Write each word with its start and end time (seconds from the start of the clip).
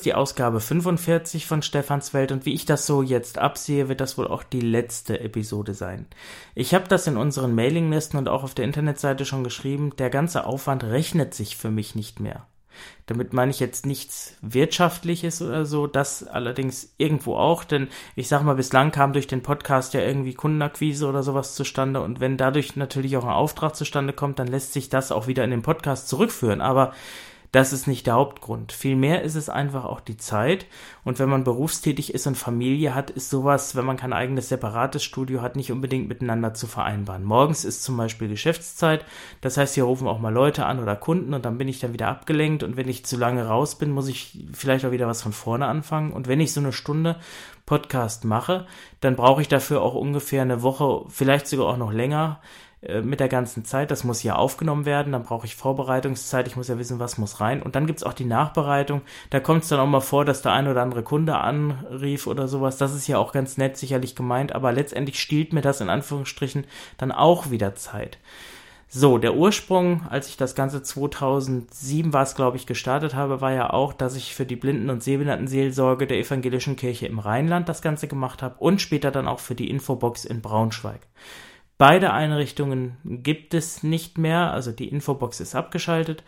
ist 0.00 0.06
die 0.06 0.14
Ausgabe 0.14 0.60
45 0.60 1.44
von 1.44 1.60
Stefans 1.60 2.14
Welt 2.14 2.32
und 2.32 2.46
wie 2.46 2.54
ich 2.54 2.64
das 2.64 2.86
so 2.86 3.02
jetzt 3.02 3.36
absehe, 3.36 3.90
wird 3.90 4.00
das 4.00 4.16
wohl 4.16 4.28
auch 4.28 4.42
die 4.42 4.62
letzte 4.62 5.20
Episode 5.20 5.74
sein. 5.74 6.06
Ich 6.54 6.72
habe 6.72 6.88
das 6.88 7.06
in 7.06 7.18
unseren 7.18 7.54
Mailinglisten 7.54 8.18
und 8.18 8.26
auch 8.26 8.42
auf 8.42 8.54
der 8.54 8.64
Internetseite 8.64 9.26
schon 9.26 9.44
geschrieben, 9.44 9.92
der 9.98 10.08
ganze 10.08 10.46
Aufwand 10.46 10.84
rechnet 10.84 11.34
sich 11.34 11.54
für 11.58 11.70
mich 11.70 11.94
nicht 11.94 12.18
mehr. 12.18 12.46
Damit 13.04 13.34
meine 13.34 13.50
ich 13.50 13.60
jetzt 13.60 13.84
nichts 13.84 14.38
Wirtschaftliches 14.40 15.42
oder 15.42 15.66
so, 15.66 15.86
das 15.86 16.26
allerdings 16.26 16.94
irgendwo 16.96 17.36
auch, 17.36 17.62
denn 17.62 17.88
ich 18.16 18.28
sag 18.28 18.42
mal, 18.42 18.54
bislang 18.54 18.92
kam 18.92 19.12
durch 19.12 19.26
den 19.26 19.42
Podcast 19.42 19.92
ja 19.92 20.00
irgendwie 20.00 20.32
Kundenakquise 20.32 21.06
oder 21.06 21.22
sowas 21.22 21.54
zustande 21.54 22.00
und 22.00 22.20
wenn 22.20 22.38
dadurch 22.38 22.74
natürlich 22.74 23.18
auch 23.18 23.24
ein 23.24 23.34
Auftrag 23.34 23.76
zustande 23.76 24.14
kommt, 24.14 24.38
dann 24.38 24.48
lässt 24.48 24.72
sich 24.72 24.88
das 24.88 25.12
auch 25.12 25.26
wieder 25.26 25.44
in 25.44 25.50
den 25.50 25.60
Podcast 25.60 26.08
zurückführen, 26.08 26.62
aber 26.62 26.94
das 27.52 27.72
ist 27.72 27.88
nicht 27.88 28.06
der 28.06 28.14
Hauptgrund. 28.14 28.70
Vielmehr 28.70 29.22
ist 29.22 29.34
es 29.34 29.48
einfach 29.48 29.84
auch 29.84 30.00
die 30.00 30.16
Zeit. 30.16 30.66
Und 31.04 31.18
wenn 31.18 31.28
man 31.28 31.42
berufstätig 31.42 32.14
ist 32.14 32.28
und 32.28 32.36
Familie 32.36 32.94
hat, 32.94 33.10
ist 33.10 33.28
sowas, 33.28 33.74
wenn 33.74 33.84
man 33.84 33.96
kein 33.96 34.12
eigenes 34.12 34.48
separates 34.48 35.02
Studio 35.02 35.42
hat, 35.42 35.56
nicht 35.56 35.72
unbedingt 35.72 36.08
miteinander 36.08 36.54
zu 36.54 36.68
vereinbaren. 36.68 37.24
Morgens 37.24 37.64
ist 37.64 37.82
zum 37.82 37.96
Beispiel 37.96 38.28
Geschäftszeit. 38.28 39.04
Das 39.40 39.56
heißt, 39.56 39.74
hier 39.74 39.84
rufen 39.84 40.06
auch 40.06 40.20
mal 40.20 40.32
Leute 40.32 40.64
an 40.64 40.78
oder 40.78 40.94
Kunden 40.94 41.34
und 41.34 41.44
dann 41.44 41.58
bin 41.58 41.66
ich 41.66 41.80
dann 41.80 41.92
wieder 41.92 42.06
abgelenkt. 42.06 42.62
Und 42.62 42.76
wenn 42.76 42.88
ich 42.88 43.04
zu 43.04 43.16
lange 43.16 43.44
raus 43.46 43.76
bin, 43.76 43.90
muss 43.90 44.06
ich 44.06 44.38
vielleicht 44.52 44.84
auch 44.84 44.92
wieder 44.92 45.08
was 45.08 45.22
von 45.22 45.32
vorne 45.32 45.66
anfangen. 45.66 46.12
Und 46.12 46.28
wenn 46.28 46.40
ich 46.40 46.52
so 46.52 46.60
eine 46.60 46.72
Stunde 46.72 47.16
Podcast 47.66 48.24
mache, 48.24 48.66
dann 49.00 49.16
brauche 49.16 49.42
ich 49.42 49.48
dafür 49.48 49.82
auch 49.82 49.94
ungefähr 49.94 50.42
eine 50.42 50.62
Woche, 50.62 51.04
vielleicht 51.08 51.48
sogar 51.48 51.66
auch 51.66 51.76
noch 51.76 51.92
länger, 51.92 52.40
mit 53.02 53.20
der 53.20 53.28
ganzen 53.28 53.64
Zeit. 53.64 53.90
Das 53.90 54.04
muss 54.04 54.22
ja 54.22 54.36
aufgenommen 54.36 54.86
werden, 54.86 55.12
dann 55.12 55.24
brauche 55.24 55.46
ich 55.46 55.54
Vorbereitungszeit, 55.54 56.46
ich 56.46 56.56
muss 56.56 56.68
ja 56.68 56.78
wissen, 56.78 56.98
was 56.98 57.18
muss 57.18 57.40
rein. 57.40 57.62
Und 57.62 57.76
dann 57.76 57.86
gibt's 57.86 58.02
auch 58.02 58.14
die 58.14 58.24
Nachbereitung. 58.24 59.02
Da 59.28 59.40
kommt 59.40 59.64
es 59.64 59.68
dann 59.68 59.80
auch 59.80 59.86
mal 59.86 60.00
vor, 60.00 60.24
dass 60.24 60.42
der 60.42 60.52
ein 60.52 60.66
oder 60.66 60.82
andere 60.82 61.02
Kunde 61.02 61.36
anrief 61.36 62.26
oder 62.26 62.48
sowas. 62.48 62.78
Das 62.78 62.94
ist 62.94 63.06
ja 63.06 63.18
auch 63.18 63.32
ganz 63.32 63.58
nett 63.58 63.76
sicherlich 63.76 64.16
gemeint, 64.16 64.54
aber 64.54 64.72
letztendlich 64.72 65.20
stiehlt 65.20 65.52
mir 65.52 65.60
das 65.60 65.80
in 65.82 65.90
Anführungsstrichen 65.90 66.64
dann 66.96 67.12
auch 67.12 67.50
wieder 67.50 67.74
Zeit. 67.74 68.18
So, 68.92 69.18
der 69.18 69.36
Ursprung, 69.36 70.04
als 70.08 70.26
ich 70.26 70.36
das 70.36 70.56
Ganze 70.56 70.82
2007 70.82 72.12
war 72.12 72.24
es, 72.24 72.34
glaube 72.34 72.56
ich, 72.56 72.66
gestartet 72.66 73.14
habe, 73.14 73.40
war 73.40 73.52
ja 73.52 73.70
auch, 73.70 73.92
dass 73.92 74.16
ich 74.16 74.34
für 74.34 74.44
die 74.44 74.56
Blinden- 74.56 74.90
und 74.90 75.00
Sehbehindertenseelsorge 75.00 76.08
der 76.08 76.18
Evangelischen 76.18 76.74
Kirche 76.74 77.06
im 77.06 77.20
Rheinland 77.20 77.68
das 77.68 77.82
Ganze 77.82 78.08
gemacht 78.08 78.42
habe 78.42 78.56
und 78.58 78.80
später 78.80 79.12
dann 79.12 79.28
auch 79.28 79.38
für 79.38 79.54
die 79.54 79.70
Infobox 79.70 80.24
in 80.24 80.40
Braunschweig. 80.40 81.02
Beide 81.80 82.12
Einrichtungen 82.12 82.98
gibt 83.04 83.54
es 83.54 83.82
nicht 83.82 84.18
mehr, 84.18 84.52
also 84.52 84.70
die 84.70 84.88
Infobox 84.88 85.40
ist 85.40 85.54
abgeschaltet 85.54 86.22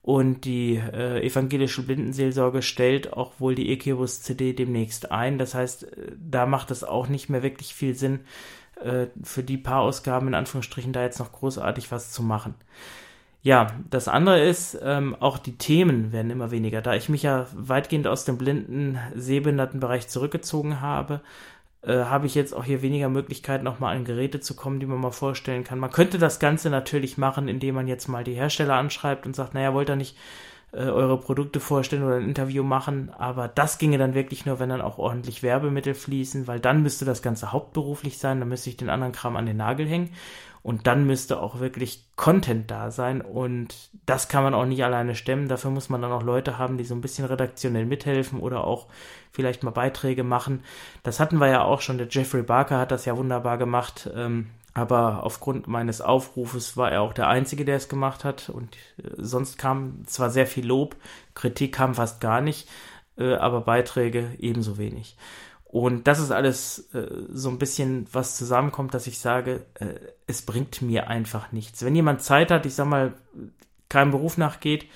und 0.00 0.46
die 0.46 0.76
äh, 0.76 1.20
evangelische 1.20 1.82
Blindenseelsorge 1.82 2.62
stellt 2.62 3.12
auch 3.12 3.32
wohl 3.38 3.54
die 3.54 3.68
Ekebus 3.68 4.22
CD 4.22 4.54
demnächst 4.54 5.12
ein. 5.12 5.36
Das 5.36 5.54
heißt, 5.54 5.82
äh, 5.82 6.12
da 6.18 6.46
macht 6.46 6.70
es 6.70 6.84
auch 6.84 7.08
nicht 7.08 7.28
mehr 7.28 7.42
wirklich 7.42 7.74
viel 7.74 7.94
Sinn, 7.94 8.20
äh, 8.82 9.08
für 9.22 9.42
die 9.42 9.58
paar 9.58 9.82
Ausgaben 9.82 10.28
in 10.28 10.34
Anführungsstrichen 10.34 10.94
da 10.94 11.02
jetzt 11.02 11.18
noch 11.18 11.32
großartig 11.32 11.92
was 11.92 12.10
zu 12.10 12.22
machen. 12.22 12.54
Ja, 13.42 13.72
das 13.90 14.08
andere 14.08 14.42
ist, 14.42 14.78
ähm, 14.82 15.14
auch 15.20 15.36
die 15.36 15.58
Themen 15.58 16.12
werden 16.12 16.30
immer 16.30 16.50
weniger. 16.50 16.80
Da 16.80 16.94
ich 16.94 17.10
mich 17.10 17.22
ja 17.22 17.46
weitgehend 17.52 18.06
aus 18.06 18.24
dem 18.24 18.38
blinden 18.38 18.98
Sehbehindertenbereich 19.14 20.08
zurückgezogen 20.08 20.80
habe, 20.80 21.20
äh, 21.86 22.04
habe 22.04 22.26
ich 22.26 22.34
jetzt 22.34 22.54
auch 22.54 22.64
hier 22.64 22.82
weniger 22.82 23.08
Möglichkeiten, 23.08 23.64
nochmal 23.64 23.96
an 23.96 24.04
Geräte 24.04 24.40
zu 24.40 24.54
kommen, 24.54 24.80
die 24.80 24.86
man 24.86 25.00
mal 25.00 25.10
vorstellen 25.10 25.64
kann. 25.64 25.78
Man 25.78 25.90
könnte 25.90 26.18
das 26.18 26.38
Ganze 26.38 26.70
natürlich 26.70 27.18
machen, 27.18 27.48
indem 27.48 27.74
man 27.74 27.88
jetzt 27.88 28.08
mal 28.08 28.24
die 28.24 28.34
Hersteller 28.34 28.74
anschreibt 28.74 29.26
und 29.26 29.36
sagt, 29.36 29.54
naja, 29.54 29.74
wollt 29.74 29.90
ihr 29.90 29.96
nicht 29.96 30.16
äh, 30.72 30.78
eure 30.78 31.18
Produkte 31.20 31.60
vorstellen 31.60 32.02
oder 32.02 32.16
ein 32.16 32.28
Interview 32.28 32.64
machen, 32.64 33.10
aber 33.16 33.48
das 33.48 33.78
ginge 33.78 33.98
dann 33.98 34.14
wirklich 34.14 34.44
nur, 34.44 34.58
wenn 34.58 34.70
dann 34.70 34.80
auch 34.80 34.98
ordentlich 34.98 35.42
Werbemittel 35.42 35.94
fließen, 35.94 36.46
weil 36.46 36.58
dann 36.58 36.82
müsste 36.82 37.04
das 37.04 37.22
Ganze 37.22 37.52
hauptberuflich 37.52 38.18
sein, 38.18 38.40
dann 38.40 38.48
müsste 38.48 38.70
ich 38.70 38.76
den 38.76 38.90
anderen 38.90 39.12
Kram 39.12 39.36
an 39.36 39.46
den 39.46 39.58
Nagel 39.58 39.86
hängen 39.86 40.10
und 40.62 40.86
dann 40.86 41.06
müsste 41.06 41.40
auch 41.40 41.60
wirklich 41.60 42.06
Content 42.16 42.70
da 42.70 42.90
sein 42.90 43.20
und 43.20 43.90
das 44.06 44.28
kann 44.28 44.42
man 44.42 44.54
auch 44.54 44.64
nicht 44.64 44.82
alleine 44.82 45.14
stemmen. 45.14 45.46
Dafür 45.46 45.70
muss 45.70 45.90
man 45.90 46.00
dann 46.02 46.10
auch 46.10 46.22
Leute 46.22 46.58
haben, 46.58 46.78
die 46.78 46.84
so 46.84 46.94
ein 46.94 47.02
bisschen 47.02 47.26
redaktionell 47.26 47.84
mithelfen 47.86 48.40
oder 48.40 48.64
auch 48.64 48.86
vielleicht 49.34 49.64
mal 49.64 49.70
Beiträge 49.70 50.22
machen. 50.22 50.62
Das 51.02 51.20
hatten 51.20 51.38
wir 51.38 51.48
ja 51.48 51.62
auch 51.62 51.80
schon. 51.80 51.98
Der 51.98 52.08
Jeffrey 52.08 52.42
Barker 52.42 52.78
hat 52.78 52.92
das 52.92 53.04
ja 53.04 53.16
wunderbar 53.16 53.58
gemacht. 53.58 54.08
Ähm, 54.14 54.46
aber 54.74 55.22
aufgrund 55.22 55.68
meines 55.68 56.00
Aufrufes 56.00 56.76
war 56.76 56.90
er 56.90 57.02
auch 57.02 57.12
der 57.12 57.28
Einzige, 57.28 57.64
der 57.64 57.76
es 57.76 57.88
gemacht 57.88 58.24
hat. 58.24 58.48
Und 58.48 58.76
äh, 58.98 59.10
sonst 59.18 59.58
kam 59.58 60.06
zwar 60.06 60.30
sehr 60.30 60.46
viel 60.46 60.66
Lob, 60.66 60.96
Kritik 61.34 61.74
kam 61.74 61.94
fast 61.94 62.20
gar 62.20 62.40
nicht, 62.40 62.68
äh, 63.18 63.34
aber 63.34 63.60
Beiträge 63.60 64.30
ebenso 64.38 64.78
wenig. 64.78 65.16
Und 65.64 66.06
das 66.06 66.20
ist 66.20 66.30
alles 66.30 66.90
äh, 66.94 67.08
so 67.30 67.48
ein 67.48 67.58
bisschen 67.58 68.06
was 68.12 68.36
zusammenkommt, 68.36 68.94
dass 68.94 69.08
ich 69.08 69.18
sage, 69.18 69.66
äh, 69.74 69.94
es 70.28 70.42
bringt 70.42 70.82
mir 70.82 71.08
einfach 71.08 71.50
nichts. 71.50 71.84
Wenn 71.84 71.96
jemand 71.96 72.22
Zeit 72.22 72.52
hat, 72.52 72.66
ich 72.66 72.74
sag 72.74 72.86
mal, 72.86 73.14
keinem 73.88 74.12
Beruf 74.12 74.38
nachgeht 74.38 74.86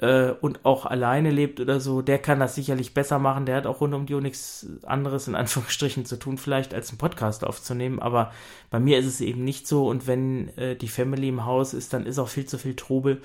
äh, 0.00 0.30
und 0.40 0.64
auch 0.64 0.86
alleine 0.86 1.30
lebt 1.30 1.60
oder 1.60 1.78
so, 1.78 2.00
der 2.00 2.18
kann 2.18 2.40
das 2.40 2.54
sicherlich 2.54 2.94
besser 2.94 3.18
machen. 3.18 3.44
Der 3.44 3.56
hat 3.56 3.66
auch 3.66 3.80
rund 3.80 3.94
um 3.94 4.06
die 4.06 4.14
Uhr 4.14 4.20
nichts 4.20 4.66
anderes 4.84 5.28
in 5.28 5.34
Anführungsstrichen 5.36 6.06
zu 6.06 6.16
tun, 6.18 6.38
vielleicht 6.38 6.74
als 6.74 6.88
einen 6.88 6.98
Podcast 6.98 7.44
aufzunehmen. 7.44 8.00
Aber 8.00 8.32
bei 8.70 8.80
mir 8.80 8.98
ist 8.98 9.06
es 9.06 9.20
eben 9.20 9.44
nicht 9.44 9.68
so. 9.68 9.88
Und 9.88 10.06
wenn 10.06 10.56
äh, 10.56 10.74
die 10.74 10.88
Family 10.88 11.28
im 11.28 11.44
Haus 11.44 11.74
ist, 11.74 11.92
dann 11.92 12.06
ist 12.06 12.18
auch 12.18 12.28
viel 12.28 12.46
zu 12.46 12.58
viel 12.58 12.74
Trubel 12.74 13.20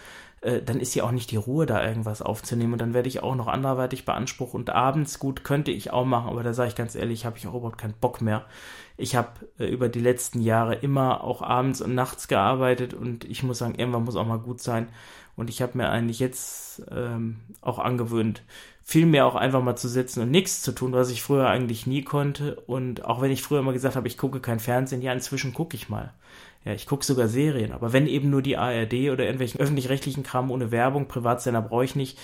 äh, 0.45 0.61
dann 0.61 0.79
ist 0.79 0.94
ja 0.95 1.03
auch 1.03 1.11
nicht 1.11 1.31
die 1.31 1.38
Ruhe, 1.38 1.66
da 1.66 1.85
irgendwas 1.85 2.22
aufzunehmen 2.22 2.73
und 2.73 2.79
dann 2.79 2.94
werde 2.94 3.09
ich 3.09 3.23
auch 3.23 3.35
noch 3.35 3.47
anderweitig 3.47 4.06
beansprucht 4.06 4.53
und 4.53 4.69
abends, 4.69 5.19
gut, 5.19 5.44
könnte 5.44 5.72
ich 5.72 5.91
auch 5.91 6.06
machen, 6.06 6.29
aber 6.29 6.44
da 6.44 6.53
sage 6.53 6.69
ich 6.69 6.75
ganz 6.75 6.95
ehrlich, 6.95 7.25
habe 7.25 7.38
ich 7.38 7.47
auch 7.47 7.56
überhaupt 7.56 7.79
keinen 7.79 7.95
Bock 8.00 8.22
mehr. 8.22 8.45
Ich 8.97 9.16
habe 9.16 9.29
äh, 9.59 9.66
über 9.66 9.89
die 9.89 10.00
letzten 10.00 10.41
Jahre 10.41 10.75
immer 10.75 11.23
auch 11.23 11.41
abends 11.41 11.81
und 11.81 11.95
nachts 11.95 12.28
gearbeitet 12.28 12.94
und 12.94 13.25
ich 13.25 13.44
muss 13.44 13.57
sagen, 13.57 13.75
irgendwann 13.75 14.03
muss 14.05 14.16
auch 14.16 14.28
mal 14.28 14.39
gut 14.39 14.61
sein 14.61 14.88
und 15.35 15.50
ich 15.50 15.61
habe 15.61 15.78
mir 15.78 15.89
eigentlich 15.89 16.19
jetzt 16.19 16.84
ähm, 16.91 17.39
auch 17.61 17.79
angewöhnt, 17.79 18.44
viel 18.88 19.07
mehr 19.07 19.25
auch 19.25 19.35
einfach 19.35 19.63
mal 19.63 19.75
zu 19.75 19.89
sitzen 19.89 20.22
und 20.22 20.29
nichts 20.29 20.61
zu 20.61 20.72
tun, 20.72 20.94
was 20.94 21.09
ich 21.09 21.23
früher 21.23 21.50
eigentlich 21.50 21.88
nie 21.88 22.03
konnte. 22.03 22.55
Und 22.67 23.03
auch 23.03 23.19
wenn 23.19 23.31
ich 23.31 23.41
früher 23.41 23.59
immer 23.59 23.73
gesagt 23.73 23.95
habe, 23.95 24.07
ich 24.07 24.16
gucke 24.16 24.39
kein 24.39 24.59
Fernsehen, 24.59 25.01
ja, 25.01 25.11
inzwischen 25.11 25.55
gucke 25.55 25.75
ich 25.75 25.89
mal. 25.89 26.13
Ja, 26.65 26.73
ich 26.73 26.87
gucke 26.87 27.05
sogar 27.05 27.27
Serien, 27.27 27.71
aber 27.71 27.93
wenn 27.93 28.07
eben 28.07 28.31
nur 28.31 28.41
die 28.41 28.57
ARD 28.57 29.11
oder 29.11 29.23
irgendwelchen 29.23 29.59
öffentlich-rechtlichen 29.59 30.23
Kram 30.23 30.49
ohne 30.49 30.71
Werbung, 30.71 31.07
Privatsender 31.07 31.61
brauche 31.61 31.85
ich 31.85 31.95
nicht, 31.95 32.17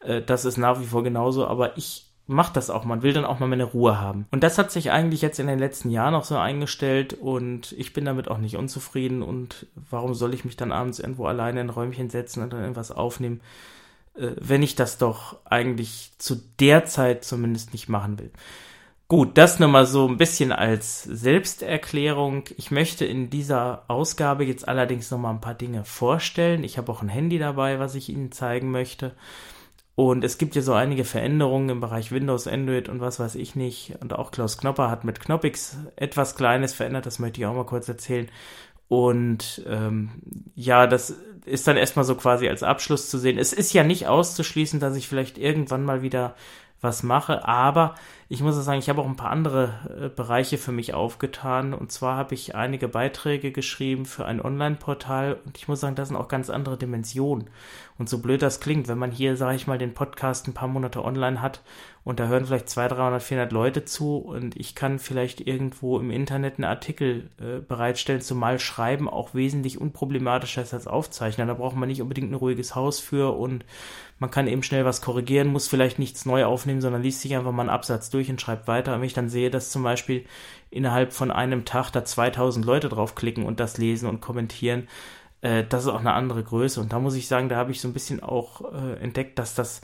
äh, 0.00 0.22
das 0.22 0.44
ist 0.44 0.56
nach 0.56 0.80
wie 0.80 0.86
vor 0.86 1.02
genauso, 1.02 1.46
aber 1.46 1.76
ich 1.76 2.06
mache 2.28 2.52
das 2.52 2.70
auch, 2.70 2.84
man 2.84 3.02
will 3.02 3.12
dann 3.12 3.24
auch 3.24 3.40
mal 3.40 3.48
meine 3.48 3.64
Ruhe 3.64 4.00
haben. 4.00 4.26
Und 4.30 4.44
das 4.44 4.58
hat 4.58 4.70
sich 4.70 4.92
eigentlich 4.92 5.22
jetzt 5.22 5.40
in 5.40 5.46
den 5.46 5.58
letzten 5.58 5.90
Jahren 5.90 6.14
auch 6.14 6.24
so 6.24 6.36
eingestellt 6.36 7.14
und 7.14 7.72
ich 7.72 7.92
bin 7.92 8.04
damit 8.04 8.28
auch 8.28 8.38
nicht 8.38 8.56
unzufrieden 8.56 9.22
und 9.22 9.66
warum 9.90 10.14
soll 10.14 10.32
ich 10.32 10.44
mich 10.44 10.56
dann 10.56 10.70
abends 10.70 11.00
irgendwo 11.00 11.26
alleine 11.26 11.60
in 11.60 11.66
ein 11.66 11.70
Räumchen 11.70 12.10
setzen 12.10 12.42
und 12.42 12.52
dann 12.52 12.60
irgendwas 12.60 12.92
aufnehmen, 12.92 13.40
äh, 14.14 14.30
wenn 14.36 14.62
ich 14.62 14.76
das 14.76 14.98
doch 14.98 15.38
eigentlich 15.44 16.12
zu 16.18 16.36
der 16.60 16.84
Zeit 16.84 17.24
zumindest 17.24 17.72
nicht 17.72 17.88
machen 17.88 18.18
will. 18.18 18.30
Gut, 19.10 19.38
das 19.38 19.58
nur 19.58 19.70
mal 19.70 19.86
so 19.86 20.06
ein 20.06 20.18
bisschen 20.18 20.52
als 20.52 21.02
Selbsterklärung. 21.04 22.44
Ich 22.58 22.70
möchte 22.70 23.06
in 23.06 23.30
dieser 23.30 23.84
Ausgabe 23.88 24.44
jetzt 24.44 24.68
allerdings 24.68 25.10
noch 25.10 25.16
mal 25.16 25.30
ein 25.30 25.40
paar 25.40 25.54
Dinge 25.54 25.86
vorstellen. 25.86 26.62
Ich 26.62 26.76
habe 26.76 26.92
auch 26.92 27.00
ein 27.00 27.08
Handy 27.08 27.38
dabei, 27.38 27.78
was 27.78 27.94
ich 27.94 28.10
Ihnen 28.10 28.32
zeigen 28.32 28.70
möchte. 28.70 29.14
Und 29.94 30.24
es 30.24 30.36
gibt 30.36 30.56
ja 30.56 30.62
so 30.62 30.74
einige 30.74 31.04
Veränderungen 31.04 31.70
im 31.70 31.80
Bereich 31.80 32.12
Windows, 32.12 32.46
Android 32.46 32.90
und 32.90 33.00
was 33.00 33.18
weiß 33.18 33.36
ich 33.36 33.56
nicht. 33.56 33.94
Und 34.02 34.12
auch 34.12 34.30
Klaus 34.30 34.58
Knopper 34.58 34.90
hat 34.90 35.04
mit 35.04 35.20
Knoppix 35.20 35.78
etwas 35.96 36.36
Kleines 36.36 36.74
verändert, 36.74 37.06
das 37.06 37.18
möchte 37.18 37.40
ich 37.40 37.46
auch 37.46 37.54
mal 37.54 37.64
kurz 37.64 37.88
erzählen. 37.88 38.28
Und 38.88 39.64
ähm, 39.66 40.10
ja, 40.54 40.86
das 40.86 41.16
ist 41.46 41.66
dann 41.66 41.78
erstmal 41.78 42.04
so 42.04 42.14
quasi 42.14 42.46
als 42.46 42.62
Abschluss 42.62 43.08
zu 43.08 43.16
sehen. 43.16 43.38
Es 43.38 43.54
ist 43.54 43.72
ja 43.72 43.84
nicht 43.84 44.06
auszuschließen, 44.06 44.80
dass 44.80 44.96
ich 44.96 45.08
vielleicht 45.08 45.38
irgendwann 45.38 45.86
mal 45.86 46.02
wieder 46.02 46.34
was 46.80 47.02
mache. 47.02 47.46
Aber 47.46 47.94
ich 48.28 48.40
muss 48.42 48.56
sagen, 48.56 48.78
ich 48.78 48.88
habe 48.88 49.00
auch 49.00 49.06
ein 49.06 49.16
paar 49.16 49.30
andere 49.30 49.74
äh, 50.00 50.08
Bereiche 50.08 50.58
für 50.58 50.72
mich 50.72 50.94
aufgetan. 50.94 51.74
Und 51.74 51.90
zwar 51.92 52.16
habe 52.16 52.34
ich 52.34 52.54
einige 52.54 52.88
Beiträge 52.88 53.52
geschrieben 53.52 54.04
für 54.04 54.26
ein 54.26 54.40
Online-Portal. 54.40 55.38
Und 55.44 55.56
ich 55.56 55.68
muss 55.68 55.80
sagen, 55.80 55.96
das 55.96 56.08
sind 56.08 56.16
auch 56.16 56.28
ganz 56.28 56.50
andere 56.50 56.76
Dimensionen. 56.76 57.50
Und 57.98 58.08
so 58.08 58.18
blöd 58.18 58.42
das 58.42 58.60
klingt, 58.60 58.88
wenn 58.88 58.98
man 58.98 59.10
hier, 59.10 59.36
sage 59.36 59.56
ich 59.56 59.66
mal, 59.66 59.78
den 59.78 59.94
Podcast 59.94 60.46
ein 60.46 60.54
paar 60.54 60.68
Monate 60.68 61.04
online 61.04 61.42
hat 61.42 61.62
und 62.08 62.20
da 62.20 62.26
hören 62.26 62.46
vielleicht 62.46 62.70
200, 62.70 62.98
300, 62.98 63.22
400 63.22 63.52
Leute 63.52 63.84
zu 63.84 64.16
und 64.16 64.56
ich 64.56 64.74
kann 64.74 64.98
vielleicht 64.98 65.46
irgendwo 65.46 65.98
im 65.98 66.10
Internet 66.10 66.54
einen 66.54 66.64
Artikel 66.64 67.28
äh, 67.38 67.60
bereitstellen, 67.60 68.22
zumal 68.22 68.58
Schreiben 68.58 69.10
auch 69.10 69.34
wesentlich 69.34 69.78
unproblematischer 69.78 70.62
ist 70.62 70.72
als 70.72 70.86
Aufzeichnen. 70.86 71.48
Da 71.48 71.52
braucht 71.52 71.76
man 71.76 71.86
nicht 71.86 72.00
unbedingt 72.00 72.30
ein 72.30 72.36
ruhiges 72.36 72.74
Haus 72.74 72.98
für 72.98 73.36
und 73.36 73.66
man 74.18 74.30
kann 74.30 74.46
eben 74.46 74.62
schnell 74.62 74.86
was 74.86 75.02
korrigieren, 75.02 75.48
muss 75.48 75.68
vielleicht 75.68 75.98
nichts 75.98 76.24
neu 76.24 76.46
aufnehmen, 76.46 76.80
sondern 76.80 77.02
liest 77.02 77.20
sich 77.20 77.36
einfach 77.36 77.52
mal 77.52 77.64
einen 77.64 77.68
Absatz 77.68 78.08
durch 78.08 78.30
und 78.30 78.40
schreibt 78.40 78.68
weiter. 78.68 78.94
Und 78.94 79.00
wenn 79.00 79.06
ich 79.06 79.12
dann 79.12 79.28
sehe, 79.28 79.50
dass 79.50 79.68
zum 79.68 79.82
Beispiel 79.82 80.24
innerhalb 80.70 81.12
von 81.12 81.30
einem 81.30 81.66
Tag 81.66 81.90
da 81.90 82.06
2000 82.06 82.64
Leute 82.64 82.88
draufklicken 82.88 83.44
und 83.44 83.60
das 83.60 83.76
lesen 83.76 84.08
und 84.08 84.22
kommentieren, 84.22 84.88
äh, 85.42 85.62
das 85.62 85.82
ist 85.82 85.90
auch 85.90 86.00
eine 86.00 86.14
andere 86.14 86.42
Größe. 86.42 86.80
Und 86.80 86.90
da 86.90 87.00
muss 87.00 87.16
ich 87.16 87.28
sagen, 87.28 87.50
da 87.50 87.56
habe 87.56 87.70
ich 87.70 87.82
so 87.82 87.88
ein 87.88 87.92
bisschen 87.92 88.22
auch 88.22 88.72
äh, 88.72 88.94
entdeckt, 88.94 89.38
dass 89.38 89.54
das 89.54 89.82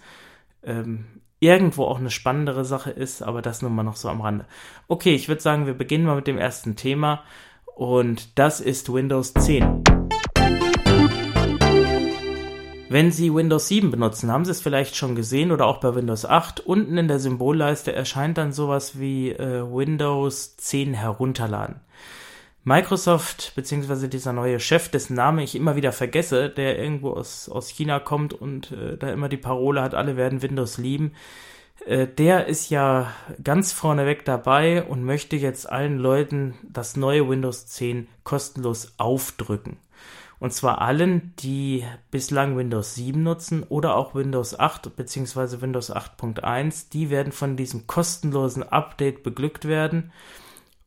ähm, 0.62 1.04
irgendwo 1.44 1.84
auch 1.84 1.98
eine 1.98 2.10
spannendere 2.10 2.64
Sache 2.64 2.90
ist, 2.90 3.22
aber 3.22 3.42
das 3.42 3.60
nun 3.60 3.74
mal 3.74 3.82
noch 3.82 3.96
so 3.96 4.08
am 4.08 4.22
Rande. 4.22 4.46
Okay, 4.88 5.14
ich 5.14 5.28
würde 5.28 5.42
sagen, 5.42 5.66
wir 5.66 5.74
beginnen 5.74 6.06
mal 6.06 6.16
mit 6.16 6.26
dem 6.26 6.38
ersten 6.38 6.74
Thema 6.74 7.22
und 7.76 8.38
das 8.38 8.60
ist 8.60 8.92
Windows 8.92 9.34
10. 9.34 9.84
Wenn 12.88 13.10
Sie 13.10 13.34
Windows 13.34 13.68
7 13.68 13.90
benutzen, 13.90 14.30
haben 14.30 14.44
Sie 14.44 14.52
es 14.52 14.62
vielleicht 14.62 14.96
schon 14.96 15.16
gesehen 15.16 15.52
oder 15.52 15.66
auch 15.66 15.80
bei 15.80 15.94
Windows 15.94 16.24
8. 16.24 16.60
Unten 16.60 16.96
in 16.96 17.08
der 17.08 17.18
Symbolleiste 17.18 17.92
erscheint 17.92 18.38
dann 18.38 18.52
sowas 18.52 18.98
wie 18.98 19.30
äh, 19.30 19.62
Windows 19.62 20.56
10 20.56 20.94
herunterladen. 20.94 21.80
Microsoft, 22.64 23.52
beziehungsweise 23.54 24.08
dieser 24.08 24.32
neue 24.32 24.58
Chef, 24.58 24.88
dessen 24.88 25.14
Name 25.14 25.42
ich 25.42 25.54
immer 25.54 25.76
wieder 25.76 25.92
vergesse, 25.92 26.48
der 26.48 26.78
irgendwo 26.78 27.10
aus, 27.10 27.48
aus 27.50 27.68
China 27.68 28.00
kommt 28.00 28.32
und 28.32 28.72
äh, 28.72 28.96
da 28.96 29.10
immer 29.12 29.28
die 29.28 29.36
Parole 29.36 29.82
hat, 29.82 29.94
alle 29.94 30.16
werden 30.16 30.40
Windows 30.40 30.78
lieben, 30.78 31.12
äh, 31.84 32.06
der 32.06 32.46
ist 32.46 32.70
ja 32.70 33.12
ganz 33.42 33.72
vorneweg 33.72 34.24
dabei 34.24 34.82
und 34.82 35.04
möchte 35.04 35.36
jetzt 35.36 35.70
allen 35.70 35.98
Leuten 35.98 36.54
das 36.62 36.96
neue 36.96 37.28
Windows 37.28 37.66
10 37.66 38.08
kostenlos 38.22 38.94
aufdrücken. 38.96 39.76
Und 40.40 40.52
zwar 40.52 40.80
allen, 40.80 41.32
die 41.38 41.84
bislang 42.10 42.56
Windows 42.56 42.94
7 42.94 43.22
nutzen 43.22 43.62
oder 43.62 43.94
auch 43.94 44.14
Windows 44.14 44.58
8 44.58 44.96
bzw. 44.96 45.60
Windows 45.60 45.92
8.1, 45.94 46.90
die 46.92 47.10
werden 47.10 47.32
von 47.32 47.56
diesem 47.56 47.86
kostenlosen 47.86 48.62
Update 48.62 49.22
beglückt 49.22 49.66
werden. 49.66 50.12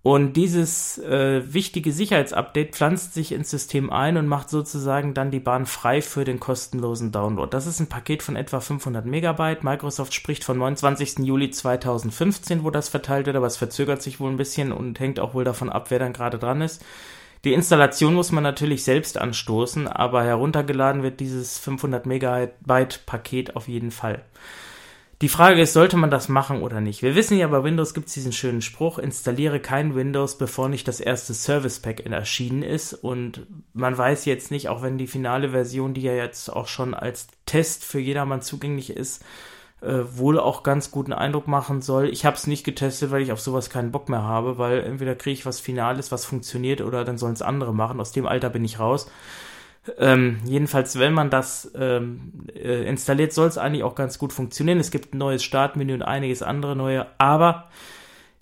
Und 0.08 0.38
dieses 0.38 0.96
äh, 0.96 1.52
wichtige 1.52 1.92
Sicherheitsupdate 1.92 2.74
pflanzt 2.74 3.12
sich 3.12 3.30
ins 3.30 3.50
System 3.50 3.92
ein 3.92 4.16
und 4.16 4.26
macht 4.26 4.48
sozusagen 4.48 5.12
dann 5.12 5.30
die 5.30 5.38
Bahn 5.38 5.66
frei 5.66 6.00
für 6.00 6.24
den 6.24 6.40
kostenlosen 6.40 7.12
Download. 7.12 7.50
Das 7.50 7.66
ist 7.66 7.78
ein 7.78 7.88
Paket 7.88 8.22
von 8.22 8.34
etwa 8.34 8.60
500 8.60 9.04
Megabyte. 9.04 9.64
Microsoft 9.64 10.14
spricht 10.14 10.44
von 10.44 10.56
29. 10.56 11.18
Juli 11.18 11.50
2015, 11.50 12.64
wo 12.64 12.70
das 12.70 12.88
verteilt 12.88 13.26
wird, 13.26 13.36
aber 13.36 13.48
es 13.48 13.58
verzögert 13.58 14.00
sich 14.00 14.18
wohl 14.18 14.30
ein 14.30 14.38
bisschen 14.38 14.72
und 14.72 14.98
hängt 14.98 15.20
auch 15.20 15.34
wohl 15.34 15.44
davon 15.44 15.68
ab, 15.68 15.90
wer 15.90 15.98
dann 15.98 16.14
gerade 16.14 16.38
dran 16.38 16.62
ist. 16.62 16.82
Die 17.44 17.52
Installation 17.52 18.14
muss 18.14 18.32
man 18.32 18.42
natürlich 18.42 18.84
selbst 18.84 19.18
anstoßen, 19.18 19.88
aber 19.88 20.24
heruntergeladen 20.24 21.02
wird 21.02 21.20
dieses 21.20 21.58
500 21.58 22.06
Megabyte 22.06 23.04
Paket 23.04 23.56
auf 23.56 23.68
jeden 23.68 23.90
Fall. 23.90 24.22
Die 25.20 25.28
Frage 25.28 25.60
ist, 25.60 25.72
sollte 25.72 25.96
man 25.96 26.12
das 26.12 26.28
machen 26.28 26.62
oder 26.62 26.80
nicht? 26.80 27.02
Wir 27.02 27.16
wissen 27.16 27.36
ja, 27.36 27.48
bei 27.48 27.64
Windows 27.64 27.92
gibt 27.92 28.06
es 28.06 28.14
diesen 28.14 28.32
schönen 28.32 28.62
Spruch, 28.62 28.98
installiere 28.98 29.58
kein 29.58 29.96
Windows, 29.96 30.38
bevor 30.38 30.68
nicht 30.68 30.86
das 30.86 31.00
erste 31.00 31.34
Service 31.34 31.80
Pack 31.80 32.06
erschienen 32.06 32.62
ist. 32.62 32.92
Und 32.92 33.44
man 33.72 33.98
weiß 33.98 34.26
jetzt 34.26 34.52
nicht, 34.52 34.68
auch 34.68 34.80
wenn 34.80 34.96
die 34.96 35.08
finale 35.08 35.50
Version, 35.50 35.92
die 35.92 36.02
ja 36.02 36.14
jetzt 36.14 36.50
auch 36.50 36.68
schon 36.68 36.94
als 36.94 37.26
Test 37.46 37.84
für 37.84 37.98
jedermann 37.98 38.42
zugänglich 38.42 38.90
ist, 38.90 39.24
äh, 39.80 40.02
wohl 40.12 40.38
auch 40.38 40.62
ganz 40.62 40.92
guten 40.92 41.12
Eindruck 41.12 41.48
machen 41.48 41.82
soll. 41.82 42.08
Ich 42.10 42.24
habe 42.24 42.36
es 42.36 42.46
nicht 42.46 42.62
getestet, 42.62 43.10
weil 43.10 43.22
ich 43.22 43.32
auf 43.32 43.40
sowas 43.40 43.70
keinen 43.70 43.90
Bock 43.90 44.08
mehr 44.08 44.22
habe, 44.22 44.56
weil 44.56 44.84
entweder 44.84 45.16
kriege 45.16 45.34
ich 45.34 45.46
was 45.46 45.58
Finales, 45.58 46.12
was 46.12 46.26
funktioniert, 46.26 46.80
oder 46.80 47.04
dann 47.04 47.18
sollen 47.18 47.32
es 47.32 47.42
andere 47.42 47.74
machen. 47.74 48.00
Aus 48.00 48.12
dem 48.12 48.26
Alter 48.28 48.50
bin 48.50 48.64
ich 48.64 48.78
raus. 48.78 49.10
Ähm, 49.98 50.38
jedenfalls, 50.44 50.98
wenn 50.98 51.12
man 51.12 51.30
das 51.30 51.70
ähm, 51.74 52.32
äh, 52.54 52.84
installiert, 52.88 53.32
soll 53.32 53.48
es 53.48 53.58
eigentlich 53.58 53.84
auch 53.84 53.94
ganz 53.94 54.18
gut 54.18 54.32
funktionieren. 54.32 54.78
Es 54.78 54.90
gibt 54.90 55.14
ein 55.14 55.18
neues 55.18 55.42
Startmenü 55.42 55.94
und 55.94 56.02
einiges 56.02 56.42
andere 56.42 56.76
neue, 56.76 57.06
aber 57.18 57.68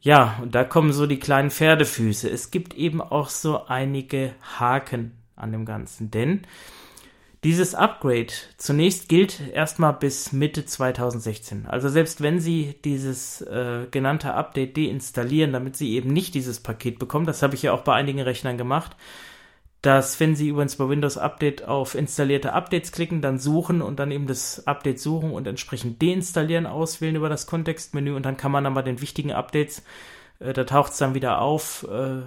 ja, 0.01 0.39
und 0.43 0.55
da 0.55 0.65
kommen 0.65 0.93
so 0.93 1.07
die 1.07 1.19
kleinen 1.19 1.51
Pferdefüße. 1.51 2.29
Es 2.29 2.51
gibt 2.51 2.75
eben 2.75 3.01
auch 3.01 3.29
so 3.29 3.67
einige 3.67 4.35
Haken 4.59 5.13
an 5.35 5.53
dem 5.53 5.65
Ganzen, 5.65 6.11
denn 6.11 6.43
dieses 7.45 7.75
Upgrade 7.75 8.33
zunächst 8.57 9.09
gilt 9.09 9.41
erstmal 9.53 9.93
bis 9.93 10.33
Mitte 10.33 10.65
2016. 10.65 11.67
Also 11.67 11.89
selbst 11.89 12.21
wenn 12.21 12.41
Sie 12.41 12.75
dieses 12.85 13.41
äh, 13.43 13.87
genannte 13.91 14.35
Update 14.35 14.77
deinstallieren, 14.77 15.53
damit 15.53 15.77
Sie 15.77 15.95
eben 15.95 16.13
nicht 16.13 16.35
dieses 16.35 16.61
Paket 16.61 16.99
bekommen, 16.99 17.27
das 17.27 17.43
habe 17.43 17.55
ich 17.55 17.63
ja 17.63 17.73
auch 17.73 17.83
bei 17.83 17.95
einigen 17.95 18.21
Rechnern 18.21 18.59
gemacht, 18.59 18.97
dass 19.87 20.19
wenn 20.19 20.35
Sie 20.35 20.49
übrigens 20.49 20.75
bei 20.75 20.89
Windows 20.89 21.17
Update 21.17 21.65
auf 21.65 21.95
installierte 21.95 22.53
Updates 22.53 22.91
klicken, 22.91 23.23
dann 23.23 23.39
suchen 23.39 23.83
und 23.83 24.01
dann 24.01 24.11
eben 24.11 24.27
das 24.27 24.67
Update 24.67 24.99
suchen 24.99 25.31
und 25.31 25.47
entsprechend 25.47 26.03
deinstallieren 26.03 26.67
auswählen 26.67 27.15
über 27.15 27.29
das 27.29 27.47
Kontextmenü 27.47 28.13
und 28.13 28.27
dann 28.27 28.37
kann 28.37 28.51
man 28.51 28.65
dann 28.65 28.75
bei 28.75 28.83
den 28.83 29.01
wichtigen 29.01 29.31
Updates, 29.31 29.85
äh, 30.41 30.53
da 30.53 30.65
taucht 30.65 30.91
es 30.91 30.99
dann 30.99 31.15
wieder 31.15 31.41
auf, 31.41 31.87
äh, 31.89 32.23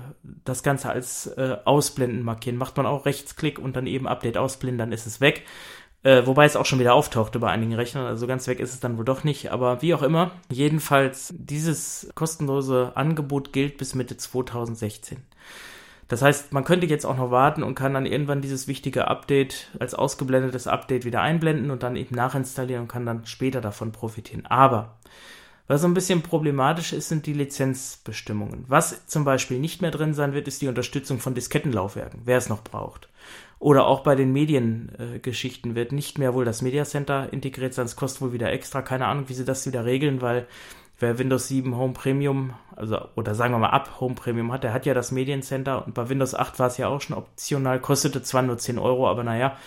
das 0.46 0.64
Ganze 0.64 0.90
als 0.90 1.28
äh, 1.28 1.58
Ausblenden 1.66 2.24
markieren. 2.24 2.58
Macht 2.58 2.78
man 2.78 2.86
auch 2.86 3.06
Rechtsklick 3.06 3.60
und 3.60 3.76
dann 3.76 3.88
eben 3.88 4.08
Update 4.08 4.38
ausblenden, 4.38 4.78
dann 4.78 4.94
ist 4.94 5.06
es 5.06 5.20
weg. 5.20 5.44
Äh, 6.04 6.26
wobei 6.26 6.46
es 6.46 6.56
auch 6.56 6.66
schon 6.66 6.80
wieder 6.80 6.94
auftauchte 6.94 7.40
bei 7.40 7.50
einigen 7.50 7.74
Rechnern, 7.74 8.06
also 8.06 8.26
ganz 8.26 8.48
weg 8.48 8.62
ist 8.62 8.74
es 8.74 8.80
dann 8.80 8.98
wohl 8.98 9.04
doch 9.04 9.26
nicht. 9.26 9.52
Aber 9.52 9.82
wie 9.82 9.94
auch 9.94 10.02
immer, 10.02 10.32
jedenfalls 10.50 11.34
dieses 11.38 12.10
kostenlose 12.16 12.94
Angebot 12.96 13.52
gilt 13.52 13.78
bis 13.78 13.96
Mitte 13.96 14.16
2016. 14.16 15.18
Das 16.10 16.24
heißt, 16.24 16.54
man 16.54 16.66
könnte 16.66 16.88
jetzt 16.88 17.06
auch 17.06 17.16
noch 17.16 17.32
warten 17.32 17.64
und 17.64 17.76
kann 17.76 17.94
dann 17.94 18.08
irgendwann 18.08 18.42
dieses 18.42 18.68
wichtige 18.68 19.08
Update 19.08 19.70
als 19.80 19.94
ausgeblendetes 19.94 20.68
Update 20.68 21.06
wieder 21.06 21.22
einblenden 21.22 21.72
und 21.72 21.84
dann 21.84 21.96
eben 21.96 22.16
nachinstallieren 22.16 22.82
und 22.82 22.88
kann 22.88 23.06
dann 23.06 23.26
später 23.26 23.62
davon 23.62 23.92
profitieren. 23.92 24.46
Aber 24.48 24.98
was 25.68 25.82
so 25.82 25.88
ein 25.88 25.94
bisschen 25.94 26.24
problematisch 26.24 26.94
ist, 26.94 27.10
sind 27.10 27.28
die 27.28 27.34
Lizenzbestimmungen. 27.34 28.66
Was 28.68 29.06
zum 29.06 29.24
Beispiel 29.24 29.60
nicht 29.60 29.84
mehr 29.84 29.92
drin 29.92 30.16
sein 30.16 30.34
wird, 30.34 30.48
ist 30.48 30.64
die 30.64 30.68
Unterstützung 30.68 31.20
von 31.20 31.36
Diskettenlaufwerken, 31.36 32.22
wer 32.26 32.40
es 32.40 32.50
noch 32.50 32.64
braucht. 32.64 33.08
Oder 33.60 33.86
auch 33.86 34.00
bei 34.00 34.16
den 34.16 34.34
Mediengeschichten 34.34 35.74
äh, 35.74 35.76
wird 35.76 35.92
nicht 35.92 36.18
mehr 36.18 36.34
wohl 36.34 36.44
das 36.44 36.64
Media 36.64 36.86
Center 36.86 37.32
integriert 37.32 37.76
sein. 37.76 37.86
Es 37.86 37.96
kostet 37.96 38.22
wohl 38.24 38.34
wieder 38.34 38.52
extra. 38.52 38.82
Keine 38.82 39.06
Ahnung, 39.06 39.26
wie 39.28 39.34
sie 39.36 39.46
das 39.46 39.68
wieder 39.68 39.86
regeln, 39.86 40.22
weil 40.22 40.48
wer 41.00 41.18
Windows 41.18 41.48
7 41.48 41.76
Home 41.76 41.94
Premium, 41.94 42.54
also 42.76 43.00
oder 43.16 43.36
sagen 43.36 43.54
wir 43.54 43.60
mal 43.60 43.70
ab 43.70 44.00
Home 44.00 44.16
Premium 44.16 44.52
hat, 44.52 44.64
der 44.64 44.74
hat 44.74 44.86
ja 44.86 44.94
das 44.94 45.12
Mediencenter 45.12 45.86
und 45.86 45.94
bei 45.94 46.10
Windows 46.10 46.36
8 46.36 46.60
war 46.60 46.68
es 46.68 46.78
ja 46.78 46.88
auch 46.88 47.02
schon 47.02 47.18
optional, 47.18 47.80
kostete 47.80 48.22
zwar 48.22 48.42
nur 48.42 48.58
10 48.58 48.78
Euro, 48.80 49.10
aber 49.10 49.24
naja, 49.24 49.58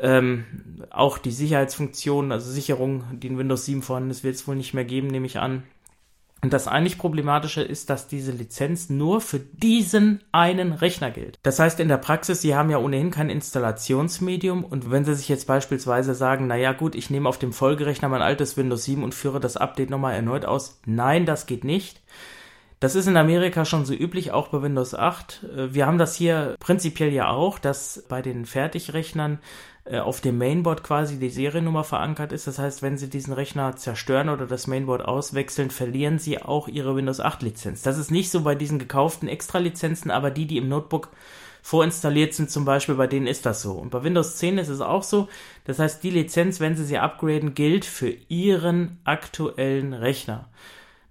ähm, 0.00 0.44
auch 0.90 1.18
die 1.18 1.30
Sicherheitsfunktion, 1.30 2.32
also 2.32 2.50
Sicherung, 2.50 3.04
die 3.12 3.28
in 3.28 3.38
Windows 3.38 3.64
7 3.64 3.82
vorhanden 3.82 4.10
ist, 4.10 4.24
wird 4.24 4.34
es 4.34 4.48
wohl 4.48 4.56
nicht 4.56 4.74
mehr 4.74 4.84
geben, 4.84 5.08
nehme 5.08 5.26
ich 5.26 5.38
an. 5.38 5.62
Und 6.44 6.52
das 6.52 6.68
eigentlich 6.68 6.98
Problematische 6.98 7.62
ist, 7.62 7.88
dass 7.88 8.06
diese 8.06 8.30
Lizenz 8.30 8.90
nur 8.90 9.22
für 9.22 9.38
diesen 9.38 10.22
einen 10.30 10.74
Rechner 10.74 11.10
gilt. 11.10 11.38
Das 11.42 11.58
heißt 11.58 11.80
in 11.80 11.88
der 11.88 11.96
Praxis, 11.96 12.42
Sie 12.42 12.54
haben 12.54 12.68
ja 12.68 12.76
ohnehin 12.76 13.10
kein 13.10 13.30
Installationsmedium 13.30 14.62
und 14.62 14.90
wenn 14.90 15.06
Sie 15.06 15.14
sich 15.14 15.30
jetzt 15.30 15.46
beispielsweise 15.46 16.14
sagen, 16.14 16.46
naja 16.46 16.72
gut, 16.72 16.96
ich 16.96 17.08
nehme 17.08 17.30
auf 17.30 17.38
dem 17.38 17.54
Folgerechner 17.54 18.10
mein 18.10 18.20
altes 18.20 18.58
Windows 18.58 18.84
7 18.84 19.02
und 19.02 19.14
führe 19.14 19.40
das 19.40 19.56
Update 19.56 19.88
nochmal 19.88 20.16
erneut 20.16 20.44
aus, 20.44 20.82
nein, 20.84 21.24
das 21.24 21.46
geht 21.46 21.64
nicht. 21.64 22.02
Das 22.78 22.94
ist 22.94 23.06
in 23.06 23.16
Amerika 23.16 23.64
schon 23.64 23.86
so 23.86 23.94
üblich, 23.94 24.32
auch 24.32 24.48
bei 24.48 24.60
Windows 24.60 24.94
8. 24.94 25.44
Äh, 25.44 25.72
wir 25.72 25.86
haben 25.86 25.96
das 25.96 26.14
hier 26.14 26.56
prinzipiell 26.60 27.10
ja 27.10 27.30
auch, 27.30 27.58
dass 27.58 28.04
bei 28.10 28.20
den 28.20 28.44
Fertigrechnern 28.44 29.38
äh, 29.84 29.98
auf 29.98 30.20
dem 30.20 30.38
Mainboard 30.38 30.82
quasi 30.82 31.18
die 31.18 31.28
Seriennummer 31.28 31.84
verankert 31.84 32.32
ist. 32.32 32.46
Das 32.46 32.58
heißt, 32.58 32.80
wenn 32.80 32.96
Sie 32.96 33.10
diesen 33.10 33.34
Rechner 33.34 33.76
zerstören 33.76 34.30
oder 34.30 34.46
das 34.46 34.66
Mainboard 34.66 35.04
auswechseln, 35.04 35.70
verlieren 35.70 36.18
Sie 36.18 36.40
auch 36.40 36.68
Ihre 36.68 36.96
Windows 36.96 37.20
8 37.20 37.42
Lizenz. 37.42 37.82
Das 37.82 37.98
ist 37.98 38.10
nicht 38.10 38.30
so 38.30 38.42
bei 38.42 38.54
diesen 38.54 38.78
gekauften 38.78 39.28
Extra-Lizenzen, 39.28 40.10
aber 40.10 40.30
die, 40.30 40.46
die 40.46 40.56
im 40.56 40.68
Notebook 40.68 41.10
vorinstalliert 41.60 42.34
sind, 42.34 42.50
zum 42.50 42.64
Beispiel, 42.64 42.94
bei 42.94 43.06
denen 43.06 43.26
ist 43.26 43.46
das 43.46 43.62
so. 43.62 43.72
Und 43.72 43.90
bei 43.90 44.02
Windows 44.04 44.36
10 44.36 44.58
ist 44.58 44.68
es 44.68 44.80
auch 44.82 45.02
so. 45.02 45.28
Das 45.64 45.78
heißt, 45.78 46.02
die 46.02 46.10
Lizenz, 46.10 46.60
wenn 46.60 46.76
Sie 46.76 46.84
sie 46.84 46.98
upgraden, 46.98 47.54
gilt 47.54 47.84
für 47.84 48.14
Ihren 48.28 48.98
aktuellen 49.04 49.94
Rechner. 49.94 50.48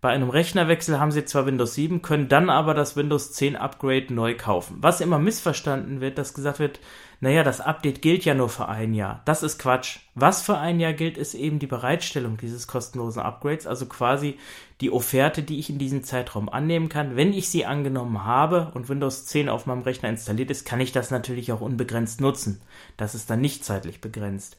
Bei 0.03 0.09
einem 0.09 0.29
Rechnerwechsel 0.29 0.99
haben 0.99 1.11
Sie 1.11 1.25
zwar 1.25 1.45
Windows 1.45 1.75
7, 1.75 2.01
können 2.01 2.27
dann 2.27 2.49
aber 2.49 2.73
das 2.73 2.95
Windows 2.95 3.31
10 3.31 3.55
Upgrade 3.55 4.13
neu 4.13 4.35
kaufen. 4.35 4.77
Was 4.81 4.99
immer 4.99 5.17
missverstanden 5.17 6.01
wird, 6.01 6.17
dass 6.17 6.33
gesagt 6.33 6.59
wird, 6.59 6.79
naja, 7.23 7.43
das 7.43 7.61
Update 7.61 8.01
gilt 8.01 8.25
ja 8.25 8.33
nur 8.33 8.49
für 8.49 8.67
ein 8.67 8.93
Jahr. 8.93 9.21
Das 9.23 9.43
ist 9.43 9.57
Quatsch. 9.57 9.99
Was 10.13 10.41
für 10.41 10.57
ein 10.57 10.81
Jahr 10.81 10.91
gilt, 10.91 11.17
ist 11.17 11.35
eben 11.35 11.57
die 11.57 11.67
Bereitstellung 11.67 12.35
dieses 12.35 12.67
kostenlosen 12.67 13.21
Upgrades, 13.21 13.65
also 13.65 13.85
quasi 13.85 14.37
die 14.81 14.91
Offerte, 14.91 15.41
die 15.41 15.57
ich 15.57 15.69
in 15.69 15.77
diesem 15.77 16.03
Zeitraum 16.03 16.49
annehmen 16.49 16.89
kann. 16.89 17.15
Wenn 17.15 17.31
ich 17.31 17.47
sie 17.47 17.65
angenommen 17.65 18.25
habe 18.25 18.73
und 18.73 18.89
Windows 18.89 19.25
10 19.25 19.47
auf 19.47 19.65
meinem 19.67 19.83
Rechner 19.83 20.09
installiert 20.09 20.51
ist, 20.51 20.65
kann 20.65 20.81
ich 20.81 20.91
das 20.91 21.11
natürlich 21.11 21.53
auch 21.53 21.61
unbegrenzt 21.61 22.19
nutzen. 22.19 22.59
Das 22.97 23.15
ist 23.15 23.29
dann 23.29 23.39
nicht 23.39 23.63
zeitlich 23.63 24.01
begrenzt. 24.01 24.57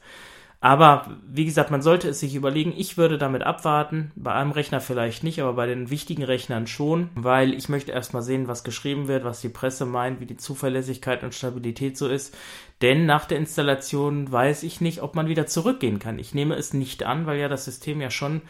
Aber 0.59 1.17
wie 1.27 1.45
gesagt, 1.45 1.69
man 1.69 1.81
sollte 1.81 2.09
es 2.09 2.19
sich 2.19 2.33
überlegen. 2.33 2.73
Ich 2.75 2.97
würde 2.97 3.17
damit 3.17 3.43
abwarten. 3.43 4.11
Bei 4.15 4.33
einem 4.33 4.51
Rechner 4.51 4.81
vielleicht 4.81 5.23
nicht, 5.23 5.41
aber 5.41 5.53
bei 5.53 5.67
den 5.67 5.89
wichtigen 5.89 6.23
Rechnern 6.23 6.65
schon, 6.65 7.09
weil 7.15 7.53
ich 7.53 7.69
möchte 7.69 7.91
erstmal 7.91 8.23
sehen, 8.23 8.47
was 8.47 8.63
geschrieben 8.63 9.07
wird, 9.07 9.23
was 9.23 9.41
die 9.41 9.49
Presse 9.49 9.85
meint, 9.85 10.19
wie 10.19 10.25
die 10.25 10.37
Zuverlässigkeit 10.37 11.23
und 11.23 11.35
Stabilität 11.35 11.97
so 11.97 12.07
ist. 12.07 12.35
Denn 12.81 13.05
nach 13.05 13.25
der 13.25 13.37
Installation 13.37 14.31
weiß 14.31 14.63
ich 14.63 14.81
nicht, 14.81 15.01
ob 15.01 15.15
man 15.15 15.27
wieder 15.27 15.45
zurückgehen 15.45 15.99
kann. 15.99 16.19
Ich 16.19 16.33
nehme 16.33 16.55
es 16.55 16.73
nicht 16.73 17.03
an, 17.03 17.25
weil 17.25 17.39
ja 17.39 17.47
das 17.47 17.65
System 17.65 18.01
ja 18.01 18.09
schon 18.09 18.41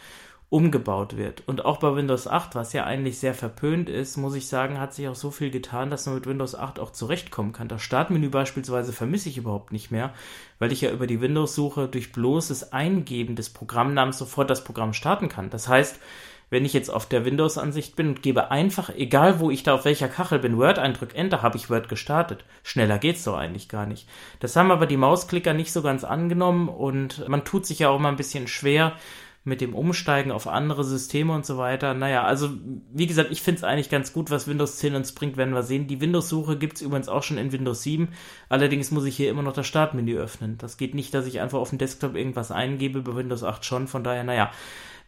umgebaut 0.48 1.16
wird. 1.16 1.42
Und 1.46 1.64
auch 1.64 1.78
bei 1.78 1.94
Windows 1.96 2.28
8, 2.28 2.54
was 2.54 2.72
ja 2.72 2.84
eigentlich 2.84 3.18
sehr 3.18 3.34
verpönt 3.34 3.88
ist, 3.88 4.16
muss 4.16 4.34
ich 4.36 4.46
sagen, 4.46 4.78
hat 4.78 4.94
sich 4.94 5.08
auch 5.08 5.16
so 5.16 5.32
viel 5.32 5.50
getan, 5.50 5.90
dass 5.90 6.06
man 6.06 6.14
mit 6.14 6.26
Windows 6.26 6.54
8 6.54 6.78
auch 6.78 6.92
zurechtkommen 6.92 7.52
kann. 7.52 7.66
Das 7.66 7.82
Startmenü 7.82 8.28
beispielsweise 8.28 8.92
vermisse 8.92 9.28
ich 9.28 9.38
überhaupt 9.38 9.72
nicht 9.72 9.90
mehr, 9.90 10.14
weil 10.60 10.70
ich 10.70 10.82
ja 10.82 10.92
über 10.92 11.08
die 11.08 11.20
Windows-Suche 11.20 11.88
durch 11.88 12.12
bloßes 12.12 12.72
Eingeben 12.72 13.34
des 13.34 13.50
Programmnamens 13.50 14.18
sofort 14.18 14.48
das 14.48 14.62
Programm 14.62 14.92
starten 14.92 15.28
kann. 15.28 15.50
Das 15.50 15.66
heißt, 15.68 15.98
wenn 16.48 16.64
ich 16.64 16.72
jetzt 16.72 16.90
auf 16.90 17.06
der 17.06 17.24
Windows-Ansicht 17.24 17.96
bin 17.96 18.08
und 18.08 18.22
gebe 18.22 18.52
einfach, 18.52 18.90
egal 18.90 19.40
wo 19.40 19.50
ich 19.50 19.64
da 19.64 19.74
auf 19.74 19.84
welcher 19.84 20.08
Kachel 20.08 20.38
bin, 20.38 20.58
Word 20.58 20.78
eindrück, 20.78 21.12
Enter, 21.16 21.42
habe 21.42 21.56
ich 21.56 21.70
Word 21.70 21.88
gestartet. 21.88 22.44
Schneller 22.62 22.98
geht's 22.98 23.24
doch 23.24 23.36
eigentlich 23.36 23.68
gar 23.68 23.84
nicht. 23.84 24.08
Das 24.38 24.54
haben 24.54 24.70
aber 24.70 24.86
die 24.86 24.96
Mausklicker 24.96 25.54
nicht 25.54 25.72
so 25.72 25.82
ganz 25.82 26.04
angenommen 26.04 26.68
und 26.68 27.28
man 27.28 27.44
tut 27.44 27.66
sich 27.66 27.80
ja 27.80 27.88
auch 27.88 27.98
mal 27.98 28.10
ein 28.10 28.16
bisschen 28.16 28.46
schwer, 28.46 28.92
mit 29.46 29.60
dem 29.60 29.74
Umsteigen 29.74 30.32
auf 30.32 30.48
andere 30.48 30.82
Systeme 30.82 31.32
und 31.32 31.46
so 31.46 31.56
weiter. 31.56 31.94
Naja, 31.94 32.24
also 32.24 32.50
wie 32.92 33.06
gesagt, 33.06 33.30
ich 33.30 33.42
finde 33.42 33.58
es 33.58 33.64
eigentlich 33.64 33.88
ganz 33.88 34.12
gut, 34.12 34.30
was 34.30 34.48
Windows 34.48 34.78
10 34.78 34.96
uns 34.96 35.12
bringt, 35.12 35.36
werden 35.36 35.54
wir 35.54 35.62
sehen. 35.62 35.86
Die 35.86 36.00
Windows-Suche 36.00 36.58
gibt 36.58 36.76
es 36.76 36.82
übrigens 36.82 37.08
auch 37.08 37.22
schon 37.22 37.38
in 37.38 37.52
Windows 37.52 37.82
7. 37.82 38.08
Allerdings 38.48 38.90
muss 38.90 39.04
ich 39.04 39.16
hier 39.16 39.30
immer 39.30 39.42
noch 39.42 39.52
das 39.52 39.68
Startmenü 39.68 40.18
öffnen. 40.18 40.58
Das 40.58 40.76
geht 40.76 40.94
nicht, 40.94 41.14
dass 41.14 41.26
ich 41.26 41.40
einfach 41.40 41.60
auf 41.60 41.70
dem 41.70 41.78
Desktop 41.78 42.16
irgendwas 42.16 42.50
eingebe, 42.50 43.02
bei 43.02 43.14
Windows 43.14 43.44
8 43.44 43.64
schon. 43.64 43.86
Von 43.86 44.02
daher, 44.02 44.24
naja, 44.24 44.50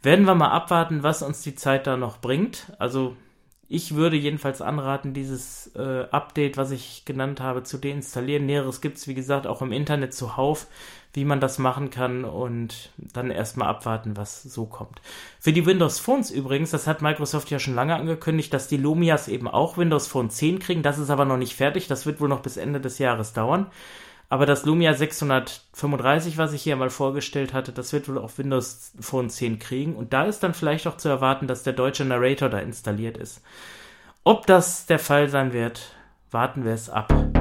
werden 0.03 0.25
wir 0.25 0.37
mal 0.37 0.53
abwarten, 0.53 1.03
was 1.03 1.23
uns 1.23 1.43
die 1.43 1.57
Zeit 1.57 1.89
da 1.89 1.97
noch 1.97 2.19
bringt. 2.21 2.73
Also 2.79 3.17
ich 3.69 3.95
würde 3.95 4.17
jedenfalls 4.17 4.63
anraten, 4.63 5.13
dieses 5.13 5.75
äh, 5.77 6.07
Update, 6.11 6.57
was 6.57 6.71
ich 6.71 7.05
genannt 7.05 7.41
habe, 7.41 7.63
zu 7.63 7.79
deinstallieren. 7.79 8.47
Näheres 8.47 8.81
gibt 8.81 8.99
es, 8.99 9.07
wie 9.09 9.15
gesagt, 9.15 9.47
auch 9.47 9.63
im 9.63 9.73
Internet 9.73 10.15
zuhauf 10.15 10.67
wie 11.15 11.25
man 11.25 11.41
das 11.41 11.59
machen 11.59 11.91
kann 11.91 12.25
und 12.25 12.91
dann 12.97 13.31
erstmal 13.31 13.69
abwarten, 13.69 14.17
was 14.17 14.43
so 14.43 14.67
kommt. 14.67 15.01
Für 15.41 15.53
die 15.53 15.67
Windows 15.67 15.99
Phones 15.99 16.31
übrigens, 16.31 16.71
das 16.71 16.87
hat 16.87 17.03
Microsoft 17.03 17.51
ja 17.51 17.59
schon 17.59 17.75
lange 17.75 17.97
angekündigt, 17.97 18.53
dass 18.53 18.69
die 18.69 18.77
Lumias 18.77 19.27
eben 19.27 19.49
auch 19.49 19.77
Windows 19.77 20.07
Phone 20.07 20.31
10 20.31 20.59
kriegen. 20.59 20.83
Das 20.83 20.99
ist 20.99 21.11
aber 21.11 21.25
noch 21.25 21.39
nicht 21.39 21.55
fertig, 21.55 21.89
das 21.89 22.05
wird 22.07 22.21
wohl 22.21 22.29
noch 22.29 22.43
bis 22.43 22.57
Ende 22.57 22.81
des 22.81 22.99
Jahres 22.99 23.33
dauern. 23.33 23.67
Aber 24.31 24.45
das 24.45 24.67
Lumia 24.67 24.93
635, 24.93 26.37
was 26.37 26.53
ich 26.53 26.63
hier 26.63 26.77
mal 26.77 26.91
vorgestellt 26.91 27.55
hatte, 27.55 27.73
das 27.73 27.93
wird 27.93 28.09
wohl 28.09 28.19
auch 28.19 28.37
Windows 28.37 28.93
Phone 29.01 29.31
10 29.31 29.59
kriegen. 29.59 29.97
Und 29.97 30.13
da 30.13 30.25
ist 30.25 30.43
dann 30.43 30.53
vielleicht 30.53 30.87
auch 30.87 30.99
zu 30.99 31.09
erwarten, 31.09 31.47
dass 31.47 31.63
der 31.63 31.73
deutsche 31.73 32.05
Narrator 32.05 32.51
da 32.51 32.59
installiert 32.59 33.17
ist. 33.17 33.43
Ob 34.25 34.47
das 34.47 34.85
der 34.85 34.99
Fall 34.99 35.31
sein 35.31 35.55
wird, 35.55 35.95
warten 36.31 36.65
wir 36.65 36.73
es 36.73 36.91
ab. 36.91 37.38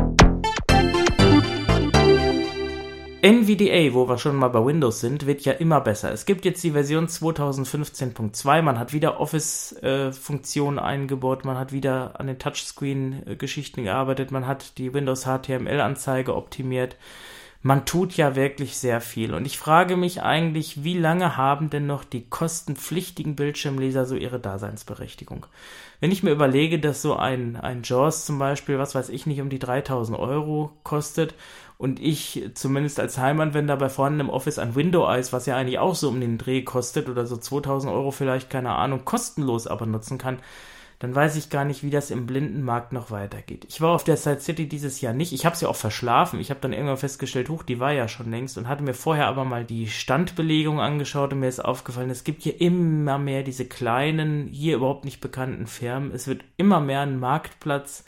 NVDA, 3.28 3.94
wo 3.94 4.08
wir 4.08 4.18
schon 4.18 4.38
mal 4.38 4.48
bei 4.48 4.66
Windows 4.66 5.02
sind, 5.02 5.26
wird 5.26 5.42
ja 5.42 5.52
immer 5.52 5.82
besser. 5.82 6.14
Es 6.14 6.26
gibt 6.26 6.46
jetzt 6.46 6.64
die 6.64 6.72
Version 6.72 7.08
2015.2, 7.08 8.62
man 8.62 8.80
hat 8.80 8.94
wieder 8.94 9.20
Office-Funktionen 9.20 10.78
äh, 10.78 10.82
eingebaut, 10.82 11.44
man 11.44 11.58
hat 11.58 11.74
wieder 11.74 12.18
an 12.22 12.28
den 12.28 12.40
Touchscreen-Geschichten 12.40 13.84
gearbeitet, 13.84 14.32
man 14.32 14.48
hat 14.48 14.78
die 14.78 14.94
Windows 14.94 15.26
HTML-Anzeige 15.26 16.34
optimiert. 16.38 16.96
Man 17.62 17.86
tut 17.86 18.16
ja 18.16 18.38
wirklich 18.38 18.78
sehr 18.78 19.02
viel. 19.02 19.34
Und 19.34 19.46
ich 19.46 19.58
frage 19.58 19.98
mich 19.98 20.22
eigentlich, 20.22 20.86
wie 20.86 20.98
lange 20.98 21.36
haben 21.36 21.70
denn 21.70 21.86
noch 21.86 22.06
die 22.06 22.30
kostenpflichtigen 22.30 23.36
Bildschirmleser 23.36 24.06
so 24.06 24.16
ihre 24.16 24.40
Daseinsberechtigung? 24.40 25.48
Wenn 26.00 26.12
ich 26.12 26.24
mir 26.24 26.32
überlege, 26.32 26.80
dass 26.80 27.02
so 27.02 27.18
ein, 27.18 27.58
ein 27.58 27.82
JAWS 27.84 28.26
zum 28.26 28.40
Beispiel, 28.40 28.78
was 28.78 28.96
weiß 28.96 29.10
ich 29.10 29.26
nicht, 29.26 29.42
um 29.42 29.50
die 29.50 29.60
3000 29.60 30.18
Euro 30.18 30.72
kostet 30.84 31.34
und 31.78 32.00
ich 32.02 32.50
zumindest 32.56 33.00
als 33.00 33.18
Heimanwender 33.18 33.78
bei 33.78 33.90
vorhandenem 33.90 34.30
Office 34.30 34.58
ein 34.58 34.76
Window 34.76 35.08
Eyes, 35.08 35.32
was 35.32 35.46
ja 35.46 35.56
eigentlich 35.56 35.80
auch 35.80 35.96
so 35.96 36.10
um 36.10 36.20
den 36.20 36.38
Dreh 36.38 36.64
kostet 36.64 37.08
oder 37.08 37.26
so 37.26 37.38
2000 37.38 37.92
Euro 37.94 38.12
vielleicht, 38.12 38.50
keine 38.50 38.72
Ahnung, 38.72 39.06
kostenlos 39.06 39.68
aber 39.68 39.86
nutzen 39.86 40.18
kann, 40.18 40.40
dann 41.00 41.14
weiß 41.14 41.36
ich 41.36 41.52
gar 41.52 41.64
nicht, 41.64 41.84
wie 41.84 41.92
das 41.92 42.10
im 42.10 42.26
Blindenmarkt 42.26 42.92
noch 42.92 43.12
weitergeht. 43.12 43.68
Ich 43.70 43.82
war 43.82 43.94
auf 43.94 44.04
der 44.04 44.18
Side 44.18 44.40
City 44.40 44.68
dieses 44.68 45.00
Jahr 45.00 45.14
nicht. 45.14 45.32
Ich 45.32 45.46
habe 45.46 45.56
sie 45.56 45.66
ja 45.66 45.70
auch 45.70 45.76
verschlafen. 45.76 46.40
Ich 46.40 46.50
habe 46.50 46.60
dann 46.60 46.74
irgendwann 46.74 46.98
festgestellt, 46.98 47.50
huch, 47.50 47.62
die 47.62 47.80
war 47.80 47.92
ja 47.92 48.08
schon 48.08 48.32
längst 48.32 48.58
und 48.58 48.68
hatte 48.68 48.82
mir 48.82 48.96
vorher 48.96 49.28
aber 49.28 49.46
mal 49.46 49.64
die 49.64 49.88
Standbelegung 49.88 50.80
angeschaut 50.80 51.34
und 51.34 51.42
mir 51.42 51.50
ist 51.50 51.64
aufgefallen, 51.64 52.10
es 52.10 52.24
gibt 52.24 52.42
hier 52.42 52.60
immer 52.60 53.20
mehr 53.20 53.44
diese 53.44 53.66
kleinen, 53.66 54.48
hier 54.48 54.78
überhaupt 54.78 55.06
nicht 55.06 55.22
bekannten 55.22 55.68
Firmen. 55.68 56.12
Es 56.12 56.28
wird 56.28 56.44
immer 56.58 56.80
mehr 56.80 57.02
ein 57.02 57.20
Marktplatz 57.20 58.04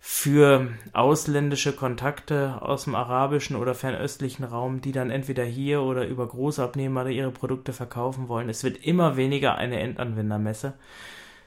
für 0.00 0.68
ausländische 0.92 1.72
Kontakte 1.72 2.62
aus 2.62 2.84
dem 2.84 2.94
arabischen 2.94 3.56
oder 3.56 3.74
fernöstlichen 3.74 4.44
Raum, 4.44 4.80
die 4.80 4.92
dann 4.92 5.10
entweder 5.10 5.44
hier 5.44 5.82
oder 5.82 6.06
über 6.06 6.26
Großabnehmer 6.26 7.06
ihre 7.08 7.32
Produkte 7.32 7.72
verkaufen 7.72 8.28
wollen. 8.28 8.48
Es 8.48 8.62
wird 8.62 8.84
immer 8.84 9.16
weniger 9.16 9.56
eine 9.56 9.80
Endanwendermesse. 9.80 10.74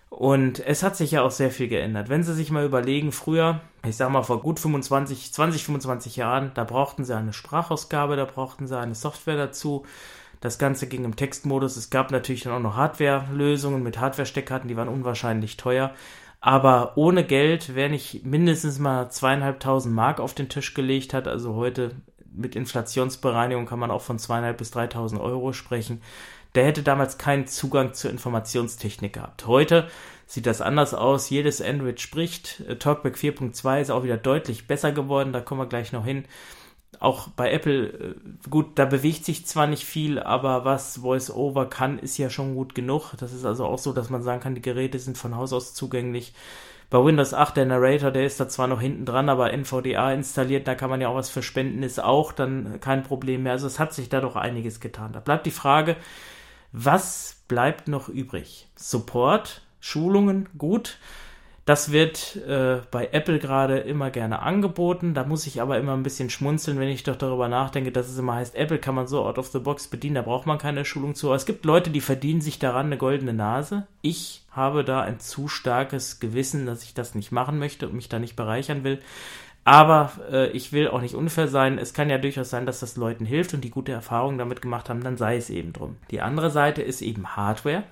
Und 0.10 0.60
es 0.60 0.84
hat 0.84 0.98
sich 0.98 1.12
ja 1.12 1.22
auch 1.22 1.32
sehr 1.32 1.52
viel 1.52 1.70
geändert. 1.70 2.10
Wenn 2.10 2.24
Sie 2.24 2.34
sich 2.34 2.52
mal 2.52 2.66
überlegen, 2.66 3.14
früher, 3.14 3.62
ich 3.88 3.96
sag 3.96 4.12
mal 4.12 4.24
vor 4.24 4.42
gut 4.42 4.60
25, 4.60 5.32
20, 5.32 5.64
25 5.64 6.18
Jahren, 6.18 6.52
da 6.54 6.66
brauchten 6.66 7.06
Sie 7.06 7.16
eine 7.16 7.32
Sprachausgabe, 7.32 8.18
da 8.18 8.26
brauchten 8.26 8.68
Sie 8.68 8.78
eine 8.78 8.94
Software 8.94 9.38
dazu. 9.38 9.86
Das 10.42 10.58
Ganze 10.58 10.88
ging 10.88 11.06
im 11.06 11.16
Textmodus. 11.16 11.78
Es 11.78 11.90
gab 11.90 12.12
natürlich 12.12 12.44
dann 12.44 12.52
auch 12.52 12.60
noch 12.60 12.76
Hardware-Lösungen 12.76 13.84
mit 13.84 14.00
Hardware-Steckkarten, 14.00 14.68
die 14.68 14.76
waren 14.76 14.90
unwahrscheinlich 14.90 15.56
teuer. 15.56 15.94
Aber 16.42 16.98
ohne 16.98 17.24
Geld, 17.24 17.76
wer 17.76 17.88
nicht 17.88 18.26
mindestens 18.26 18.80
mal 18.80 19.10
zweieinhalbtausend 19.12 19.94
Mark 19.94 20.20
auf 20.20 20.34
den 20.34 20.50
Tisch 20.50 20.74
gelegt 20.74 21.14
hat, 21.14 21.28
also 21.28 21.54
heute 21.54 21.92
mit 22.34 22.56
Inflationsbereinigung 22.56 23.68
kann 23.68 23.78
man 23.78 23.92
auch 23.92 24.02
von 24.02 24.18
zweieinhalb 24.18 24.58
bis 24.58 24.72
dreitausend 24.72 25.22
Euro 25.22 25.54
sprechen, 25.54 26.02
der 26.56 26.66
hätte 26.66 26.82
damals 26.82 27.20
keinen 27.20 27.46
Zugang 27.46 27.94
zur 27.94 28.10
Informationstechnik 28.10 29.14
gehabt. 29.14 29.46
Heute 29.46 29.88
sieht 30.26 30.48
das 30.48 30.62
anders 30.62 30.94
aus. 30.94 31.30
Jedes 31.30 31.62
Android 31.62 32.02
spricht. 32.02 32.64
Talkback 32.80 33.16
4.2 33.16 33.82
ist 33.82 33.92
auch 33.92 34.04
wieder 34.04 34.18
deutlich 34.18 34.68
besser 34.68 34.92
geworden. 34.92 35.34
Da 35.34 35.42
kommen 35.42 35.62
wir 35.62 35.68
gleich 35.68 35.92
noch 35.92 36.06
hin 36.06 36.26
auch 37.02 37.30
bei 37.30 37.52
Apple, 37.52 37.88
äh, 37.88 38.16
gut, 38.50 38.78
da 38.78 38.86
bewegt 38.86 39.26
sich 39.26 39.46
zwar 39.48 39.66
nicht 39.66 39.86
viel, 39.86 40.20
aber 40.20 40.66
was 40.66 41.02
VoiceOver 41.02 41.68
kann, 41.68 41.98
ist 41.98 42.18
ja 42.20 42.30
schon 42.30 42.54
gut 42.54 42.76
genug. 42.76 43.14
Das 43.18 43.34
ist 43.34 43.44
also 43.44 43.66
auch 43.66 43.80
so, 43.80 43.92
dass 43.92 44.12
man 44.12 44.22
sagen 44.22 44.40
kann, 44.40 44.54
die 44.54 44.62
Geräte 44.62 45.00
sind 45.00 45.18
von 45.18 45.36
Haus 45.36 45.52
aus 45.52 45.74
zugänglich. 45.74 46.34
Bei 46.92 47.04
Windows 47.04 47.34
8, 47.34 47.58
der 47.58 47.66
Narrator, 47.66 48.12
der 48.12 48.26
ist 48.26 48.40
da 48.40 48.48
zwar 48.48 48.68
noch 48.68 48.80
hinten 48.82 49.06
dran, 49.06 49.30
aber 49.30 49.52
NVDA 49.52 50.14
installiert, 50.14 50.68
da 50.68 50.76
kann 50.76 50.92
man 50.92 51.02
ja 51.02 51.08
auch 51.08 51.16
was 51.16 51.30
verspenden, 51.30 51.82
ist 51.82 52.04
auch 52.04 52.34
dann 52.34 52.80
kein 52.82 53.02
Problem 53.02 53.44
mehr. 53.44 53.54
Also 53.54 53.66
es 53.66 53.80
hat 53.80 53.94
sich 53.94 54.10
da 54.10 54.22
doch 54.22 54.36
einiges 54.36 54.80
getan. 54.80 55.12
Da 55.12 55.22
bleibt 55.22 55.48
die 55.48 55.52
Frage, 55.52 55.96
was 56.72 57.42
bleibt 57.48 57.88
noch 57.88 58.10
übrig? 58.10 58.68
Support, 58.76 59.64
Schulungen, 59.80 60.50
gut. 60.58 61.00
Das 61.66 61.92
wird 61.92 62.38
äh, 62.48 62.80
bei 62.90 63.10
Apple 63.12 63.38
gerade 63.38 63.78
immer 63.78 64.10
gerne 64.10 64.42
angeboten. 64.42 65.14
Da 65.14 65.24
muss 65.24 65.46
ich 65.46 65.62
aber 65.62 65.78
immer 65.78 65.94
ein 65.94 66.04
bisschen 66.04 66.30
schmunzeln, 66.30 66.80
wenn 66.80 66.90
ich 66.90 67.04
doch 67.04 67.16
darüber 67.16 67.48
nachdenke, 67.48 67.92
dass 67.92 68.10
es 68.10 68.18
immer 68.18 68.36
heißt, 68.36 68.56
Apple 68.56 68.80
kann 68.80 68.96
man 68.96 69.08
so 69.08 69.26
out 69.26 69.38
of 69.38 69.48
the 69.48 69.60
box 69.60 69.88
bedienen, 69.88 70.16
da 70.16 70.24
braucht 70.24 70.48
man 70.48 70.58
keine 70.58 70.86
Schulung 70.86 71.14
zu. 71.14 71.28
Aber 71.28 71.36
es 71.36 71.46
gibt 71.46 71.64
Leute, 71.66 71.92
die 71.92 72.02
verdienen 72.02 72.42
sich 72.42 72.58
daran 72.58 72.88
eine 72.88 72.98
goldene 72.98 73.34
Nase. 73.34 73.86
Ich 74.02 74.44
habe 74.52 74.84
da 74.84 75.02
ein 75.02 75.20
zu 75.20 75.48
starkes 75.48 76.20
Gewissen, 76.20 76.66
dass 76.66 76.84
ich 76.84 76.96
das 76.96 77.14
nicht 77.14 77.32
machen 77.32 77.60
möchte 77.60 77.88
und 77.88 77.96
mich 77.96 78.10
da 78.10 78.18
nicht 78.18 78.36
bereichern 78.36 78.84
will. 78.84 79.00
Aber 79.64 80.12
äh, 80.32 80.50
ich 80.52 80.74
will 80.74 80.88
auch 80.88 81.02
nicht 81.02 81.14
unfair 81.14 81.48
sein. 81.48 81.78
Es 81.78 81.94
kann 81.94 82.10
ja 82.10 82.18
durchaus 82.18 82.50
sein, 82.50 82.66
dass 82.66 82.80
das 82.80 82.98
Leuten 82.98 83.26
hilft 83.26 83.54
und 83.54 83.64
die 83.64 83.70
gute 83.70 83.92
Erfahrungen 83.92 84.40
damit 84.40 84.62
gemacht 84.62 84.90
haben, 84.90 85.04
dann 85.04 85.18
sei 85.18 85.38
es 85.38 85.52
eben 85.52 85.74
drum. 85.74 85.98
Die 86.10 86.22
andere 86.22 86.50
Seite 86.50 86.82
ist 86.82 87.02
eben 87.02 87.36
Hardware. 87.36 87.84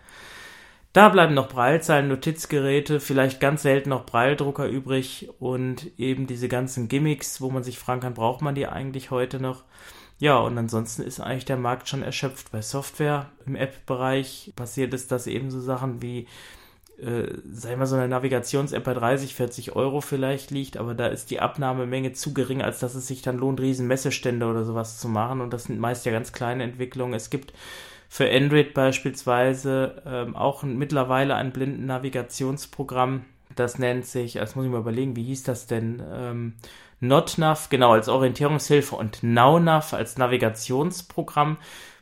Da 0.91 1.09
bleiben 1.09 1.35
noch 1.35 1.49
Braillezeilen, 1.49 2.07
Notizgeräte, 2.07 2.99
vielleicht 2.99 3.39
ganz 3.39 3.61
selten 3.61 3.89
noch 3.89 4.07
Braildrucker 4.07 4.67
übrig 4.67 5.29
und 5.39 5.91
eben 5.99 6.25
diese 6.25 6.47
ganzen 6.47 6.87
Gimmicks, 6.87 7.41
wo 7.41 7.51
man 7.51 7.63
sich 7.63 7.77
fragen 7.77 8.01
kann, 8.01 8.15
braucht 8.15 8.41
man 8.41 8.55
die 8.55 8.65
eigentlich 8.65 9.11
heute 9.11 9.39
noch? 9.39 9.63
Ja, 10.17 10.37
und 10.39 10.57
ansonsten 10.57 11.03
ist 11.03 11.19
eigentlich 11.19 11.45
der 11.45 11.57
Markt 11.57 11.87
schon 11.87 12.01
erschöpft. 12.01 12.51
Bei 12.51 12.61
Software 12.61 13.29
im 13.45 13.55
App-Bereich 13.55 14.51
passiert 14.55 14.93
es, 14.95 15.07
dass 15.07 15.27
eben 15.27 15.51
so 15.51 15.61
Sachen 15.61 16.01
wie, 16.01 16.27
äh, 16.99 17.27
ich 17.35 17.77
mal, 17.77 17.85
so 17.85 17.95
eine 17.95 18.07
Navigations-App 18.07 18.83
bei 18.83 18.95
30, 18.95 19.35
40 19.35 19.75
Euro 19.75 20.01
vielleicht 20.01 20.49
liegt, 20.49 20.75
aber 20.75 20.95
da 20.95 21.05
ist 21.05 21.29
die 21.29 21.39
Abnahmemenge 21.39 22.13
zu 22.13 22.33
gering, 22.33 22.63
als 22.63 22.79
dass 22.79 22.95
es 22.95 23.07
sich 23.07 23.21
dann 23.21 23.37
lohnt, 23.37 23.61
riesen 23.61 23.87
Messestände 23.87 24.47
oder 24.47 24.65
sowas 24.65 24.99
zu 24.99 25.07
machen. 25.07 25.39
Und 25.39 25.53
das 25.53 25.65
sind 25.65 25.79
meist 25.79 26.05
ja 26.07 26.11
ganz 26.11 26.33
kleine 26.33 26.63
Entwicklungen. 26.63 27.13
Es 27.13 27.29
gibt 27.29 27.53
für 28.09 28.29
Android 28.29 28.73
beispielsweise 28.73 30.01
ähm, 30.05 30.35
auch 30.35 30.63
mittlerweile 30.63 31.35
ein 31.35 31.51
Blindenavigationsprogramm, 31.51 33.23
das 33.55 33.77
nennt 33.77 34.05
sich, 34.05 34.33
jetzt 34.33 34.55
muss 34.55 34.65
ich 34.65 34.71
mal 34.71 34.79
überlegen, 34.79 35.15
wie 35.15 35.23
hieß 35.23 35.43
das 35.43 35.67
denn? 35.67 36.01
Ähm, 36.11 36.55
NotNav, 37.01 37.69
genau, 37.69 37.93
als 37.93 38.09
Orientierungshilfe 38.09 38.95
und 38.95 39.21
NowNav 39.21 39.93
als 39.93 40.17
Navigationsprogramm, 40.17 41.57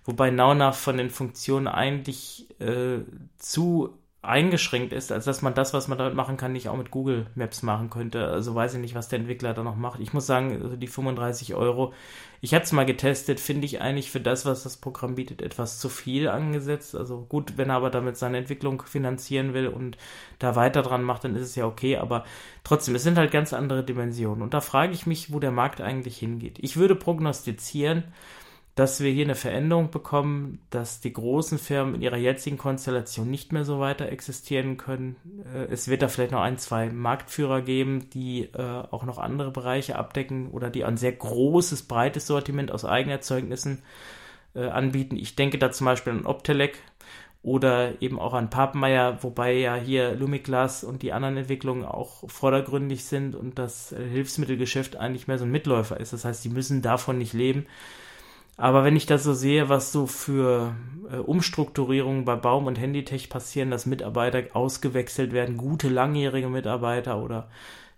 wobei 0.06 0.32
NowNav 0.32 0.80
von 0.80 0.98
den 0.98 1.10
Funktionen 1.10 1.68
eigentlich 1.68 2.48
äh, 2.62 3.00
zu 3.38 3.98
eingeschränkt 4.22 4.94
ist, 4.94 5.12
als 5.12 5.26
dass 5.26 5.42
man 5.42 5.54
das, 5.54 5.74
was 5.74 5.88
man 5.88 5.98
damit 5.98 6.16
machen 6.16 6.38
kann, 6.38 6.52
nicht 6.52 6.70
auch 6.70 6.76
mit 6.76 6.92
Google 6.92 7.28
Maps 7.36 7.64
machen 7.64 7.90
könnte. 7.90 8.28
Also 8.28 8.56
weiß 8.56 8.74
ich 8.74 8.80
nicht, 8.80 8.96
was 8.96 9.10
der 9.10 9.20
Entwickler 9.20 9.54
da 9.54 9.64
noch 9.64 9.76
macht. 9.76 10.00
Ich 10.00 10.14
muss 10.14 10.26
sagen, 10.26 10.62
also 10.62 10.76
die 10.76 10.88
35 10.88 11.56
Euro, 11.56 11.94
ich 12.42 12.54
habe 12.54 12.64
es 12.64 12.72
mal 12.72 12.86
getestet, 12.86 13.40
finde 13.40 13.66
ich 13.66 13.82
eigentlich 13.82 14.12
für 14.12 14.20
das, 14.20 14.46
was 14.46 14.64
das 14.64 14.78
Programm 14.78 15.16
bietet, 15.16 15.42
etwas 15.42 15.80
zu 15.80 15.90
viel 15.90 16.28
angesetzt. 16.28 16.96
Also 16.96 17.26
gut, 17.28 17.58
wenn 17.58 17.70
er 17.70 17.78
aber 17.78 17.90
damit 17.90 18.18
seine 18.18 18.38
Entwicklung 18.38 18.82
finanzieren 18.84 19.54
will 19.54 19.68
und 19.68 19.98
da 20.40 20.56
weiter 20.56 20.84
dran 20.84 21.04
macht, 21.04 21.24
dann 21.24 21.36
ist 21.36 21.42
es 21.42 21.56
ja 21.56 21.66
okay. 21.66 21.98
Aber 21.98 22.26
trotzdem, 22.64 22.96
es 22.96 23.04
sind 23.04 23.18
halt 23.18 23.32
ganz 23.32 23.54
andere 23.54 23.84
Dimensionen. 23.84 24.44
Und 24.44 24.54
da 24.54 24.62
frage 24.62 24.94
ich 24.94 25.08
mich, 25.08 25.34
wo 25.34 25.40
der 25.40 25.52
Markt 25.52 25.82
eigentlich 25.82 26.18
hingeht. 26.18 26.60
Ich 26.62 26.78
würde 26.78 26.96
prognostizieren, 26.96 28.04
dass 28.78 29.02
wir 29.02 29.10
hier 29.10 29.26
eine 29.26 29.34
Veränderung 29.34 29.90
bekommen, 29.90 30.60
dass 30.70 31.02
die 31.02 31.12
großen 31.12 31.58
Firmen 31.58 31.96
in 31.96 32.04
ihrer 32.04 32.18
jetzigen 32.18 32.60
Konstellation 32.60 33.28
nicht 33.28 33.52
mehr 33.52 33.66
so 33.66 33.80
weiter 33.80 34.10
existieren 34.10 34.78
können. 34.78 35.16
Äh, 35.52 35.66
es 35.72 35.88
wird 35.88 36.04
da 36.04 36.08
vielleicht 36.08 36.32
noch 36.32 36.42
ein, 36.42 36.60
zwei 36.60 36.88
Marktführer 36.90 37.64
geben, 37.64 38.12
die 38.12 38.44
äh, 38.44 38.84
auch 38.92 39.04
noch 39.04 39.18
andere 39.18 39.50
Bereiche 39.50 39.96
abdecken 39.96 40.52
oder 40.52 40.70
die 40.70 40.86
ein 40.86 40.96
sehr 40.96 41.12
großes, 41.12 41.88
breites 41.88 42.28
Sortiment 42.28 42.72
aus 42.72 42.86
Eigenerzeugnissen 42.86 43.82
äh, 44.54 44.68
anbieten. 44.68 45.16
Ich 45.18 45.36
denke 45.36 45.58
da 45.58 45.72
zum 45.72 45.86
Beispiel 45.86 46.14
an 46.14 46.28
Optelec 46.28 46.78
oder 47.42 48.00
eben 48.00 48.20
auch 48.20 48.36
an 48.36 48.52
Papenmeier, 48.52 49.24
wobei 49.24 49.54
ja 49.54 49.74
hier 49.74 50.14
Lumiglas 50.14 50.84
und 50.84 51.02
die 51.02 51.14
anderen 51.14 51.38
Entwicklungen 51.38 51.84
auch 51.84 52.30
vordergründig 52.30 53.06
sind 53.06 53.34
und 53.34 53.58
das 53.58 53.90
Hilfsmittelgeschäft 53.90 54.98
eigentlich 54.98 55.28
mehr 55.28 55.40
so 55.40 55.46
ein 55.46 55.52
Mitläufer 55.52 56.00
ist. 56.00 56.14
Das 56.14 56.26
heißt, 56.26 56.46
die 56.46 56.50
müssen 56.50 56.84
davon 56.84 57.18
nicht 57.18 57.34
leben. 57.34 57.66
Aber 58.58 58.84
wenn 58.84 58.96
ich 58.96 59.06
das 59.06 59.24
so 59.24 59.34
sehe, 59.34 59.70
was 59.70 59.92
so 59.92 60.08
für 60.08 60.76
äh, 61.12 61.18
Umstrukturierungen 61.18 62.26
bei 62.26 62.36
Baum- 62.36 62.66
und 62.66 62.80
Handytech 62.80 63.30
passieren, 63.30 63.70
dass 63.70 63.86
Mitarbeiter 63.86 64.44
ausgewechselt 64.56 65.32
werden, 65.32 65.58
gute 65.58 65.90
langjährige 65.90 66.50
Mitarbeiter 66.50 67.22
oder 67.24 67.48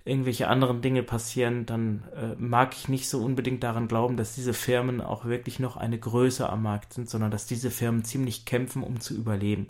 irgendwelche 0.03 0.47
anderen 0.47 0.81
Dinge 0.81 1.03
passieren, 1.03 1.65
dann 1.65 2.03
äh, 2.15 2.35
mag 2.37 2.75
ich 2.75 2.89
nicht 2.89 3.07
so 3.07 3.19
unbedingt 3.23 3.63
daran 3.63 3.87
glauben, 3.87 4.17
dass 4.17 4.35
diese 4.35 4.53
Firmen 4.53 5.01
auch 5.01 5.25
wirklich 5.25 5.59
noch 5.59 5.77
eine 5.77 5.97
Größe 5.97 6.49
am 6.49 6.63
Markt 6.63 6.93
sind, 6.93 7.09
sondern 7.09 7.31
dass 7.31 7.45
diese 7.45 7.71
Firmen 7.71 8.03
ziemlich 8.03 8.45
kämpfen, 8.45 8.83
um 8.83 8.99
zu 8.99 9.15
überleben. 9.15 9.67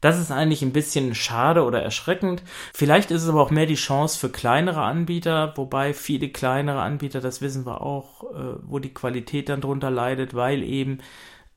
Das 0.00 0.18
ist 0.18 0.30
eigentlich 0.30 0.62
ein 0.62 0.72
bisschen 0.72 1.14
schade 1.14 1.64
oder 1.64 1.82
erschreckend. 1.82 2.42
Vielleicht 2.72 3.10
ist 3.10 3.22
es 3.22 3.28
aber 3.28 3.42
auch 3.42 3.50
mehr 3.50 3.66
die 3.66 3.74
Chance 3.74 4.18
für 4.18 4.30
kleinere 4.30 4.82
Anbieter, 4.82 5.52
wobei 5.56 5.92
viele 5.92 6.30
kleinere 6.30 6.80
Anbieter, 6.80 7.20
das 7.20 7.42
wissen 7.42 7.66
wir 7.66 7.82
auch, 7.82 8.24
äh, 8.24 8.56
wo 8.62 8.78
die 8.78 8.94
Qualität 8.94 9.48
dann 9.48 9.60
drunter 9.60 9.90
leidet, 9.90 10.34
weil 10.34 10.62
eben 10.62 11.00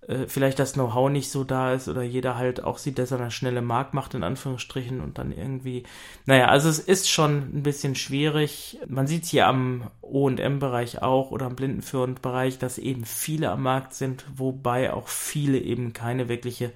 äh, 0.08 0.28
vielleicht 0.28 0.60
das 0.60 0.74
Know-how 0.74 1.10
nicht 1.10 1.32
so 1.32 1.44
da 1.44 1.74
ist 1.74 1.88
oder 1.88 2.04
jeder 2.04 2.36
halt 2.38 2.64
auch 2.64 2.78
sieht, 2.78 3.00
dass 3.00 3.12
er 3.12 3.20
eine 3.20 3.32
schnelle 3.32 3.62
Markt 3.62 3.94
macht, 3.94 4.14
in 4.14 4.24
Anführungsstrichen, 4.24 5.00
und 5.00 5.18
dann 5.18 5.32
irgendwie, 5.32 5.84
naja, 6.26 6.48
also 6.48 6.70
es 6.70 6.80
ist 6.80 7.10
schon 7.10 7.58
ein 7.58 7.64
bisschen 7.64 7.96
schwierig. 7.96 8.78
Man 8.88 9.08
sieht 9.08 9.24
es 9.24 9.30
hier 9.30 9.48
am 9.48 9.90
O&M-Bereich 10.02 11.02
auch 11.02 11.32
oder 11.32 11.46
am 11.46 11.56
Blindenführend-Bereich, 11.56 12.60
dass 12.60 12.78
eben 12.78 13.06
viele 13.06 13.52
am 13.52 13.64
Markt 13.64 13.94
sind, 13.94 14.26
wobei 14.36 14.92
auch 14.92 15.08
viele 15.08 15.60
eben 15.60 15.94
keine 15.94 16.28
wirkliche 16.28 16.72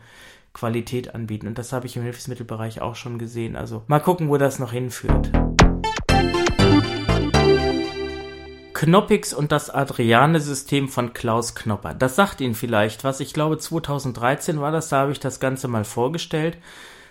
Qualität 0.57 1.13
anbieten. 1.13 1.47
Und 1.47 1.57
das 1.57 1.71
habe 1.71 1.85
ich 1.85 1.95
im 1.95 2.03
Hilfsmittelbereich 2.03 2.81
auch 2.81 2.95
schon 2.95 3.19
gesehen. 3.19 3.55
Also 3.55 3.83
mal 3.87 3.99
gucken, 3.99 4.29
wo 4.29 4.37
das 4.37 4.57
noch 4.57 4.71
hinführt. 4.71 5.31
Knoppix 8.73 9.33
und 9.33 9.51
das 9.51 9.69
Adriane-System 9.69 10.87
von 10.87 11.13
Klaus 11.13 11.55
Knopper. 11.55 11.93
Das 11.93 12.15
sagt 12.15 12.41
Ihnen 12.41 12.53
vielleicht 12.53 13.03
was. 13.03 13.19
Ich 13.19 13.33
glaube, 13.33 13.57
2013 13.57 14.59
war 14.59 14.71
das, 14.71 14.89
da 14.89 14.99
habe 15.01 15.11
ich 15.11 15.19
das 15.19 15.39
Ganze 15.39 15.67
mal 15.67 15.83
vorgestellt. 15.83 16.57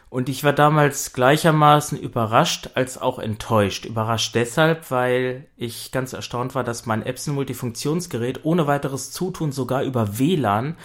Und 0.08 0.28
ich 0.28 0.44
war 0.44 0.52
damals 0.52 1.12
gleichermaßen 1.12 1.98
überrascht 1.98 2.70
als 2.74 3.00
auch 3.00 3.18
enttäuscht. 3.18 3.84
Überrascht 3.84 4.34
deshalb, 4.36 4.90
weil 4.90 5.46
ich 5.56 5.90
ganz 5.90 6.12
erstaunt 6.12 6.54
war, 6.54 6.62
dass 6.62 6.86
mein 6.86 7.04
Epson-Multifunktionsgerät 7.04 8.44
ohne 8.44 8.68
weiteres 8.68 9.10
Zutun 9.10 9.50
sogar 9.50 9.82
über 9.82 10.18
WLAN 10.18 10.76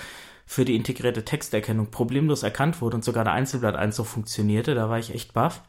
für 0.45 0.65
die 0.65 0.75
integrierte 0.75 1.23
Texterkennung 1.25 1.91
problemlos 1.91 2.43
erkannt 2.43 2.81
wurde 2.81 2.97
und 2.97 3.03
sogar 3.03 3.23
der 3.23 3.33
Einzelblatteinzug 3.33 4.05
funktionierte. 4.05 4.75
Da 4.75 4.89
war 4.89 4.99
ich 4.99 5.13
echt 5.13 5.33
baff. 5.33 5.61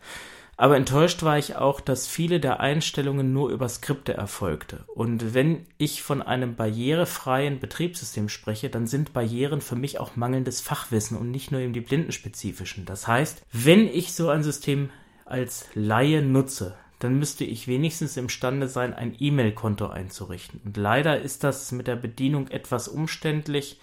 Aber 0.56 0.76
enttäuscht 0.76 1.22
war 1.22 1.38
ich 1.38 1.56
auch, 1.56 1.80
dass 1.80 2.06
viele 2.06 2.38
der 2.38 2.60
Einstellungen 2.60 3.32
nur 3.32 3.50
über 3.50 3.68
Skripte 3.68 4.14
erfolgte. 4.14 4.84
Und 4.94 5.34
wenn 5.34 5.66
ich 5.78 6.02
von 6.02 6.22
einem 6.22 6.56
barrierefreien 6.56 7.58
Betriebssystem 7.58 8.28
spreche, 8.28 8.68
dann 8.68 8.86
sind 8.86 9.12
Barrieren 9.12 9.60
für 9.60 9.76
mich 9.76 9.98
auch 9.98 10.14
mangelndes 10.14 10.60
Fachwissen 10.60 11.16
und 11.16 11.30
nicht 11.30 11.50
nur 11.50 11.60
eben 11.60 11.72
die 11.72 11.80
blindenspezifischen. 11.80 12.84
Das 12.84 13.08
heißt, 13.08 13.42
wenn 13.52 13.88
ich 13.88 14.12
so 14.12 14.28
ein 14.28 14.42
System 14.42 14.90
als 15.24 15.66
Laie 15.74 16.22
nutze, 16.22 16.76
dann 16.98 17.18
müsste 17.18 17.44
ich 17.44 17.66
wenigstens 17.66 18.16
imstande 18.16 18.68
sein, 18.68 18.94
ein 18.94 19.16
E-Mail-Konto 19.18 19.88
einzurichten. 19.88 20.60
Und 20.64 20.76
leider 20.76 21.20
ist 21.20 21.42
das 21.42 21.72
mit 21.72 21.88
der 21.88 21.96
Bedienung 21.96 22.48
etwas 22.48 22.86
umständlich 22.86 23.80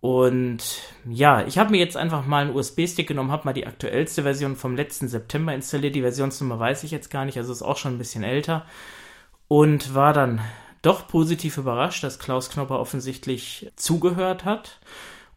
und 0.00 0.58
ja, 1.08 1.44
ich 1.46 1.58
habe 1.58 1.70
mir 1.70 1.78
jetzt 1.78 1.96
einfach 1.96 2.24
mal 2.24 2.44
einen 2.44 2.54
USB-Stick 2.54 3.08
genommen, 3.08 3.32
habe 3.32 3.46
mal 3.46 3.52
die 3.52 3.66
aktuellste 3.66 4.22
Version 4.22 4.54
vom 4.54 4.76
letzten 4.76 5.08
September 5.08 5.52
installiert. 5.52 5.96
Die 5.96 6.02
Versionsnummer 6.02 6.58
weiß 6.58 6.84
ich 6.84 6.92
jetzt 6.92 7.10
gar 7.10 7.24
nicht, 7.24 7.36
also 7.36 7.52
ist 7.52 7.62
auch 7.62 7.76
schon 7.76 7.94
ein 7.94 7.98
bisschen 7.98 8.22
älter. 8.22 8.64
Und 9.48 9.94
war 9.94 10.12
dann 10.12 10.40
doch 10.82 11.08
positiv 11.08 11.58
überrascht, 11.58 12.04
dass 12.04 12.20
Klaus 12.20 12.50
Knopper 12.50 12.78
offensichtlich 12.78 13.72
zugehört 13.74 14.44
hat 14.44 14.78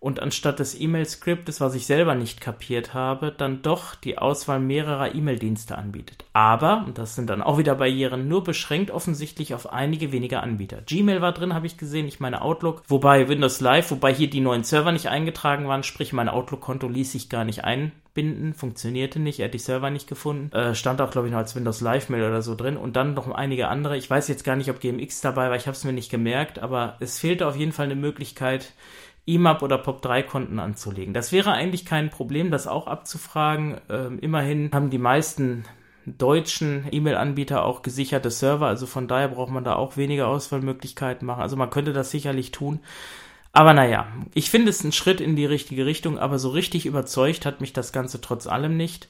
und 0.02 0.20
anstatt 0.20 0.58
des 0.58 0.78
E-Mail-Skriptes, 0.82 1.62
was 1.62 1.76
ich 1.76 1.86
selber 1.86 2.16
nicht 2.16 2.42
kapiert 2.42 2.96
habe, 2.96 3.32
dann 3.32 3.62
doch 3.62 3.94
die 3.94 4.18
Auswahl 4.18 4.60
mehrerer 4.60 5.14
E-Mail-Dienste 5.14 5.78
anbietet. 5.78 6.26
Aber, 6.34 6.84
und 6.88 6.98
das 6.98 7.14
sind 7.14 7.30
dann 7.30 7.44
auch 7.44 7.60
wieder 7.60 7.76
Barrieren, 7.76 8.28
nur 8.28 8.44
beschränkt 8.44 8.90
offensichtlich 8.90 9.54
auf 9.54 9.72
einige 9.72 10.12
wenige 10.12 10.40
Anbieter. 10.40 10.82
Gmail 10.82 11.22
war 11.22 11.34
drin, 11.34 11.54
habe 11.54 11.68
ich 11.68 11.78
gesehen, 11.78 12.08
ich 12.08 12.20
meine 12.20 12.42
Outlook, 12.42 12.82
wobei 12.88 13.30
Windows 13.30 13.62
Live, 13.62 13.92
wobei 13.92 14.12
hier 14.12 14.28
die 14.28 14.40
neuen 14.40 14.64
Server 14.64 14.92
nicht 14.92 15.08
eingetragen 15.08 15.68
waren, 15.68 15.84
sprich 15.84 16.14
mein 16.14 16.30
Outlook-Konto 16.30 16.88
ließ 16.88 17.12
sich 17.12 17.30
gar 17.30 17.46
nicht 17.46 17.64
einbinden, 17.64 18.56
funktionierte 18.56 19.20
nicht, 19.20 19.40
er 19.40 19.46
hat 19.46 19.54
die 19.54 19.60
Server 19.60 19.92
nicht 19.92 20.08
gefunden, 20.08 20.52
äh, 20.56 20.74
stand 20.74 21.00
auch 21.00 21.12
glaube 21.12 21.28
ich 21.28 21.32
noch 21.32 21.40
als 21.40 21.56
Windows 21.56 21.80
Live 21.80 22.10
Mail 22.10 22.24
oder 22.24 22.42
so 22.42 22.56
drin 22.56 22.76
und 22.76 22.96
dann 22.96 23.14
noch 23.14 23.30
einige 23.30 23.68
andere. 23.68 23.98
Ich 23.98 24.10
weiß 24.10 24.30
jetzt 24.30 24.46
gar 24.46 24.56
nicht, 24.56 24.72
ob 24.72 24.80
GMX 24.80 25.22
dabei 25.22 25.52
war, 25.52 25.58
ich 25.58 25.68
habe 25.68 25.78
es 25.78 25.84
mir 25.84 25.94
nicht 25.94 26.10
gemerkt, 26.10 26.58
aber 26.58 26.98
es 27.00 27.20
fehlte 27.20 27.46
auf 27.46 27.56
jeden 27.56 27.72
Fall 27.72 27.86
eine 27.86 27.96
Möglichkeit, 27.96 28.74
IMAP 29.34 29.64
oder 29.64 29.78
POP3-Konten 29.82 30.60
anzulegen. 30.60 31.14
Das 31.14 31.32
wäre 31.32 31.52
eigentlich 31.52 31.86
kein 31.86 32.10
Problem, 32.10 32.52
das 32.52 32.68
auch 32.68 32.88
abzufragen. 32.88 33.80
Ähm, 33.90 34.20
immerhin 34.20 34.70
haben 34.74 34.90
die 34.90 34.98
meisten 34.98 35.66
deutschen 36.06 36.88
E-Mail-Anbieter 36.92 37.64
auch 37.64 37.82
gesicherte 37.84 38.32
Server, 38.32 38.68
also 38.68 38.88
von 38.88 39.08
daher 39.08 39.30
braucht 39.30 39.52
man 39.52 39.64
da 39.64 39.76
auch 39.76 39.98
weniger 39.98 40.28
Auswahlmöglichkeiten 40.28 41.26
machen. 41.26 41.42
Also 41.42 41.56
man 41.56 41.70
könnte 41.70 41.94
das 41.94 42.12
sicherlich 42.12 42.52
tun. 42.52 42.80
Aber 43.54 43.74
naja, 43.74 44.08
ich 44.34 44.50
finde 44.50 44.70
es 44.70 44.84
ein 44.84 44.94
Schritt 44.94 45.20
in 45.20 45.36
die 45.36 45.46
richtige 45.46 45.86
Richtung, 45.86 46.18
aber 46.18 46.40
so 46.40 46.50
richtig 46.50 46.86
überzeugt 46.86 47.46
hat 47.46 47.62
mich 47.62 47.74
das 47.74 47.92
Ganze 47.92 48.22
trotz 48.22 48.48
allem 48.48 48.78
nicht. 48.78 49.10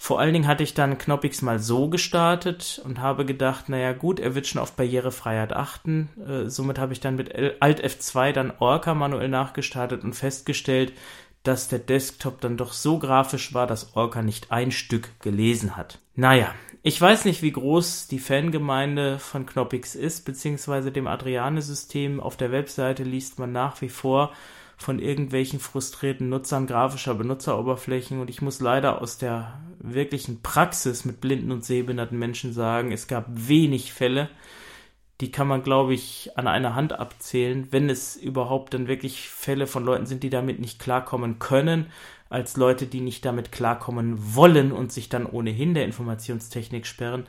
Vor 0.00 0.20
allen 0.20 0.32
Dingen 0.32 0.46
hatte 0.46 0.62
ich 0.62 0.74
dann 0.74 0.96
Knoppix 0.96 1.42
mal 1.42 1.58
so 1.58 1.88
gestartet 1.88 2.80
und 2.84 3.00
habe 3.00 3.26
gedacht, 3.26 3.68
naja 3.68 3.92
gut, 3.92 4.20
er 4.20 4.36
wird 4.36 4.46
schon 4.46 4.60
auf 4.60 4.72
Barrierefreiheit 4.72 5.52
achten. 5.52 6.08
Äh, 6.24 6.48
somit 6.48 6.78
habe 6.78 6.92
ich 6.92 7.00
dann 7.00 7.16
mit 7.16 7.34
Alt 7.60 7.84
F2 7.84 8.32
dann 8.32 8.52
Orca 8.60 8.94
manuell 8.94 9.28
nachgestartet 9.28 10.04
und 10.04 10.14
festgestellt, 10.14 10.92
dass 11.42 11.66
der 11.66 11.80
Desktop 11.80 12.40
dann 12.40 12.56
doch 12.56 12.72
so 12.72 12.98
grafisch 13.00 13.54
war, 13.54 13.66
dass 13.66 13.96
Orca 13.96 14.22
nicht 14.22 14.52
ein 14.52 14.70
Stück 14.70 15.08
gelesen 15.20 15.76
hat. 15.76 15.98
Naja, 16.14 16.54
ich 16.82 17.00
weiß 17.00 17.24
nicht, 17.24 17.42
wie 17.42 17.52
groß 17.52 18.06
die 18.06 18.20
Fangemeinde 18.20 19.18
von 19.18 19.46
Knoppix 19.46 19.96
ist, 19.96 20.24
beziehungsweise 20.24 20.92
dem 20.92 21.08
Adriane-System. 21.08 22.20
Auf 22.20 22.36
der 22.36 22.52
Webseite 22.52 23.02
liest 23.02 23.40
man 23.40 23.50
nach 23.50 23.80
wie 23.80 23.88
vor, 23.88 24.32
von 24.78 25.00
irgendwelchen 25.00 25.58
frustrierten 25.58 26.28
Nutzern 26.28 26.68
grafischer 26.68 27.14
Benutzeroberflächen 27.16 28.20
und 28.20 28.30
ich 28.30 28.40
muss 28.40 28.60
leider 28.60 29.02
aus 29.02 29.18
der 29.18 29.60
wirklichen 29.80 30.40
Praxis 30.40 31.04
mit 31.04 31.20
blinden 31.20 31.50
und 31.50 31.64
sehbehinderten 31.64 32.18
Menschen 32.18 32.52
sagen, 32.52 32.92
es 32.92 33.08
gab 33.08 33.26
wenig 33.28 33.92
Fälle, 33.92 34.30
die 35.20 35.32
kann 35.32 35.48
man, 35.48 35.64
glaube 35.64 35.94
ich, 35.94 36.30
an 36.36 36.46
einer 36.46 36.76
Hand 36.76 36.92
abzählen, 36.92 37.66
wenn 37.72 37.90
es 37.90 38.14
überhaupt 38.14 38.72
dann 38.72 38.86
wirklich 38.86 39.28
Fälle 39.28 39.66
von 39.66 39.84
Leuten 39.84 40.06
sind, 40.06 40.22
die 40.22 40.30
damit 40.30 40.60
nicht 40.60 40.78
klarkommen 40.78 41.40
können, 41.40 41.86
als 42.30 42.56
Leute, 42.56 42.86
die 42.86 43.00
nicht 43.00 43.24
damit 43.24 43.50
klarkommen 43.50 44.36
wollen 44.36 44.70
und 44.70 44.92
sich 44.92 45.08
dann 45.08 45.26
ohnehin 45.26 45.74
der 45.74 45.86
Informationstechnik 45.86 46.86
sperren. 46.86 47.26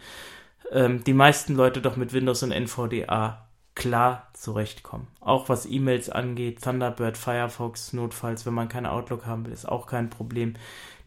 Ähm, 0.71 1.03
die 1.03 1.13
meisten 1.13 1.55
Leute 1.55 1.81
doch 1.81 1.95
mit 1.95 2.13
Windows 2.13 2.43
und 2.43 2.51
NVDA 2.51 3.48
klar 3.79 4.27
zurechtkommen. 4.33 5.07
Auch 5.21 5.47
was 5.47 5.65
E-Mails 5.65 6.09
angeht, 6.09 6.61
Thunderbird, 6.61 7.17
Firefox, 7.17 7.93
notfalls, 7.93 8.45
wenn 8.45 8.53
man 8.53 8.67
kein 8.67 8.85
Outlook 8.85 9.25
haben 9.25 9.45
will, 9.45 9.53
ist 9.53 9.67
auch 9.67 9.87
kein 9.87 10.09
Problem. 10.09 10.55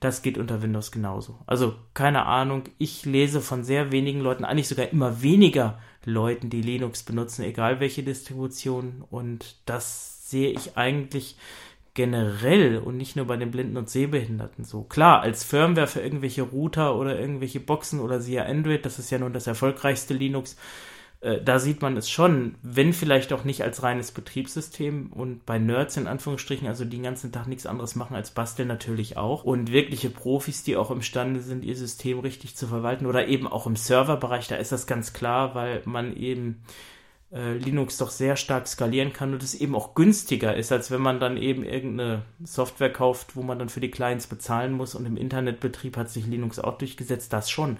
Das 0.00 0.22
geht 0.22 0.38
unter 0.38 0.62
Windows 0.62 0.90
genauso. 0.90 1.38
Also 1.46 1.74
keine 1.92 2.24
Ahnung, 2.24 2.64
ich 2.78 3.04
lese 3.04 3.42
von 3.42 3.62
sehr 3.62 3.92
wenigen 3.92 4.20
Leuten, 4.20 4.46
eigentlich 4.46 4.68
sogar 4.68 4.88
immer 4.88 5.20
weniger 5.20 5.78
Leuten, 6.06 6.48
die 6.48 6.62
Linux 6.62 7.02
benutzen, 7.02 7.42
egal 7.42 7.78
welche 7.78 8.02
Distribution. 8.02 9.04
Und 9.10 9.56
das 9.66 10.30
sehe 10.30 10.50
ich 10.50 10.78
eigentlich 10.78 11.36
generell 11.92 12.78
und 12.78 12.96
nicht 12.96 13.16
nur 13.16 13.26
bei 13.26 13.36
den 13.36 13.50
Blinden 13.50 13.76
und 13.76 13.90
Sehbehinderten 13.90 14.64
so. 14.64 14.82
Klar, 14.84 15.20
als 15.20 15.44
Firmware 15.44 15.86
für 15.86 16.00
irgendwelche 16.00 16.40
Router 16.40 16.96
oder 16.96 17.20
irgendwelche 17.20 17.60
Boxen 17.60 18.00
oder 18.00 18.18
siehe 18.18 18.46
Android, 18.46 18.86
das 18.86 18.98
ist 18.98 19.10
ja 19.10 19.18
nun 19.18 19.34
das 19.34 19.46
erfolgreichste 19.46 20.14
Linux, 20.14 20.56
äh, 21.22 21.40
da 21.40 21.60
sieht 21.60 21.80
man 21.82 21.96
es 21.96 22.10
schon, 22.10 22.56
wenn 22.62 22.92
vielleicht 22.92 23.32
auch 23.32 23.44
nicht 23.44 23.62
als 23.62 23.84
reines 23.84 24.10
Betriebssystem 24.10 25.12
und 25.12 25.46
bei 25.46 25.58
Nerds 25.58 25.96
in 25.96 26.08
Anführungsstrichen, 26.08 26.66
also 26.66 26.84
die 26.84 26.96
den 26.96 27.04
ganzen 27.04 27.30
Tag 27.30 27.46
nichts 27.46 27.64
anderes 27.64 27.94
machen 27.94 28.16
als 28.16 28.32
basteln 28.32 28.66
natürlich 28.66 29.16
auch 29.16 29.44
und 29.44 29.70
wirkliche 29.70 30.10
Profis, 30.10 30.64
die 30.64 30.76
auch 30.76 30.90
imstande 30.90 31.40
sind, 31.40 31.64
ihr 31.64 31.76
System 31.76 32.18
richtig 32.18 32.56
zu 32.56 32.66
verwalten 32.66 33.06
oder 33.06 33.28
eben 33.28 33.46
auch 33.46 33.66
im 33.66 33.76
Serverbereich, 33.76 34.48
da 34.48 34.56
ist 34.56 34.72
das 34.72 34.88
ganz 34.88 35.12
klar, 35.12 35.54
weil 35.54 35.82
man 35.84 36.16
eben 36.16 36.62
äh, 37.32 37.56
Linux 37.56 37.98
doch 37.98 38.10
sehr 38.10 38.34
stark 38.34 38.66
skalieren 38.66 39.12
kann 39.12 39.32
und 39.32 39.44
es 39.44 39.54
eben 39.54 39.76
auch 39.76 39.94
günstiger 39.94 40.56
ist, 40.56 40.72
als 40.72 40.90
wenn 40.90 41.00
man 41.00 41.20
dann 41.20 41.36
eben 41.36 41.62
irgendeine 41.62 42.22
Software 42.42 42.92
kauft, 42.92 43.36
wo 43.36 43.42
man 43.42 43.60
dann 43.60 43.68
für 43.68 43.80
die 43.80 43.92
Clients 43.92 44.26
bezahlen 44.26 44.72
muss 44.72 44.96
und 44.96 45.06
im 45.06 45.16
Internetbetrieb 45.16 45.96
hat 45.96 46.10
sich 46.10 46.26
Linux 46.26 46.58
auch 46.58 46.78
durchgesetzt, 46.78 47.32
das 47.32 47.48
schon. 47.48 47.78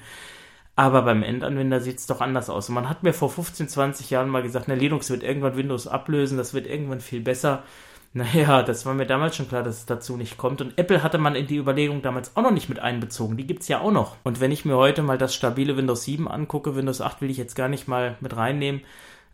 Aber 0.75 1.03
beim 1.03 1.23
Endanwender 1.23 1.81
sieht 1.81 1.99
es 1.99 2.07
doch 2.07 2.21
anders 2.21 2.49
aus. 2.49 2.69
Man 2.69 2.89
hat 2.89 3.03
mir 3.03 3.13
vor 3.13 3.29
15, 3.31 3.69
20 3.69 4.11
Jahren 4.11 4.31
mal 4.31 4.43
gesagt, 4.43 4.69
na, 4.69 4.75
Linux 4.75 5.11
wird 5.11 5.23
irgendwann 5.23 5.57
Windows 5.57 5.87
ablösen, 5.87 6.39
das 6.39 6.55
wird 6.55 6.67
irgendwann 6.67 7.01
viel 7.01 7.21
besser. 7.21 7.63
Naja, 8.15 8.63
das 8.63 8.85
war 8.85 8.93
mir 8.93 9.07
damals 9.07 9.37
schon 9.37 9.49
klar, 9.49 9.63
dass 9.63 9.79
es 9.79 9.87
dazu 9.87 10.19
nicht 10.19 10.37
kommt. 10.37 10.61
Und 10.61 10.77
Apple 10.77 11.03
hatte 11.03 11.17
man 11.17 11.35
in 11.35 11.47
die 11.47 11.57
Überlegung 11.57 12.03
damals 12.03 12.37
auch 12.37 12.43
noch 12.43 12.51
nicht 12.51 12.69
mit 12.69 12.79
einbezogen. 12.79 13.39
Die 13.39 13.47
gibt's 13.47 13.69
ja 13.69 13.81
auch 13.81 13.91
noch. 13.91 14.17
Und 14.23 14.39
wenn 14.39 14.53
ich 14.53 14.67
mir 14.67 14.77
heute 14.77 15.03
mal 15.03 15.17
das 15.17 15.35
stabile 15.35 15.79
Windows 15.79 16.05
7 16.05 16.29
angucke, 16.29 16.77
Windows 16.77 17.01
8 17.01 17.23
will 17.23 17.31
ich 17.31 17.39
jetzt 17.39 17.57
gar 17.57 17.69
nicht 17.69 17.89
mal 17.89 18.19
mit 18.21 18.37
reinnehmen, 18.37 18.83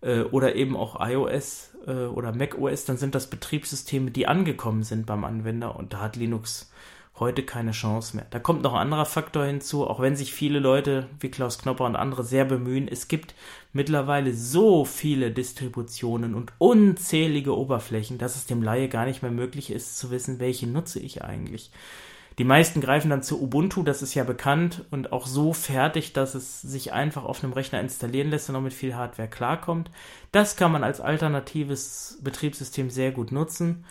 äh, 0.01 0.21
oder 0.21 0.55
eben 0.55 0.77
auch 0.77 0.97
iOS 1.01 1.73
äh, 1.87 2.07
oder 2.07 2.33
macOS, 2.33 2.85
dann 2.85 2.97
sind 2.97 3.15
das 3.15 3.29
Betriebssysteme, 3.29 4.11
die 4.11 4.27
angekommen 4.27 4.83
sind 4.83 5.07
beim 5.07 5.25
Anwender 5.25 5.77
und 5.77 5.93
da 5.93 6.01
hat 6.01 6.17
Linux 6.17 6.71
heute 7.21 7.43
keine 7.43 7.73
Chance 7.73 8.17
mehr. 8.17 8.27
Da 8.31 8.39
kommt 8.39 8.63
noch 8.63 8.75
ein 8.75 8.81
anderer 8.81 9.05
Faktor 9.05 9.45
hinzu, 9.45 9.87
auch 9.87 10.01
wenn 10.01 10.17
sich 10.17 10.33
viele 10.33 10.59
Leute 10.59 11.07
wie 11.21 11.31
Klaus 11.31 11.59
Knopper 11.59 11.85
und 11.85 11.97
andere 11.97 12.25
sehr 12.25 12.45
bemühen. 12.45 12.89
Es 12.89 13.09
gibt 13.09 13.35
mittlerweile 13.73 14.35
so 14.35 14.85
viele 14.85 15.31
Distributionen 15.31 16.35
und 16.35 16.53
unzählige 16.59 17.57
Oberflächen, 17.57 18.19
dass 18.19 18.37
es 18.37 18.47
dem 18.47 18.63
Laie 18.63 18.89
gar 18.89 19.07
nicht 19.07 19.23
mehr 19.23 19.31
möglich 19.31 19.71
ist 19.71 19.99
zu 19.99 20.11
wissen, 20.11 20.41
welche 20.41 20.67
nutze 20.67 21.01
ich 21.01 21.23
eigentlich. 21.23 21.71
Die 22.39 22.45
meisten 22.45 22.81
greifen 22.81 23.11
dann 23.11 23.25
zu 23.25 23.43
Ubuntu, 23.43 23.83
das 23.83 24.01
ist 24.01 24.15
ja 24.15 24.23
bekannt 24.23 24.85
und 24.93 25.13
auch 25.13 25.27
so 25.27 25.53
fertig, 25.53 26.13
dass 26.13 26.37
es 26.37 26.63
sich 26.63 26.93
einfach 26.93 27.25
auf 27.25 27.43
einem 27.43 27.53
Rechner 27.53 27.81
installieren 27.81 28.31
lässt 28.31 28.49
und 28.49 28.55
auch 28.55 28.61
mit 28.61 28.73
viel 28.73 28.95
Hardware 28.95 29.29
klarkommt. 29.29 29.91
Das 30.31 30.55
kann 30.55 30.71
man 30.71 30.85
als 30.85 31.01
alternatives 31.01 32.19
Betriebssystem 32.23 32.91
sehr 32.91 33.11
gut 33.11 33.33
nutzen. 33.33 33.85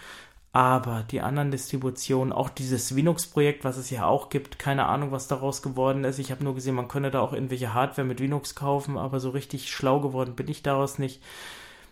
Aber 0.58 1.06
die 1.12 1.22
anderen 1.22 1.52
Distributionen, 1.52 2.34
auch 2.34 2.50
dieses 2.50 2.90
Linux-Projekt, 2.90 3.64
was 3.64 3.78
es 3.78 3.92
ja 3.92 4.08
auch 4.08 4.30
gibt, 4.30 4.58
keine 4.58 4.88
Ahnung, 4.88 5.12
was 5.12 5.28
daraus 5.28 5.62
geworden 5.62 6.04
ist. 6.04 6.18
Ich 6.18 6.32
habe 6.32 6.44
nur 6.44 6.56
gesehen, 6.56 6.74
man 6.74 6.88
könne 6.88 7.12
da 7.12 7.20
auch 7.20 7.32
irgendwelche 7.32 7.76
Hardware 7.76 8.08
mit 8.08 8.20
Linux 8.20 8.56
kaufen, 8.56 8.98
aber 8.98 9.20
so 9.20 9.30
richtig 9.30 9.70
schlau 9.70 10.00
geworden 10.00 10.34
bin 10.36 10.48
ich 10.48 10.64
daraus 10.64 10.98
nicht. 10.98 11.22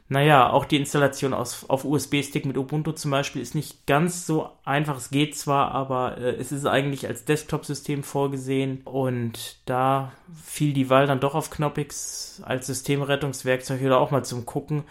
Naja, 0.09 0.49
auch 0.49 0.65
die 0.65 0.77
Installation 0.77 1.35
aus, 1.35 1.69
auf 1.69 1.85
USB-Stick 1.85 2.47
mit 2.47 2.57
Ubuntu 2.57 2.93
zum 2.93 3.11
Beispiel 3.11 3.43
ist 3.43 3.53
nicht 3.53 3.85
ganz 3.85 4.25
so 4.25 4.49
einfach. 4.63 4.97
Es 4.97 5.11
geht 5.11 5.37
zwar, 5.37 5.71
aber 5.71 6.17
äh, 6.17 6.31
es 6.35 6.51
ist 6.51 6.65
eigentlich 6.65 7.05
als 7.05 7.23
Desktop-System 7.23 8.01
vorgesehen 8.01 8.81
und 8.83 9.59
da 9.67 10.11
fiel 10.43 10.73
die 10.73 10.89
Wahl 10.89 11.05
dann 11.05 11.19
doch 11.19 11.35
auf 11.35 11.51
Knoppix 11.51 12.41
als 12.43 12.65
Systemrettungswerkzeug 12.65 13.83
oder 13.83 13.99
auch 13.99 14.09
mal 14.09 14.25
zum 14.25 14.47
Gucken, 14.47 14.85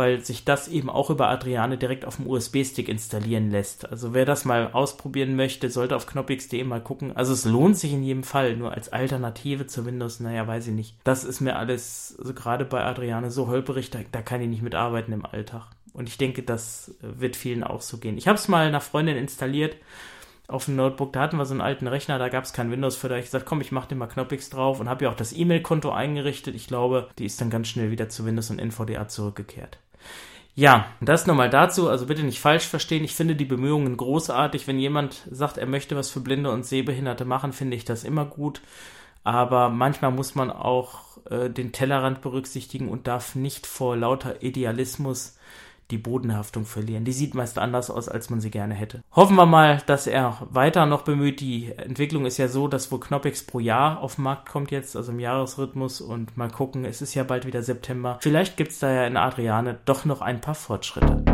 weil 0.00 0.24
sich 0.24 0.46
das 0.46 0.66
eben 0.66 0.88
auch 0.88 1.10
über 1.10 1.28
Adriane 1.28 1.76
direkt 1.76 2.06
auf 2.06 2.16
dem 2.16 2.26
USB-Stick 2.26 2.88
installieren 2.88 3.50
lässt. 3.50 3.86
Also 3.90 4.14
wer 4.14 4.24
das 4.24 4.46
mal 4.46 4.72
ausprobieren 4.72 5.36
möchte, 5.36 5.68
sollte 5.68 5.94
auf 5.94 6.06
knoppix.de 6.06 6.64
mal 6.64 6.80
gucken. 6.80 7.14
Also 7.14 7.34
es 7.34 7.44
lohnt 7.44 7.76
sich 7.76 7.92
in 7.92 8.02
jedem 8.02 8.22
Fall, 8.22 8.56
nur 8.56 8.72
als 8.72 8.90
Alternative 8.90 9.66
zu 9.66 9.84
Windows, 9.84 10.18
naja, 10.18 10.46
weiß 10.46 10.68
ich 10.68 10.72
nicht. 10.72 10.96
Das 11.04 11.22
ist 11.24 11.42
mir 11.42 11.56
alles, 11.56 12.16
also 12.18 12.32
gerade 12.32 12.64
bei 12.64 12.82
Adriane, 12.82 13.30
so 13.30 13.48
holperig, 13.48 13.90
da, 13.90 13.98
da 14.10 14.22
kann 14.22 14.40
ich 14.40 14.48
nicht 14.48 14.62
mitarbeiten 14.62 15.12
im 15.12 15.26
Alltag. 15.26 15.66
Und 15.92 16.08
ich 16.08 16.16
denke, 16.16 16.42
das 16.42 16.94
wird 17.02 17.36
vielen 17.36 17.62
auch 17.62 17.82
so 17.82 17.98
gehen. 17.98 18.16
Ich 18.16 18.26
habe 18.26 18.38
es 18.38 18.48
mal 18.48 18.66
einer 18.66 18.80
Freundin 18.80 19.18
installiert 19.18 19.76
auf 20.48 20.64
dem 20.64 20.76
Notebook, 20.76 21.12
da 21.12 21.20
hatten 21.20 21.36
wir 21.36 21.44
so 21.44 21.52
einen 21.52 21.60
alten 21.60 21.86
Rechner, 21.86 22.18
da 22.18 22.30
gab 22.30 22.44
es 22.44 22.54
kein 22.54 22.70
Windows 22.70 22.96
für, 22.96 23.10
da 23.10 23.16
ich 23.16 23.26
gesagt, 23.26 23.44
komm, 23.44 23.60
ich 23.60 23.70
mache 23.70 23.88
den 23.88 23.98
mal 23.98 24.06
Knoppix 24.06 24.48
drauf 24.48 24.80
und 24.80 24.88
habe 24.88 25.04
ja 25.04 25.10
auch 25.10 25.14
das 25.14 25.34
E-Mail-Konto 25.34 25.90
eingerichtet. 25.90 26.54
Ich 26.54 26.68
glaube, 26.68 27.10
die 27.18 27.26
ist 27.26 27.38
dann 27.40 27.50
ganz 27.50 27.68
schnell 27.68 27.90
wieder 27.90 28.08
zu 28.08 28.24
Windows 28.24 28.48
und 28.48 28.58
NVDA 28.58 29.08
zurückgekehrt. 29.08 29.78
Ja, 30.54 30.86
das 31.00 31.26
nochmal 31.26 31.48
dazu, 31.48 31.88
also 31.88 32.06
bitte 32.06 32.22
nicht 32.22 32.40
falsch 32.40 32.66
verstehen, 32.66 33.04
ich 33.04 33.14
finde 33.14 33.36
die 33.36 33.44
Bemühungen 33.44 33.96
großartig. 33.96 34.66
Wenn 34.66 34.78
jemand 34.78 35.26
sagt, 35.30 35.58
er 35.58 35.66
möchte 35.66 35.96
was 35.96 36.10
für 36.10 36.20
Blinde 36.20 36.50
und 36.50 36.66
Sehbehinderte 36.66 37.24
machen, 37.24 37.52
finde 37.52 37.76
ich 37.76 37.84
das 37.84 38.04
immer 38.04 38.24
gut. 38.24 38.60
Aber 39.22 39.68
manchmal 39.68 40.10
muss 40.10 40.34
man 40.34 40.50
auch 40.50 41.24
äh, 41.30 41.50
den 41.50 41.72
Tellerrand 41.72 42.22
berücksichtigen 42.22 42.88
und 42.88 43.06
darf 43.06 43.34
nicht 43.34 43.66
vor 43.66 43.96
lauter 43.96 44.42
Idealismus 44.42 45.36
die 45.90 45.98
Bodenhaftung 45.98 46.64
verlieren. 46.64 47.04
Die 47.04 47.12
sieht 47.12 47.34
meist 47.34 47.58
anders 47.58 47.90
aus, 47.90 48.08
als 48.08 48.30
man 48.30 48.40
sie 48.40 48.50
gerne 48.50 48.74
hätte. 48.74 49.02
Hoffen 49.12 49.36
wir 49.36 49.46
mal, 49.46 49.82
dass 49.86 50.06
er 50.06 50.46
weiter 50.50 50.86
noch 50.86 51.02
bemüht. 51.02 51.40
Die 51.40 51.72
Entwicklung 51.76 52.26
ist 52.26 52.38
ja 52.38 52.48
so, 52.48 52.68
dass 52.68 52.90
wohl 52.92 53.00
Knoppix 53.00 53.44
pro 53.44 53.60
Jahr 53.60 54.00
auf 54.00 54.16
den 54.16 54.24
Markt 54.24 54.48
kommt 54.48 54.70
jetzt, 54.70 54.96
also 54.96 55.12
im 55.12 55.20
Jahresrhythmus 55.20 56.00
und 56.00 56.36
mal 56.36 56.50
gucken, 56.50 56.84
es 56.84 57.02
ist 57.02 57.14
ja 57.14 57.24
bald 57.24 57.46
wieder 57.46 57.62
September. 57.62 58.18
Vielleicht 58.20 58.56
gibt 58.56 58.72
es 58.72 58.78
da 58.78 58.90
ja 58.90 59.06
in 59.06 59.16
Adriane 59.16 59.78
doch 59.84 60.04
noch 60.04 60.20
ein 60.20 60.40
paar 60.40 60.54
Fortschritte. 60.54 61.24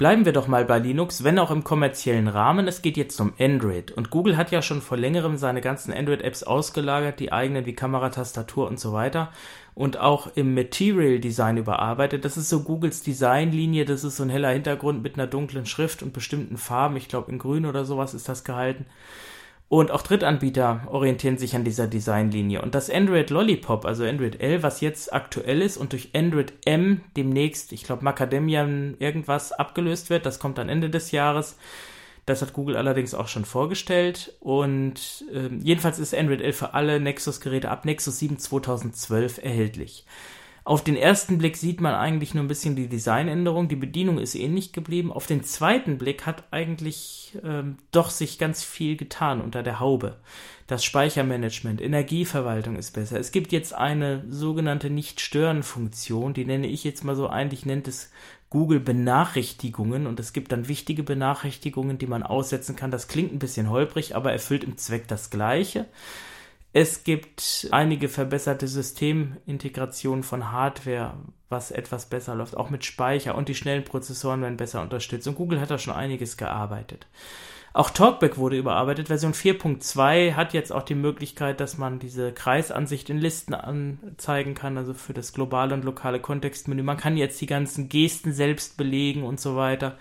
Bleiben 0.00 0.24
wir 0.24 0.32
doch 0.32 0.48
mal 0.48 0.64
bei 0.64 0.78
Linux, 0.78 1.24
wenn 1.24 1.38
auch 1.38 1.50
im 1.50 1.62
kommerziellen 1.62 2.26
Rahmen. 2.26 2.66
Es 2.66 2.80
geht 2.80 2.96
jetzt 2.96 3.20
um 3.20 3.34
Android. 3.38 3.92
Und 3.92 4.08
Google 4.08 4.38
hat 4.38 4.50
ja 4.50 4.62
schon 4.62 4.80
vor 4.80 4.96
längerem 4.96 5.36
seine 5.36 5.60
ganzen 5.60 5.92
Android-Apps 5.92 6.42
ausgelagert, 6.42 7.20
die 7.20 7.32
eigenen 7.32 7.66
wie 7.66 7.74
Kamera, 7.74 8.08
Tastatur 8.08 8.66
und 8.66 8.80
so 8.80 8.94
weiter. 8.94 9.30
Und 9.74 9.98
auch 9.98 10.28
im 10.34 10.54
Material 10.54 11.20
Design 11.20 11.56
überarbeitet. 11.56 12.24
Das 12.24 12.36
ist 12.36 12.48
so 12.48 12.62
Googles 12.62 13.02
Designlinie. 13.02 13.84
Das 13.84 14.04
ist 14.04 14.16
so 14.16 14.22
ein 14.22 14.30
heller 14.30 14.50
Hintergrund 14.50 15.02
mit 15.02 15.14
einer 15.14 15.26
dunklen 15.26 15.66
Schrift 15.66 16.02
und 16.02 16.12
bestimmten 16.12 16.56
Farben. 16.56 16.96
Ich 16.96 17.08
glaube, 17.08 17.30
in 17.30 17.38
grün 17.38 17.66
oder 17.66 17.84
sowas 17.84 18.12
ist 18.14 18.28
das 18.28 18.44
gehalten. 18.44 18.86
Und 19.70 19.92
auch 19.92 20.02
Drittanbieter 20.02 20.88
orientieren 20.88 21.38
sich 21.38 21.54
an 21.54 21.62
dieser 21.62 21.86
Designlinie. 21.86 22.60
Und 22.60 22.74
das 22.74 22.90
Android 22.90 23.30
Lollipop, 23.30 23.84
also 23.84 24.04
Android 24.04 24.40
L, 24.40 24.64
was 24.64 24.80
jetzt 24.80 25.12
aktuell 25.12 25.62
ist 25.62 25.76
und 25.76 25.92
durch 25.92 26.10
Android 26.12 26.52
M 26.64 27.02
demnächst, 27.16 27.70
ich 27.70 27.84
glaube 27.84 28.02
Macadamian 28.02 28.96
irgendwas 28.98 29.52
abgelöst 29.52 30.10
wird, 30.10 30.26
das 30.26 30.40
kommt 30.40 30.58
dann 30.58 30.68
Ende 30.68 30.90
des 30.90 31.12
Jahres. 31.12 31.56
Das 32.26 32.42
hat 32.42 32.52
Google 32.52 32.76
allerdings 32.76 33.14
auch 33.14 33.28
schon 33.28 33.44
vorgestellt. 33.44 34.34
Und 34.40 35.24
äh, 35.32 35.48
jedenfalls 35.62 35.98
ist 35.98 36.14
Android 36.14 36.40
L 36.40 36.52
für 36.52 36.74
alle 36.74 37.00
Nexus-Geräte 37.00 37.70
ab 37.70 37.84
Nexus 37.84 38.18
7 38.18 38.38
2012 38.38 39.38
erhältlich. 39.38 40.04
Auf 40.64 40.84
den 40.84 40.96
ersten 40.96 41.38
Blick 41.38 41.56
sieht 41.56 41.80
man 41.80 41.94
eigentlich 41.94 42.34
nur 42.34 42.44
ein 42.44 42.48
bisschen 42.48 42.76
die 42.76 42.88
Designänderung. 42.88 43.68
Die 43.68 43.76
Bedienung 43.76 44.18
ist 44.18 44.34
ähnlich 44.34 44.72
geblieben. 44.72 45.12
Auf 45.12 45.26
den 45.26 45.42
zweiten 45.42 45.96
Blick 45.96 46.26
hat 46.26 46.44
eigentlich 46.50 47.38
ähm, 47.42 47.78
doch 47.92 48.10
sich 48.10 48.38
ganz 48.38 48.62
viel 48.62 48.96
getan 48.96 49.40
unter 49.40 49.62
der 49.62 49.80
Haube. 49.80 50.18
Das 50.66 50.84
Speichermanagement, 50.84 51.80
Energieverwaltung 51.80 52.76
ist 52.76 52.92
besser. 52.92 53.18
Es 53.18 53.32
gibt 53.32 53.50
jetzt 53.50 53.74
eine 53.74 54.24
sogenannte 54.28 54.90
Nicht-Stören-Funktion, 54.90 56.32
die 56.32 56.44
nenne 56.44 56.68
ich 56.68 56.84
jetzt 56.84 57.02
mal 57.02 57.16
so, 57.16 57.28
eigentlich 57.28 57.66
nennt 57.66 57.88
es 57.88 58.12
Google 58.50 58.80
Benachrichtigungen 58.80 60.06
und 60.06 60.20
es 60.20 60.32
gibt 60.32 60.52
dann 60.52 60.68
wichtige 60.68 61.02
Benachrichtigungen, 61.02 61.98
die 61.98 62.06
man 62.06 62.22
aussetzen 62.22 62.76
kann. 62.76 62.90
Das 62.90 63.08
klingt 63.08 63.32
ein 63.32 63.38
bisschen 63.38 63.70
holprig, 63.70 64.14
aber 64.14 64.32
erfüllt 64.32 64.62
im 64.62 64.76
Zweck 64.76 65.08
das 65.08 65.30
Gleiche. 65.30 65.86
Es 66.72 67.02
gibt 67.02 67.68
einige 67.72 68.08
verbesserte 68.08 68.68
Systemintegrationen 68.68 70.22
von 70.22 70.52
Hardware, 70.52 71.14
was 71.48 71.72
etwas 71.72 72.06
besser 72.06 72.36
läuft, 72.36 72.56
auch 72.56 72.70
mit 72.70 72.84
Speicher 72.84 73.34
und 73.34 73.48
die 73.48 73.56
schnellen 73.56 73.84
Prozessoren 73.84 74.40
werden 74.42 74.56
besser 74.56 74.80
unterstützt. 74.80 75.26
Und 75.26 75.34
Google 75.34 75.60
hat 75.60 75.70
da 75.70 75.78
schon 75.78 75.94
einiges 75.94 76.36
gearbeitet. 76.36 77.08
Auch 77.72 77.90
Talkback 77.90 78.36
wurde 78.36 78.58
überarbeitet. 78.58 79.08
Version 79.08 79.32
4.2 79.32 80.34
hat 80.34 80.54
jetzt 80.54 80.72
auch 80.72 80.82
die 80.82 80.96
Möglichkeit, 80.96 81.60
dass 81.60 81.78
man 81.78 82.00
diese 82.00 82.32
Kreisansicht 82.32 83.10
in 83.10 83.18
Listen 83.18 83.54
anzeigen 83.54 84.54
kann, 84.54 84.76
also 84.76 84.92
für 84.92 85.14
das 85.14 85.32
globale 85.32 85.74
und 85.74 85.84
lokale 85.84 86.20
Kontextmenü. 86.20 86.82
Man 86.82 86.96
kann 86.96 87.16
jetzt 87.16 87.40
die 87.40 87.46
ganzen 87.46 87.88
Gesten 87.88 88.32
selbst 88.32 88.76
belegen 88.76 89.22
und 89.22 89.40
so 89.40 89.54
weiter. 89.54 89.98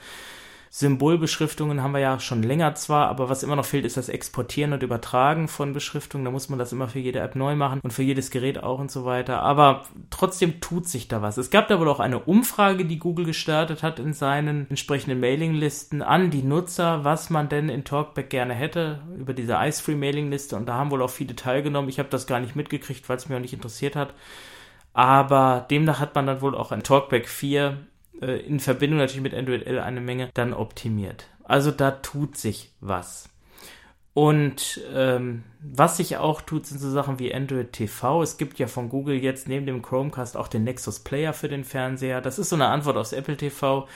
Symbolbeschriftungen 0.71 1.81
haben 1.81 1.93
wir 1.93 1.99
ja 1.99 2.19
schon 2.19 2.43
länger 2.43 2.75
zwar, 2.75 3.07
aber 3.07 3.27
was 3.27 3.41
immer 3.41 3.55
noch 3.55 3.65
fehlt, 3.65 3.85
ist 3.85 3.97
das 3.97 4.07
Exportieren 4.07 4.71
und 4.71 4.83
Übertragen 4.83 5.47
von 5.47 5.73
Beschriftungen. 5.73 6.25
Da 6.25 6.31
muss 6.31 6.49
man 6.49 6.59
das 6.59 6.71
immer 6.71 6.87
für 6.87 6.99
jede 6.99 7.19
App 7.19 7.35
neu 7.35 7.55
machen 7.55 7.79
und 7.81 7.91
für 7.91 8.03
jedes 8.03 8.29
Gerät 8.29 8.61
auch 8.61 8.77
und 8.77 8.91
so 8.91 9.03
weiter. 9.03 9.41
Aber 9.41 9.83
trotzdem 10.11 10.61
tut 10.61 10.87
sich 10.87 11.07
da 11.07 11.23
was. 11.23 11.37
Es 11.37 11.49
gab 11.49 11.67
da 11.69 11.79
wohl 11.79 11.89
auch 11.89 11.99
eine 11.99 12.19
Umfrage, 12.19 12.85
die 12.85 12.99
Google 12.99 13.25
gestartet 13.25 13.81
hat 13.81 13.97
in 13.97 14.13
seinen 14.13 14.69
entsprechenden 14.69 15.19
Mailinglisten 15.19 16.03
an 16.03 16.29
die 16.29 16.43
Nutzer, 16.43 17.03
was 17.03 17.31
man 17.31 17.49
denn 17.49 17.69
in 17.69 17.83
Talkback 17.83 18.29
gerne 18.29 18.53
hätte 18.53 19.01
über 19.17 19.33
diese 19.33 19.57
Icefree 19.59 19.95
Mailingliste. 19.95 20.55
Und 20.55 20.67
da 20.67 20.75
haben 20.75 20.91
wohl 20.91 21.01
auch 21.01 21.09
viele 21.09 21.35
teilgenommen. 21.35 21.89
Ich 21.89 21.97
habe 21.97 22.09
das 22.09 22.27
gar 22.27 22.39
nicht 22.39 22.55
mitgekriegt, 22.55 23.09
weil 23.09 23.17
es 23.17 23.27
mich 23.27 23.35
auch 23.35 23.41
nicht 23.41 23.53
interessiert 23.53 23.95
hat. 23.95 24.13
Aber 24.93 25.65
demnach 25.69 25.99
hat 25.99 26.13
man 26.13 26.27
dann 26.27 26.41
wohl 26.41 26.55
auch 26.55 26.71
ein 26.71 26.83
Talkback 26.83 27.27
4 27.27 27.77
äh, 28.21 28.39
in 28.39 28.59
Verbindung 28.59 28.99
natürlich 28.99 29.21
mit 29.23 29.33
Android 29.33 29.65
L 29.65 29.79
eine 29.79 30.01
Menge 30.01 30.29
dann 30.33 30.53
optimiert. 30.53 31.27
Also 31.43 31.71
da 31.71 31.91
tut 31.91 32.37
sich 32.37 32.71
was. 32.79 33.29
Und 34.13 34.81
ähm, 34.93 35.43
was 35.61 35.97
sich 35.97 36.17
auch 36.17 36.41
tut, 36.41 36.65
sind 36.65 36.79
so 36.79 36.89
Sachen 36.89 37.19
wie 37.19 37.33
Android 37.33 37.71
TV. 37.71 38.21
Es 38.21 38.37
gibt 38.37 38.59
ja 38.59 38.67
von 38.67 38.89
Google 38.89 39.15
jetzt 39.15 39.47
neben 39.47 39.65
dem 39.65 39.81
Chromecast 39.81 40.35
auch 40.35 40.47
den 40.47 40.63
Nexus 40.63 40.99
Player 40.99 41.31
für 41.33 41.47
den 41.47 41.63
Fernseher. 41.63 42.19
Das 42.19 42.39
ist 42.39 42.49
so 42.49 42.55
eine 42.55 42.67
Antwort 42.67 42.97
aufs 42.97 43.13
Apple 43.13 43.37
TV. 43.37 43.87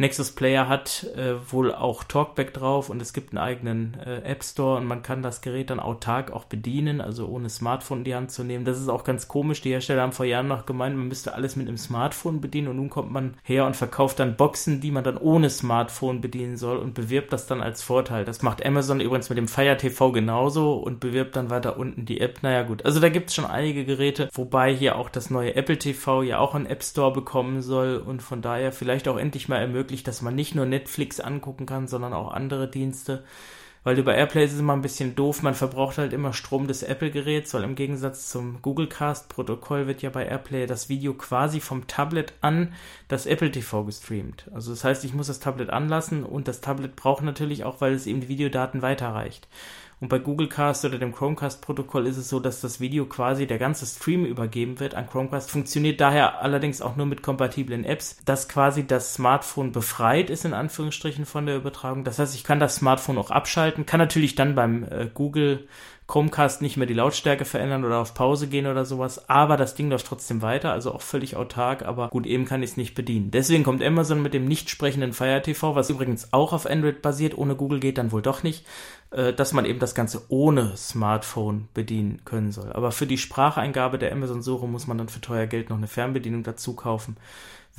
Nexus 0.00 0.30
Player 0.30 0.68
hat 0.68 1.08
äh, 1.16 1.34
wohl 1.50 1.74
auch 1.74 2.04
Talkback 2.04 2.54
drauf 2.54 2.88
und 2.88 3.02
es 3.02 3.12
gibt 3.12 3.32
einen 3.32 3.38
eigenen 3.38 3.98
äh, 3.98 4.20
App 4.20 4.44
Store 4.44 4.76
und 4.76 4.86
man 4.86 5.02
kann 5.02 5.22
das 5.22 5.40
Gerät 5.40 5.70
dann 5.70 5.80
autark 5.80 6.30
auch 6.30 6.44
bedienen, 6.44 7.00
also 7.00 7.26
ohne 7.26 7.50
Smartphone 7.50 7.98
in 7.98 8.04
die 8.04 8.14
Hand 8.14 8.30
zu 8.30 8.44
nehmen. 8.44 8.64
Das 8.64 8.78
ist 8.78 8.88
auch 8.88 9.02
ganz 9.02 9.26
komisch. 9.26 9.60
Die 9.60 9.70
Hersteller 9.70 10.02
haben 10.02 10.12
vor 10.12 10.24
Jahren 10.24 10.46
noch 10.46 10.66
gemeint, 10.66 10.96
man 10.96 11.08
müsste 11.08 11.34
alles 11.34 11.56
mit 11.56 11.66
einem 11.66 11.78
Smartphone 11.78 12.40
bedienen 12.40 12.68
und 12.68 12.76
nun 12.76 12.90
kommt 12.90 13.10
man 13.10 13.34
her 13.42 13.66
und 13.66 13.74
verkauft 13.74 14.20
dann 14.20 14.36
Boxen, 14.36 14.80
die 14.80 14.92
man 14.92 15.02
dann 15.02 15.16
ohne 15.16 15.50
Smartphone 15.50 16.20
bedienen 16.20 16.56
soll 16.56 16.76
und 16.76 16.94
bewirbt 16.94 17.32
das 17.32 17.48
dann 17.48 17.60
als 17.60 17.82
Vorteil. 17.82 18.24
Das 18.24 18.42
macht 18.42 18.64
Amazon 18.64 19.00
übrigens 19.00 19.30
mit 19.30 19.38
dem 19.38 19.48
Fire 19.48 19.76
TV 19.76 20.12
genauso 20.12 20.74
und 20.74 21.00
bewirbt 21.00 21.34
dann 21.34 21.50
weiter 21.50 21.76
unten 21.76 22.06
die 22.06 22.20
App. 22.20 22.44
Naja 22.44 22.62
gut, 22.62 22.84
also 22.84 23.00
da 23.00 23.08
gibt 23.08 23.30
es 23.30 23.34
schon 23.34 23.46
einige 23.46 23.84
Geräte, 23.84 24.28
wobei 24.32 24.72
hier 24.72 24.94
auch 24.94 25.08
das 25.08 25.28
neue 25.28 25.56
Apple 25.56 25.76
TV 25.76 26.22
ja 26.22 26.38
auch 26.38 26.54
einen 26.54 26.66
App 26.66 26.84
Store 26.84 27.12
bekommen 27.12 27.62
soll 27.62 27.96
und 27.96 28.22
von 28.22 28.42
daher 28.42 28.70
vielleicht 28.70 29.08
auch 29.08 29.16
endlich 29.16 29.48
mal 29.48 29.56
ermöglicht, 29.56 29.87
ermöglicht, 29.88 30.06
dass 30.06 30.22
man 30.22 30.34
nicht 30.34 30.54
nur 30.54 30.66
Netflix 30.66 31.18
angucken 31.18 31.64
kann, 31.64 31.88
sondern 31.88 32.12
auch 32.12 32.32
andere 32.32 32.68
Dienste. 32.68 33.24
Weil 33.84 33.98
über 33.98 34.14
Airplay 34.14 34.44
ist 34.44 34.52
es 34.52 34.60
immer 34.60 34.74
ein 34.74 34.82
bisschen 34.82 35.14
doof, 35.14 35.42
man 35.42 35.54
verbraucht 35.54 35.96
halt 35.96 36.12
immer 36.12 36.34
Strom 36.34 36.66
des 36.66 36.82
Apple-Geräts, 36.82 37.54
weil 37.54 37.62
im 37.62 37.74
Gegensatz 37.74 38.28
zum 38.28 38.60
Google 38.60 38.88
Cast-Protokoll 38.88 39.86
wird 39.86 40.02
ja 40.02 40.10
bei 40.10 40.26
Airplay 40.26 40.66
das 40.66 40.90
Video 40.90 41.14
quasi 41.14 41.60
vom 41.60 41.86
Tablet 41.86 42.34
an 42.42 42.74
das 43.06 43.24
Apple 43.24 43.50
TV 43.50 43.84
gestreamt. 43.84 44.50
Also 44.52 44.72
das 44.72 44.84
heißt, 44.84 45.04
ich 45.04 45.14
muss 45.14 45.28
das 45.28 45.40
Tablet 45.40 45.70
anlassen 45.70 46.24
und 46.24 46.48
das 46.48 46.60
Tablet 46.60 46.96
braucht 46.96 47.22
natürlich 47.22 47.64
auch, 47.64 47.80
weil 47.80 47.94
es 47.94 48.06
eben 48.06 48.20
die 48.20 48.28
Videodaten 48.28 48.82
weiterreicht. 48.82 49.48
Und 50.00 50.08
bei 50.08 50.20
Google 50.20 50.48
Cast 50.48 50.84
oder 50.84 50.98
dem 50.98 51.12
Chromecast-Protokoll 51.12 52.06
ist 52.06 52.18
es 52.18 52.28
so, 52.28 52.38
dass 52.38 52.60
das 52.60 52.78
Video 52.78 53.06
quasi 53.06 53.48
der 53.48 53.58
ganze 53.58 53.84
Stream 53.84 54.24
übergeben 54.24 54.78
wird 54.78 54.94
an 54.94 55.08
Chromecast. 55.08 55.50
Funktioniert 55.50 56.00
daher 56.00 56.40
allerdings 56.40 56.80
auch 56.80 56.94
nur 56.94 57.06
mit 57.06 57.22
kompatiblen 57.22 57.84
Apps, 57.84 58.16
dass 58.24 58.48
quasi 58.48 58.86
das 58.86 59.14
Smartphone 59.14 59.72
befreit 59.72 60.30
ist, 60.30 60.44
in 60.44 60.54
Anführungsstrichen, 60.54 61.26
von 61.26 61.46
der 61.46 61.56
Übertragung. 61.56 62.04
Das 62.04 62.20
heißt, 62.20 62.36
ich 62.36 62.44
kann 62.44 62.60
das 62.60 62.76
Smartphone 62.76 63.18
auch 63.18 63.32
abschalten, 63.32 63.86
kann 63.86 63.98
natürlich 63.98 64.36
dann 64.36 64.54
beim 64.54 64.84
äh, 64.84 65.08
Google 65.12 65.66
Chromecast 66.08 66.62
nicht 66.62 66.78
mehr 66.78 66.86
die 66.86 66.94
Lautstärke 66.94 67.44
verändern 67.44 67.84
oder 67.84 67.98
auf 67.98 68.14
Pause 68.14 68.48
gehen 68.48 68.66
oder 68.66 68.86
sowas, 68.86 69.28
aber 69.28 69.58
das 69.58 69.74
Ding 69.74 69.90
läuft 69.90 70.06
trotzdem 70.06 70.40
weiter, 70.40 70.72
also 70.72 70.92
auch 70.94 71.02
völlig 71.02 71.36
autark, 71.36 71.82
aber 71.82 72.08
gut, 72.08 72.24
eben 72.24 72.46
kann 72.46 72.62
ich 72.62 72.70
es 72.70 72.76
nicht 72.78 72.94
bedienen. 72.94 73.30
Deswegen 73.30 73.62
kommt 73.62 73.82
Amazon 73.82 74.22
mit 74.22 74.32
dem 74.32 74.46
nicht 74.46 74.70
sprechenden 74.70 75.12
Fire 75.12 75.42
TV, 75.42 75.74
was 75.74 75.90
übrigens 75.90 76.32
auch 76.32 76.54
auf 76.54 76.64
Android 76.64 77.02
basiert, 77.02 77.36
ohne 77.36 77.56
Google 77.56 77.78
geht 77.78 77.98
dann 77.98 78.10
wohl 78.10 78.22
doch 78.22 78.42
nicht, 78.42 78.64
äh, 79.10 79.34
dass 79.34 79.52
man 79.52 79.66
eben 79.66 79.80
das 79.80 79.94
Ganze 79.94 80.22
ohne 80.30 80.74
Smartphone 80.78 81.68
bedienen 81.74 82.22
können 82.24 82.52
soll. 82.52 82.72
Aber 82.72 82.90
für 82.90 83.06
die 83.06 83.18
Spracheingabe 83.18 83.98
der 83.98 84.10
Amazon-Suche 84.10 84.66
muss 84.66 84.86
man 84.86 84.96
dann 84.96 85.10
für 85.10 85.20
teuer 85.20 85.46
Geld 85.46 85.68
noch 85.68 85.76
eine 85.76 85.88
Fernbedienung 85.88 86.42
dazu 86.42 86.72
kaufen 86.74 87.18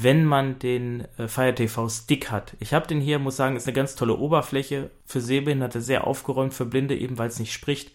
wenn 0.02 0.24
man 0.24 0.60
den 0.60 1.06
äh, 1.18 1.28
Fire 1.28 1.54
TV 1.54 1.90
Stick 1.90 2.32
hat. 2.32 2.56
Ich 2.60 2.74
habe 2.74 2.88
den 2.88 3.02
hier, 3.02 3.20
muss 3.20 3.36
sagen, 3.36 3.58
ist 3.58 3.68
eine 3.68 3.74
ganz 3.74 3.96
tolle 3.96 4.16
Oberfläche 4.16 4.92
für 5.06 5.20
Sehbehinderte, 5.20 5.82
sehr 5.82 6.08
aufgeräumt 6.08 6.54
für 6.54 6.66
Blinde, 6.66 6.96
eben 6.96 7.18
weil 7.18 7.28
es 7.28 7.40
nicht 7.40 7.52
spricht. 7.52 7.92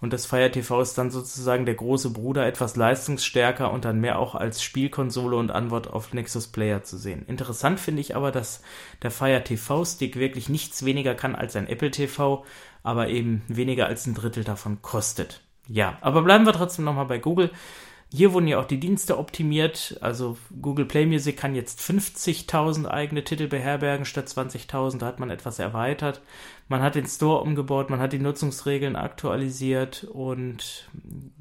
Und 0.00 0.12
das 0.12 0.26
Fire 0.26 0.50
TV 0.50 0.80
ist 0.82 0.98
dann 0.98 1.10
sozusagen 1.10 1.64
der 1.64 1.74
große 1.74 2.10
Bruder, 2.10 2.46
etwas 2.46 2.76
leistungsstärker 2.76 3.72
und 3.72 3.86
dann 3.86 3.98
mehr 3.98 4.18
auch 4.18 4.34
als 4.34 4.62
Spielkonsole 4.62 5.36
und 5.36 5.50
Antwort 5.50 5.88
auf 5.90 6.12
Nexus 6.12 6.48
Player 6.48 6.84
zu 6.84 6.98
sehen. 6.98 7.24
Interessant 7.26 7.80
finde 7.80 8.02
ich 8.02 8.14
aber, 8.14 8.30
dass 8.30 8.62
der 9.02 9.10
Fire 9.10 9.42
TV 9.42 9.84
Stick 9.86 10.16
wirklich 10.16 10.50
nichts 10.50 10.84
weniger 10.84 11.14
kann 11.14 11.34
als 11.34 11.56
ein 11.56 11.66
Apple 11.66 11.90
TV, 11.90 12.44
aber 12.82 13.08
eben 13.08 13.42
weniger 13.48 13.86
als 13.86 14.06
ein 14.06 14.14
Drittel 14.14 14.44
davon 14.44 14.82
kostet. 14.82 15.40
Ja, 15.66 15.98
aber 16.02 16.22
bleiben 16.22 16.46
wir 16.46 16.52
trotzdem 16.52 16.84
nochmal 16.84 17.06
bei 17.06 17.18
Google. 17.18 17.50
Hier 18.10 18.32
wurden 18.32 18.48
ja 18.48 18.58
auch 18.58 18.64
die 18.64 18.80
Dienste 18.80 19.18
optimiert. 19.18 19.98
Also 20.00 20.38
Google 20.62 20.86
Play 20.86 21.04
Music 21.04 21.36
kann 21.36 21.54
jetzt 21.54 21.80
50.000 21.80 22.86
eigene 22.86 23.22
Titel 23.22 23.48
beherbergen 23.48 24.06
statt 24.06 24.28
20.000. 24.28 24.98
Da 24.98 25.06
hat 25.06 25.20
man 25.20 25.28
etwas 25.28 25.58
erweitert. 25.58 26.22
Man 26.68 26.82
hat 26.82 26.94
den 26.94 27.06
Store 27.06 27.42
umgebaut, 27.42 27.90
man 27.90 28.00
hat 28.00 28.12
die 28.12 28.18
Nutzungsregeln 28.18 28.96
aktualisiert 28.96 30.04
und 30.04 30.88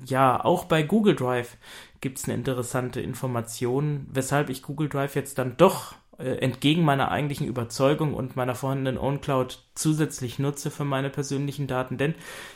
ja, 0.06 0.44
auch 0.44 0.66
bei 0.66 0.84
Google 0.84 1.16
Drive 1.16 1.58
gibt 2.00 2.18
es 2.18 2.26
eine 2.26 2.36
interessante 2.36 3.02
Information, 3.02 4.08
weshalb 4.12 4.50
ich 4.50 4.62
Google 4.62 4.90
Drive 4.90 5.16
jetzt 5.16 5.38
dann 5.38 5.58
doch 5.58 5.96
entgegen 6.24 6.84
meiner 6.84 7.12
eigentlichen 7.12 7.48
Überzeugung 7.48 8.14
und 8.14 8.36
meiner 8.36 8.56
vorhandenen 8.56 8.98
OwnCloud 8.98 9.60
zusätzlich 9.76 10.40
nutze 10.40 10.72
für 10.72 10.84
meine 10.84 11.10
persönlichen 11.10 11.68
Daten. 11.68 11.98
Denn 11.98 12.16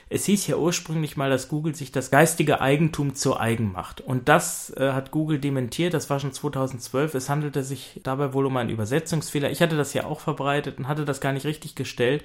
es 0.10 0.26
hieß 0.26 0.48
ja 0.48 0.56
ursprünglich 0.56 1.16
mal, 1.16 1.30
dass 1.30 1.48
Google 1.48 1.76
sich 1.76 1.92
das 1.92 2.10
geistige 2.10 2.60
Eigentum 2.60 3.14
zu 3.14 3.38
eigen 3.38 3.72
macht. 3.72 4.02
Und 4.02 4.30
das 4.30 4.74
äh, 4.78 4.94
hat 4.94 5.12
Google 5.12 5.40
dementiert. 5.40 5.94
Das 5.94 6.10
war 6.10 6.20
schon 6.20 6.34
2012. 6.34 7.14
Es 7.14 7.30
handelte 7.30 7.64
sich 7.64 8.00
dabei 8.04 8.34
wohl 8.34 8.48
um 8.48 8.58
einen 8.58 8.72
Übersetzungsfehler. 8.72 9.52
Ich 9.52 9.62
hatte 9.62 9.78
das 9.78 9.94
ja 9.94 10.06
auch 10.06 10.20
verbreitet 10.20 10.80
und 10.80 10.88
hatte 10.88 11.06
das 11.06 11.22
gar 11.22 11.34
nicht 11.34 11.46
richtig 11.46 11.76
gestellt. 11.76 12.24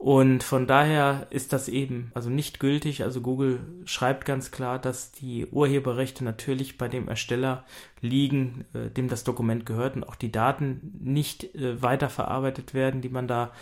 Und 0.00 0.42
von 0.42 0.66
daher 0.66 1.26
ist 1.28 1.52
das 1.52 1.68
eben 1.68 2.10
also 2.14 2.30
nicht 2.30 2.58
gültig. 2.58 3.02
Also 3.02 3.20
Google 3.20 3.60
schreibt 3.84 4.24
ganz 4.24 4.50
klar, 4.50 4.78
dass 4.78 5.12
die 5.12 5.44
Urheberrechte 5.44 6.24
natürlich 6.24 6.78
bei 6.78 6.88
dem 6.88 7.06
Ersteller 7.06 7.66
liegen, 8.00 8.64
äh, 8.72 8.88
dem 8.88 9.08
das 9.08 9.24
Dokument 9.24 9.66
gehört 9.66 9.96
und 9.96 10.04
auch 10.04 10.14
die 10.14 10.32
Daten 10.32 10.98
nicht 11.00 11.54
äh, 11.54 11.82
weiterverarbeitet 11.82 12.72
werden, 12.72 13.02
die 13.02 13.10
man 13.10 13.28
da 13.28 13.52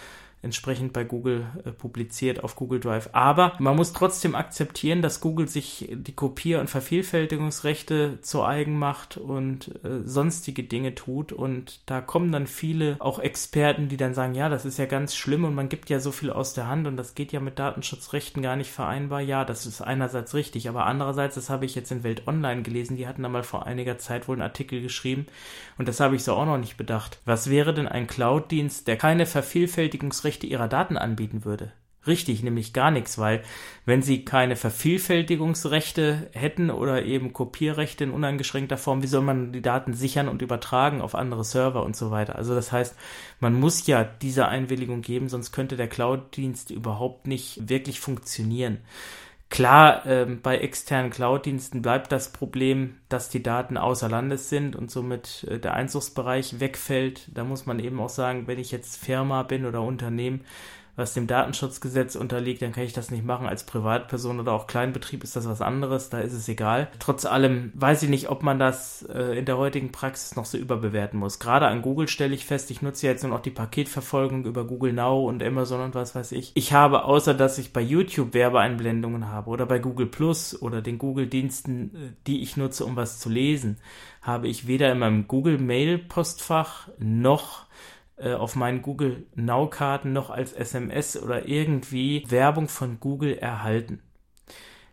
entsprechend 0.43 0.93
bei 0.93 1.05
Google 1.05 1.47
äh, 1.65 1.73
publiziert 1.73 2.45
auf 2.45 2.55
Google 2.55 2.81
Drive. 2.81 3.11
Aber 3.13 3.55
man 3.59 3.77
muss 3.77 3.93
trotzdem 3.93 4.35
akzeptieren, 4.35 5.03
dass 5.03 5.21
Google 5.21 5.49
sich 5.49 5.89
die 5.93 6.15
Kopier- 6.15 6.61
und 6.61 6.71
Vervielfältigungsrechte 6.71 8.21
zu 8.23 8.45
eigen 8.45 8.79
macht 8.79 9.17
und 9.17 9.69
äh, 9.85 10.03
sonstige 10.05 10.63
Dinge 10.63 10.95
tut. 10.95 11.33
Und 11.33 11.81
da 11.87 12.01
kommen 12.01 12.31
dann 12.31 12.47
viele 12.47 12.97
auch 13.01 13.19
Experten, 13.19 13.89
die 13.89 13.97
dann 13.97 14.15
sagen, 14.15 14.35
ja, 14.35 14.49
das 14.49 14.65
ist 14.65 14.79
ja 14.79 14.87
ganz 14.87 15.17
schlimm 15.17 15.45
und 15.45 15.55
man 15.55 15.69
gibt 15.69 15.91
ja 15.91 15.99
so 15.99 16.13
viel 16.13 16.31
aus 16.31 16.55
der 16.55 16.69
Hand 16.69 16.87
und 16.87 16.97
das 16.97 17.15
geht 17.15 17.33
ja 17.33 17.41
mit 17.41 17.59
Datenschutzrechten 17.59 18.43
gar 18.43 18.55
nicht 18.55 18.71
vereinbar. 18.71 19.21
Ja, 19.21 19.45
das 19.45 19.67
ist 19.67 19.81
einerseits 19.81 20.35
richtig, 20.35 20.69
aber 20.69 20.87
andererseits, 20.87 21.35
das 21.35 21.51
habe 21.51 21.65
ich 21.65 21.75
jetzt 21.75 21.91
in 21.91 22.05
Welt 22.05 22.29
Online 22.29 22.63
gelesen, 22.63 22.97
die 22.97 23.09
hatten 23.09 23.23
da 23.25 23.29
mal 23.29 23.43
vor 23.43 23.67
einiger 23.67 23.99
Zeit 23.99 24.29
wohl 24.29 24.37
einen 24.37 24.43
Artikel 24.43 24.81
geschrieben 24.81 25.27
und 25.79 25.89
das 25.89 25.99
habe 25.99 26.15
ich 26.15 26.23
so 26.23 26.35
auch 26.35 26.47
noch 26.47 26.59
nicht 26.59 26.77
bedacht. 26.77 27.19
Was 27.25 27.51
wäre 27.51 27.75
denn 27.75 27.89
ein 27.89 28.07
Cloud-Dienst, 28.07 28.87
der 28.87 28.97
keine 28.97 29.27
Vervielfältigungsrechte 29.27 30.28
Nutzungsrechte 30.29 30.47
ihrer 30.47 30.69
Daten 30.69 30.99
anbieten 30.99 31.45
würde. 31.45 31.73
Richtig, 32.07 32.43
nämlich 32.43 32.73
gar 32.73 32.91
nichts, 32.91 33.19
weil 33.19 33.43
wenn 33.85 34.03
sie 34.03 34.25
keine 34.25 34.57
Vervielfältigungsrechte 34.57 36.31
hätten 36.33 36.71
oder 36.71 37.05
eben 37.05 37.33
Kopierrechte 37.33 38.05
in 38.05 38.13
uneingeschränkter 38.13 38.77
Form, 38.77 39.03
wie 39.03 39.09
soll 39.09 39.23
man 39.23 39.53
die 39.53 39.63
Daten 39.63 39.95
sichern 39.95 40.29
und 40.29 40.41
übertragen 40.41 41.03
auf 41.03 41.15
andere 41.15 41.45
Server 41.45 41.83
und 41.83 41.97
so 41.97 42.11
weiter? 42.11 42.37
Also 42.37 42.55
das 42.55 42.73
heißt, 42.73 42.95
man 43.41 43.55
muss 43.55 43.87
ja 43.87 44.05
diese 44.05 44.49
Einwilligung 44.49 45.03
geben, 45.03 45.29
sonst 45.29 45.53
könnte 45.53 45.77
der 45.77 45.89
Cloud-Dienst 45.89 46.71
überhaupt 46.71 47.27
nicht 47.27 47.69
wirklich 47.69 48.01
funktionieren. 48.01 48.79
Klar, 49.51 50.05
äh, 50.07 50.27
bei 50.27 50.59
externen 50.59 51.11
Cloud-Diensten 51.11 51.81
bleibt 51.81 52.13
das 52.13 52.33
Problem, 52.33 52.99
dass 53.09 53.31
die 53.31 53.43
Daten 53.43 53.79
außer 53.79 54.09
Landes 54.09 54.51
sind 54.51 54.77
und 54.77 54.91
somit 54.91 55.45
äh, 55.49 55.59
der 55.59 55.73
Einzugsbereich 55.73 56.61
wegfällt. 56.61 57.29
Da 57.35 57.45
muss 57.45 57.65
man 57.65 57.79
eben 57.79 57.99
auch 57.99 58.11
sagen, 58.11 58.47
wenn 58.47 58.59
ich 58.59 58.71
jetzt 58.71 59.03
Firma 59.03 59.43
bin 59.45 59.65
oder 59.65 59.81
Unternehmen, 59.81 60.45
was 60.99 61.15
dem 61.15 61.29
Datenschutzgesetz 61.29 62.17
unterliegt, 62.17 62.61
dann 62.61 62.73
kann 62.73 62.83
ich 62.83 62.93
das 62.93 63.13
nicht 63.13 63.25
machen. 63.25 63.47
Als 63.47 63.65
Privatperson 63.65 64.41
oder 64.41 64.53
auch 64.53 64.67
Kleinbetrieb 64.67 65.23
ist 65.23 65.37
das 65.37 65.47
was 65.47 65.63
anderes, 65.63 66.11
da 66.11 66.19
ist 66.19 66.33
es 66.33 66.49
egal. 66.49 66.89
Trotz 66.99 67.25
allem 67.25 67.71
weiß 67.75 68.03
ich 68.03 68.09
nicht, 68.09 68.29
ob 68.29 68.43
man 68.43 68.59
das 68.59 69.07
äh, 69.09 69.39
in 69.39 69.45
der 69.45 69.59
heutigen 69.59 69.93
Praxis 69.93 70.35
noch 70.35 70.45
so 70.45 70.59
überbewerten 70.59 71.21
muss. 71.21 71.39
Gerade 71.39 71.69
an 71.69 71.83
Google 71.83 72.09
stelle 72.09 72.35
ich 72.35 72.45
fest, 72.45 72.73
ich 72.73 72.83
nutze 72.83 73.07
jetzt 73.07 73.23
nur 73.23 73.31
noch 73.31 73.43
die 73.43 73.51
Paketverfolgung 73.51 74.45
über 74.45 74.65
Google 74.65 74.93
Now 74.93 75.29
und 75.29 75.41
Amazon 75.41 75.83
und 75.83 75.95
was 75.95 76.17
weiß 76.17 76.33
ich. 76.33 76.51
Ich 76.55 76.73
habe, 76.73 77.05
außer 77.05 77.33
dass 77.33 77.59
ich 77.59 77.73
bei 77.73 77.81
YouTube 77.81 78.35
Werbeeinblendungen 78.35 79.29
habe 79.29 79.51
oder 79.51 79.67
bei 79.67 79.79
Google 79.79 80.07
Plus 80.07 80.61
oder 80.61 80.83
den 80.83 80.99
Google-Diensten, 80.99 81.95
äh, 81.95 82.09
die 82.27 82.43
ich 82.43 82.57
nutze, 82.57 82.85
um 82.85 82.97
was 82.97 83.21
zu 83.21 83.29
lesen, 83.29 83.79
habe 84.21 84.49
ich 84.49 84.67
weder 84.67 84.91
in 84.91 84.99
meinem 84.99 85.29
Google 85.29 85.59
Mail 85.59 85.99
Postfach 85.99 86.89
noch 86.99 87.69
äh, 88.19 88.35
auf 88.35 88.57
meinen 88.57 88.83
Google 88.83 89.27
Now-Karten 89.35 90.13
noch 90.13 90.31
als 90.31 90.53
SMS 90.53 91.21
oder 91.21 91.49
irgendwie 91.49 92.25
Werbung 92.29 92.69
von 92.69 93.01
Google 93.01 93.37
erhalten. 93.37 94.01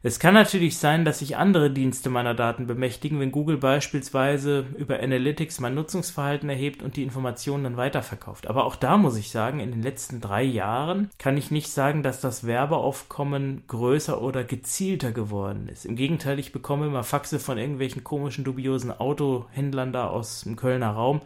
Es 0.07 0.19
kann 0.19 0.35
natürlich 0.35 0.77
sein, 0.77 1.03
dass 1.03 1.17
sich 1.17 1.35
andere 1.35 1.71
Dienste 1.71 2.11
meiner 2.11 2.35
Daten 2.35 2.67
bemächtigen, 2.67 3.19
wenn 3.19 3.31
Google 3.31 3.57
beispielsweise 3.57 4.67
über 4.77 4.99
Analytics 4.99 5.59
mein 5.59 5.73
Nutzungsverhalten 5.73 6.47
erhebt 6.47 6.83
und 6.83 6.95
die 6.95 7.01
Informationen 7.01 7.63
dann 7.63 7.75
weiterverkauft. 7.75 8.45
Aber 8.45 8.65
auch 8.65 8.75
da 8.75 8.97
muss 8.97 9.17
ich 9.17 9.31
sagen, 9.31 9.59
in 9.59 9.71
den 9.71 9.81
letzten 9.81 10.21
drei 10.21 10.43
Jahren 10.43 11.09
kann 11.17 11.37
ich 11.37 11.49
nicht 11.49 11.71
sagen, 11.71 12.03
dass 12.03 12.21
das 12.21 12.45
Werbeaufkommen 12.45 13.63
größer 13.65 14.21
oder 14.21 14.43
gezielter 14.43 15.11
geworden 15.11 15.67
ist. 15.69 15.85
Im 15.85 15.95
Gegenteil, 15.95 16.37
ich 16.37 16.51
bekomme 16.51 16.85
immer 16.85 17.03
Faxe 17.03 17.39
von 17.39 17.57
irgendwelchen 17.57 18.03
komischen, 18.03 18.43
dubiosen 18.43 18.91
Autohändlern 18.91 19.91
da 19.91 20.07
aus 20.07 20.41
dem 20.41 20.55
Kölner 20.55 20.91
Raum 20.91 21.21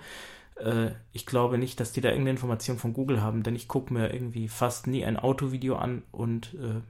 äh, 0.60 0.92
ich 1.12 1.26
glaube 1.26 1.58
nicht, 1.58 1.80
dass 1.80 1.92
die 1.92 2.02
da 2.02 2.10
irgendeine 2.10 2.32
Information 2.32 2.78
von 2.78 2.94
Google 2.94 3.22
haben, 3.22 3.44
denn 3.44 3.56
ich 3.56 3.68
gucke 3.68 3.94
mir 3.94 4.14
irgendwie 4.14 4.48
fast 4.48 4.88
nie 4.88 5.06
ein 5.06 5.18
Autovideo 5.18 5.76
an 5.76 6.04
und 6.12 6.56
äh, 6.56 6.82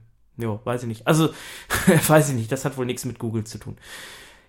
ja, 0.42 0.58
weiß 0.64 0.82
ich 0.82 0.88
nicht. 0.88 1.06
Also, 1.06 1.30
weiß 2.06 2.30
ich 2.30 2.34
nicht, 2.34 2.52
das 2.52 2.64
hat 2.64 2.76
wohl 2.76 2.86
nichts 2.86 3.04
mit 3.04 3.18
Google 3.18 3.44
zu 3.44 3.58
tun. 3.58 3.76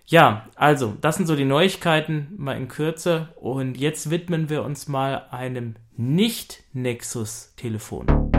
Ja, 0.06 0.48
also, 0.56 0.96
das 1.00 1.16
sind 1.16 1.26
so 1.26 1.36
die 1.36 1.44
Neuigkeiten 1.44 2.32
mal 2.36 2.56
in 2.56 2.68
Kürze. 2.68 3.28
Und 3.36 3.76
jetzt 3.76 4.10
widmen 4.10 4.50
wir 4.50 4.64
uns 4.64 4.88
mal 4.88 5.26
einem 5.30 5.76
Nicht-Nexus-Telefon. 5.96 8.31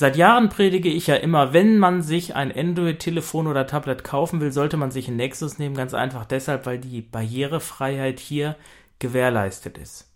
Seit 0.00 0.16
Jahren 0.16 0.48
predige 0.48 0.88
ich 0.88 1.08
ja 1.08 1.16
immer, 1.16 1.52
wenn 1.52 1.76
man 1.76 2.00
sich 2.00 2.34
ein 2.34 2.50
Android-Telefon 2.50 3.46
oder 3.46 3.66
Tablet 3.66 4.02
kaufen 4.02 4.40
will, 4.40 4.50
sollte 4.50 4.78
man 4.78 4.90
sich 4.90 5.08
ein 5.08 5.16
Nexus 5.16 5.58
nehmen. 5.58 5.74
Ganz 5.74 5.92
einfach 5.92 6.24
deshalb, 6.24 6.64
weil 6.64 6.78
die 6.78 7.02
Barrierefreiheit 7.02 8.18
hier 8.18 8.56
gewährleistet 8.98 9.76
ist. 9.76 10.10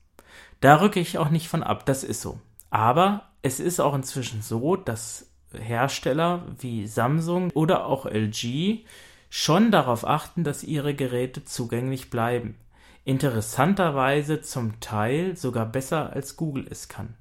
Da 0.63 0.81
rücke 0.81 1.01
ich 1.01 1.19
auch 1.19 1.29
nicht 1.29 1.49
von 1.49 1.63
ab, 1.63 1.85
das 1.85 2.03
ist 2.03 2.23
so. 2.23 2.41
Aber 2.71 3.29
es 3.43 3.61
ist 3.61 3.79
auch 3.79 3.95
inzwischen 3.95 4.41
so, 4.41 4.75
dass 4.75 5.31
Hersteller 5.53 6.47
wie 6.59 6.87
Samsung 6.87 7.51
oder 7.51 7.85
auch 7.85 8.07
LG 8.07 8.87
schon 9.29 9.71
darauf 9.71 10.07
achten, 10.07 10.45
dass 10.45 10.65
ihre 10.65 10.95
Geräte 10.95 11.45
zugänglich 11.45 12.09
bleiben. 12.09 12.57
Interessanterweise 13.05 14.41
zum 14.41 14.81
Teil 14.81 15.37
sogar 15.37 15.67
besser 15.67 16.11
als 16.15 16.37
Google 16.37 16.67
es 16.71 16.89
kann. 16.89 17.17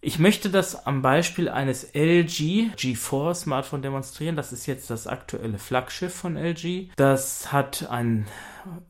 Ich 0.00 0.20
möchte 0.20 0.48
das 0.48 0.86
am 0.86 1.02
Beispiel 1.02 1.48
eines 1.48 1.92
LG 1.92 2.70
G4 2.76 3.34
Smartphone 3.34 3.82
demonstrieren. 3.82 4.36
Das 4.36 4.52
ist 4.52 4.66
jetzt 4.66 4.90
das 4.90 5.08
aktuelle 5.08 5.58
Flaggschiff 5.58 6.14
von 6.14 6.36
LG. 6.36 6.90
Das 6.94 7.52
hat 7.52 7.90
einen 7.90 8.28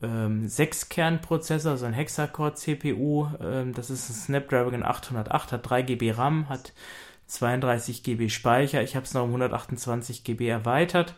ähm, 0.03 0.47
6-Kern-Prozessor, 0.47 1.73
also 1.73 1.87
ein 1.87 1.95
Hexacore-CPU. 1.95 3.29
Ähm, 3.41 3.73
das 3.73 3.89
ist 3.89 4.11
ein 4.11 4.15
Snapdragon 4.15 4.83
808, 4.83 5.53
hat 5.53 5.71
3 5.71 5.83
GB 5.83 6.11
RAM, 6.11 6.51
hat 6.51 6.75
32 7.27 8.03
GB 8.03 8.29
Speicher. 8.29 8.83
Ich 8.83 8.95
habe 8.95 9.07
es 9.07 9.15
noch 9.15 9.23
um 9.23 9.31
128 9.31 10.25
GB 10.25 10.47
erweitert. 10.47 11.15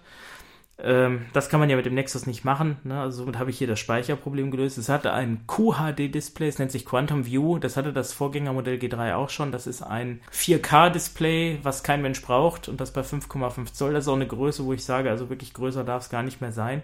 Ähm, 0.82 1.26
das 1.32 1.48
kann 1.48 1.60
man 1.60 1.70
ja 1.70 1.76
mit 1.76 1.86
dem 1.86 1.94
Nexus 1.94 2.26
nicht 2.26 2.44
machen. 2.44 2.76
Ne? 2.84 3.00
Also 3.00 3.18
somit 3.18 3.38
habe 3.38 3.50
ich 3.50 3.58
hier 3.58 3.66
das 3.66 3.78
Speicherproblem 3.78 4.50
gelöst. 4.50 4.78
Es 4.78 4.88
hatte 4.88 5.12
ein 5.12 5.46
QHD-Display, 5.46 6.48
es 6.48 6.58
nennt 6.58 6.70
sich 6.70 6.86
Quantum 6.86 7.26
View. 7.26 7.58
Das 7.58 7.76
hatte 7.76 7.92
das 7.92 8.12
Vorgängermodell 8.12 8.78
G3 8.78 9.14
auch 9.14 9.30
schon. 9.30 9.52
Das 9.52 9.66
ist 9.66 9.82
ein 9.82 10.20
4K-Display, 10.32 11.60
was 11.62 11.82
kein 11.82 12.02
Mensch 12.02 12.22
braucht 12.22 12.68
und 12.68 12.80
das 12.80 12.92
bei 12.92 13.02
5,5 13.02 13.72
Zoll. 13.72 13.92
Das 13.92 14.04
ist 14.04 14.08
auch 14.08 14.14
eine 14.14 14.26
Größe, 14.26 14.64
wo 14.64 14.72
ich 14.72 14.84
sage, 14.84 15.10
also 15.10 15.30
wirklich 15.30 15.54
größer 15.54 15.84
darf 15.84 16.04
es 16.04 16.10
gar 16.10 16.22
nicht 16.22 16.40
mehr 16.40 16.52
sein. 16.52 16.82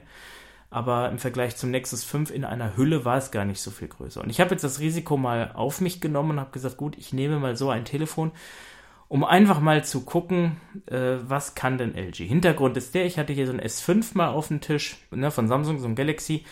Aber 0.69 1.11
im 1.11 1.19
Vergleich 1.19 1.57
zum 1.57 1.71
Nexus 1.71 2.05
5 2.05 2.31
in 2.31 2.45
einer 2.45 2.77
Hülle 2.77 3.05
war 3.05 3.17
es 3.17 3.31
gar 3.31 3.45
nicht 3.45 3.61
so 3.61 3.71
viel 3.71 3.89
größer. 3.89 4.21
Und 4.21 4.31
ich 4.31 4.41
habe 4.41 4.51
jetzt 4.51 4.65
das 4.65 4.81
Risiko 4.81 5.17
mal 5.17 5.53
auf 5.55 5.81
mich 5.81 6.01
genommen 6.01 6.33
und 6.33 6.41
habe 6.41 6.51
gesagt, 6.51 6.77
gut, 6.77 6.99
ich 6.99 7.13
nehme 7.13 7.39
mal 7.39 7.57
so 7.57 7.71
ein 7.71 7.85
Telefon 7.85 8.33
um 9.09 9.25
einfach 9.25 9.61
mal 9.61 9.85
zu 9.85 10.05
gucken, 10.05 10.57
äh, 10.87 11.17
was 11.27 11.55
kann 11.55 11.79
denn 11.79 11.95
LG. 11.95 12.27
Hintergrund 12.27 12.77
ist 12.77 12.95
der, 12.95 13.07
ich 13.07 13.19
hatte 13.19 13.33
hier 13.33 13.47
so 13.47 13.53
ein 13.53 13.61
S5 13.61 14.13
mal 14.15 14.29
auf 14.29 14.49
dem 14.49 14.61
Tisch 14.61 14.97
ne, 15.11 15.31
von 15.31 15.49
Samsung, 15.49 15.79
so 15.79 15.87
ein 15.87 15.95
Galaxy. 15.95 16.45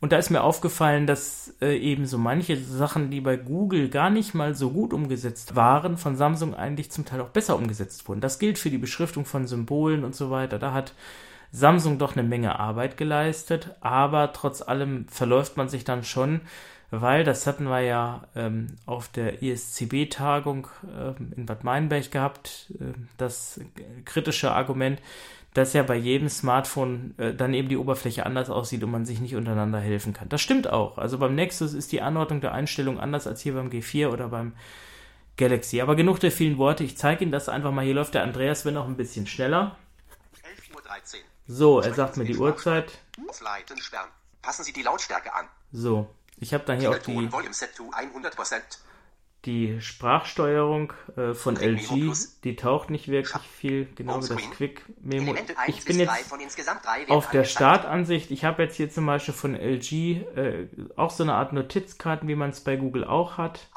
Und 0.00 0.12
da 0.12 0.18
ist 0.18 0.28
mir 0.28 0.42
aufgefallen, 0.42 1.06
dass 1.06 1.54
äh, 1.62 1.78
eben 1.78 2.04
so 2.04 2.18
manche 2.18 2.58
Sachen, 2.58 3.10
die 3.10 3.22
bei 3.22 3.36
Google 3.36 3.88
gar 3.88 4.10
nicht 4.10 4.34
mal 4.34 4.54
so 4.54 4.70
gut 4.70 4.92
umgesetzt 4.92 5.56
waren, 5.56 5.96
von 5.96 6.14
Samsung 6.14 6.54
eigentlich 6.54 6.90
zum 6.90 7.06
Teil 7.06 7.22
auch 7.22 7.30
besser 7.30 7.56
umgesetzt 7.56 8.06
wurden. 8.06 8.20
Das 8.20 8.38
gilt 8.38 8.58
für 8.58 8.68
die 8.68 8.76
Beschriftung 8.76 9.24
von 9.24 9.46
Symbolen 9.46 10.04
und 10.04 10.14
so 10.14 10.30
weiter. 10.30 10.58
Da 10.58 10.74
hat 10.74 10.92
Samsung 11.52 11.98
doch 11.98 12.16
eine 12.16 12.28
Menge 12.28 12.58
Arbeit 12.58 12.98
geleistet, 12.98 13.76
aber 13.80 14.32
trotz 14.34 14.60
allem 14.60 15.06
verläuft 15.08 15.56
man 15.56 15.68
sich 15.68 15.84
dann 15.84 16.04
schon 16.04 16.42
weil 17.00 17.24
das 17.24 17.46
hatten 17.46 17.64
wir 17.64 17.80
ja 17.80 18.26
ähm, 18.34 18.76
auf 18.86 19.08
der 19.08 19.42
ISCB-Tagung 19.42 20.68
ähm, 20.84 21.32
in 21.36 21.46
Bad 21.46 21.64
Meinberg 21.64 22.10
gehabt, 22.10 22.72
äh, 22.80 22.92
das 23.16 23.60
kritische 24.04 24.52
Argument, 24.52 25.00
dass 25.54 25.72
ja 25.72 25.84
bei 25.84 25.94
jedem 25.94 26.28
Smartphone 26.28 27.14
äh, 27.16 27.32
dann 27.32 27.54
eben 27.54 27.68
die 27.68 27.76
Oberfläche 27.76 28.26
anders 28.26 28.50
aussieht 28.50 28.82
und 28.82 28.90
man 28.90 29.06
sich 29.06 29.20
nicht 29.20 29.36
untereinander 29.36 29.78
helfen 29.78 30.12
kann. 30.12 30.28
Das 30.28 30.40
stimmt 30.40 30.68
auch. 30.68 30.98
Also 30.98 31.18
beim 31.18 31.34
Nexus 31.34 31.74
ist 31.74 31.92
die 31.92 32.02
Anordnung 32.02 32.40
der 32.40 32.52
Einstellung 32.52 32.98
anders 32.98 33.26
als 33.26 33.40
hier 33.40 33.54
beim 33.54 33.70
G4 33.70 34.08
oder 34.08 34.28
beim 34.28 34.52
Galaxy. 35.36 35.80
Aber 35.80 35.94
genug 35.94 36.18
der 36.20 36.32
vielen 36.32 36.58
Worte. 36.58 36.82
Ich 36.82 36.96
zeige 36.96 37.22
Ihnen 37.22 37.32
das 37.32 37.48
einfach 37.48 37.70
mal. 37.70 37.84
Hier 37.84 37.94
läuft 37.94 38.14
der 38.14 38.24
Andreas, 38.24 38.64
wenn 38.64 38.76
auch 38.76 38.86
ein 38.86 38.96
bisschen 38.96 39.26
schneller. 39.26 39.76
11.13 40.42 41.14
Uhr. 41.14 41.20
So, 41.46 41.80
er 41.80 41.94
sagt 41.94 42.16
mir 42.16 42.24
die 42.24 42.36
Uhrzeit. 42.36 42.98
Passen 44.42 44.64
Sie 44.64 44.72
die 44.72 44.82
Lautstärke 44.82 45.32
an. 45.32 45.46
So, 45.72 46.08
ich 46.36 46.54
habe 46.54 46.64
dann 46.64 46.78
hier 46.78 46.90
auch 46.90 46.98
die, 46.98 47.28
die 49.44 49.80
Sprachsteuerung 49.80 50.92
äh, 51.16 51.34
von 51.34 51.56
LG, 51.56 52.12
die 52.44 52.56
taucht 52.56 52.90
nicht 52.90 53.08
wirklich 53.08 53.42
viel, 53.42 53.86
genau 53.94 54.22
wie 54.22 54.28
das 54.28 54.50
Quick 54.50 54.84
Memo. 55.00 55.34
Ich 55.66 55.84
bin 55.84 56.00
jetzt 56.00 56.32
auf 57.08 57.30
der 57.30 57.44
Startansicht. 57.44 58.30
Ich 58.30 58.44
habe 58.44 58.62
jetzt 58.62 58.76
hier 58.76 58.90
zum 58.90 59.06
Beispiel 59.06 59.34
von 59.34 59.54
LG 59.54 59.92
äh, 59.92 60.68
auch 60.96 61.10
so 61.10 61.22
eine 61.22 61.34
Art 61.34 61.52
Notizkarten, 61.52 62.28
wie 62.28 62.34
man 62.34 62.50
es 62.50 62.60
bei 62.60 62.76
Google 62.76 63.04
auch 63.04 63.36
hat. 63.36 63.68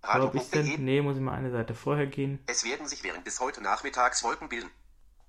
Glaube 0.00 0.38
ich 0.38 0.50
denn? 0.50 0.84
Nee, 0.84 1.02
muss 1.02 1.16
ich 1.16 1.22
mal 1.22 1.34
eine 1.34 1.50
Seite 1.50 1.74
vorher 1.74 2.06
gehen. 2.06 2.38
Es 2.46 2.64
werden 2.64 2.86
sich 2.86 3.04
während 3.04 3.24
bis 3.24 3.40
heute 3.40 3.60
Nachmittags 3.60 4.24
Wolken 4.24 4.48
bilden. 4.48 4.70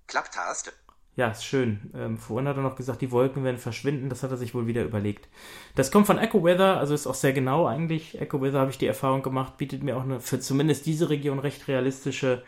Klapptaste. 0.08 0.72
Ja, 1.20 1.28
ist 1.28 1.44
schön. 1.44 1.92
Ähm, 1.94 2.18
vorhin 2.18 2.48
hat 2.48 2.56
er 2.56 2.64
noch 2.64 2.78
gesagt, 2.78 3.02
die 3.02 3.12
Wolken 3.12 3.44
werden 3.44 3.58
verschwinden. 3.58 4.08
Das 4.08 4.24
hat 4.24 4.32
er 4.32 4.38
sich 4.38 4.56
wohl 4.56 4.68
wieder 4.68 4.86
überlegt. 4.86 5.28
Das 5.76 5.92
kommt 5.92 6.08
von 6.08 6.18
EcoWeather, 6.18 6.78
also 6.78 6.94
ist 6.94 7.08
auch 7.08 7.14
sehr 7.14 7.34
genau 7.34 7.68
eigentlich. 7.68 8.22
EcoWeather 8.22 8.58
habe 8.58 8.72
ich 8.72 8.78
die 8.78 8.86
Erfahrung 8.86 9.22
gemacht, 9.22 9.58
bietet 9.58 9.84
mir 9.84 9.98
auch 9.98 10.04
eine, 10.04 10.22
für 10.22 10.40
zumindest 10.40 10.86
diese 10.86 11.10
Region 11.10 11.40
recht 11.40 11.68
realistische 11.68 12.42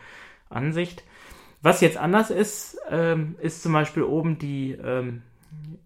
Ansicht. 0.48 1.04
Was 1.60 1.82
jetzt 1.82 1.98
anders 1.98 2.30
ist, 2.30 2.78
ähm, 2.88 3.36
ist 3.42 3.62
zum 3.62 3.74
Beispiel 3.74 4.04
oben 4.04 4.38
die, 4.38 4.72
ähm, 4.72 5.20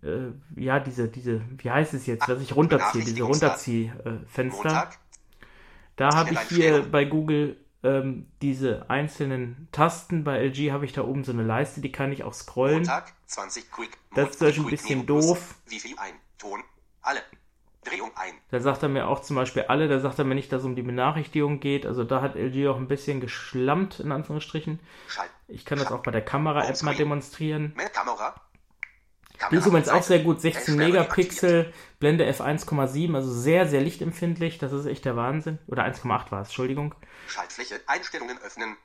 äh, 0.05 0.29
ja, 0.55 0.79
diese, 0.79 1.09
diese, 1.09 1.41
wie 1.59 1.73
heißt 1.73 1.93
es 1.93 2.07
jetzt, 2.07 2.29
dass 2.29 2.41
ich 2.41 2.55
runterziehe, 2.55 3.05
diese 3.05 3.25
Runterziehfenster. 3.25 4.91
Äh, 4.93 5.47
da 5.97 6.15
habe 6.15 6.35
ich 6.35 6.41
hier 6.51 6.87
bei 6.89 7.05
Google 7.05 7.57
ähm, 7.87 8.27
diese 8.43 8.91
einzelnen 8.91 9.69
Tasten. 9.73 10.25
Bei 10.25 10.39
LG 10.39 10.73
habe 10.73 10.85
ich 10.85 10.93
da 10.93 11.03
oben 11.03 11.25
so 11.25 11.33
eine 11.33 11.43
Leiste, 11.43 11.81
die 11.81 11.93
kann 11.93 12.13
ich 12.13 12.25
auch 12.25 12.35
scrollen. 12.35 12.79
Montag, 12.79 13.13
20 13.27 13.71
Quick, 13.71 13.97
das 14.15 14.31
ist 14.31 14.41
natürlich 14.41 14.61
ein 14.61 14.71
bisschen 14.71 15.07
doof. 15.07 15.55
Wie 15.67 15.81
viel 15.81 15.97
ein? 15.99 16.15
Ton, 16.39 16.63
alle. 17.03 17.21
Drehung 17.85 18.11
ein. 18.17 18.35
Da 18.51 18.59
sagt 18.59 18.83
er 18.83 18.89
mir 18.89 19.07
auch 19.07 19.21
zum 19.21 19.37
Beispiel 19.37 19.63
alle, 19.63 19.87
da 19.87 20.01
sagt 20.01 20.19
er 20.19 20.25
mir 20.25 20.35
nicht, 20.35 20.53
dass 20.53 20.63
es 20.63 20.67
um 20.67 20.75
die 20.75 20.83
Benachrichtigung 20.83 21.61
geht. 21.61 21.87
Also 21.87 22.03
da 22.03 22.21
hat 22.21 22.35
LG 22.35 22.67
auch 22.69 22.79
ein 22.79 22.89
bisschen 22.89 23.21
geschlammt, 23.21 24.01
in 24.01 24.11
Anführungsstrichen. 24.11 24.81
Ich 25.47 25.65
kann 25.65 25.79
das 25.79 25.93
auch 25.93 26.03
bei 26.03 26.11
der 26.11 26.23
Kamera-App 26.23 26.83
mal 26.83 26.97
demonstrieren. 26.97 27.75
Kamera, 27.93 28.35
die 29.51 29.57
ist 29.57 29.67
übrigens 29.67 29.89
auch 29.89 30.03
sehr 30.03 30.21
gut, 30.21 30.41
16 30.41 30.77
Megapixel, 30.77 31.73
Blende 31.99 32.29
f1,7, 32.29 33.15
also 33.15 33.31
sehr, 33.33 33.67
sehr 33.67 33.81
lichtempfindlich, 33.81 34.59
das 34.59 34.73
ist 34.73 34.87
echt 34.87 35.05
der 35.05 35.17
Wahnsinn. 35.17 35.59
Oder 35.67 35.85
1,8 35.85 36.31
war 36.31 36.41
es, 36.41 36.49
Entschuldigung. 36.49 36.95
Schaltfläche, 37.29 37.81
Einstellungen 37.87 38.39
öffnen, 38.39 38.77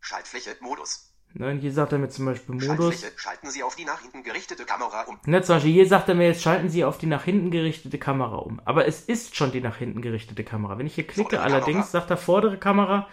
Schaltfläche, 0.00 0.56
Modus. 0.60 1.10
Ne, 1.36 1.50
und 1.50 1.58
hier 1.58 1.72
sagt 1.72 1.90
er 1.90 1.98
mir 1.98 2.08
zum 2.08 2.26
Beispiel 2.26 2.54
Modus. 2.54 3.04
Schalten 3.16 3.50
Sie 3.50 3.64
auf 3.64 3.74
die 3.74 3.84
nach 3.84 4.00
hinten 4.00 4.22
gerichtete 4.22 4.64
Kamera 4.64 5.02
um. 5.02 5.18
Ne, 5.26 5.42
zum 5.42 5.56
Beispiel 5.56 5.72
hier 5.72 5.88
sagt 5.88 6.08
er 6.08 6.14
mir 6.14 6.28
jetzt, 6.28 6.42
schalten 6.42 6.68
Sie 6.68 6.84
auf 6.84 6.96
die 6.98 7.06
nach 7.06 7.24
hinten 7.24 7.50
gerichtete 7.50 7.98
Kamera 7.98 8.36
um. 8.36 8.60
Aber 8.64 8.86
es 8.86 9.00
ist 9.00 9.34
schon 9.34 9.50
die 9.50 9.60
nach 9.60 9.76
hinten 9.76 10.00
gerichtete 10.00 10.44
Kamera. 10.44 10.78
Wenn 10.78 10.86
ich 10.86 10.94
hier 10.94 11.06
klicke, 11.06 11.40
allerdings, 11.40 11.86
Kamera. 11.86 11.90
sagt 11.90 12.10
er 12.10 12.16
vordere 12.18 12.56
Kamera, 12.56 13.08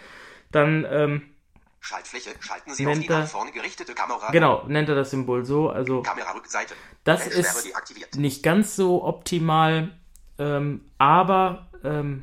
dann 0.52 0.86
ähm, 0.88 1.32
Schaltfläche, 1.80 2.30
schalten 2.38 2.72
Sie 2.72 2.86
auf 2.86 2.96
die 2.96 3.08
nach 3.08 3.26
vorne 3.26 3.50
gerichtete 3.50 3.92
Kamera. 3.92 4.30
Genau, 4.30 4.64
nennt 4.68 4.88
er 4.88 4.94
das 4.94 5.10
Symbol 5.10 5.44
so. 5.44 5.68
Also 5.70 6.02
Kamerarückseite. 6.02 6.74
Das 7.02 7.26
ist 7.26 7.74
nicht 8.14 8.44
ganz 8.44 8.76
so 8.76 9.02
optimal, 9.02 9.98
ähm, 10.38 10.88
aber 10.98 11.70
ähm, 11.82 12.22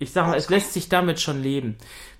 ich 0.00 0.12
sag 0.12 0.26
mal, 0.26 0.36
es 0.36 0.48
lässt 0.48 0.72
sich 0.72 0.88
damit 0.88 1.20
schon 1.20 1.40
leben. 1.40 1.76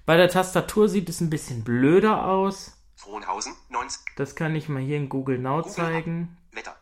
Bei 0.07 0.17
der 0.17 0.29
Tastatur 0.29 0.89
sieht 0.89 1.09
es 1.09 1.21
ein 1.21 1.31
bisschen 1.31 1.65
blöder 1.65 2.27
aus. 2.27 2.77
Frohnhausen, 2.95 3.55
90. 3.71 4.03
Das 4.17 4.37
kann 4.37 4.55
ich 4.55 4.69
mal 4.69 4.83
hier 4.83 4.99
in 4.99 5.09
Google 5.09 5.39
Now 5.39 5.63
Google 5.63 5.73
zeigen. 5.73 6.37
Wetter. 6.53 6.77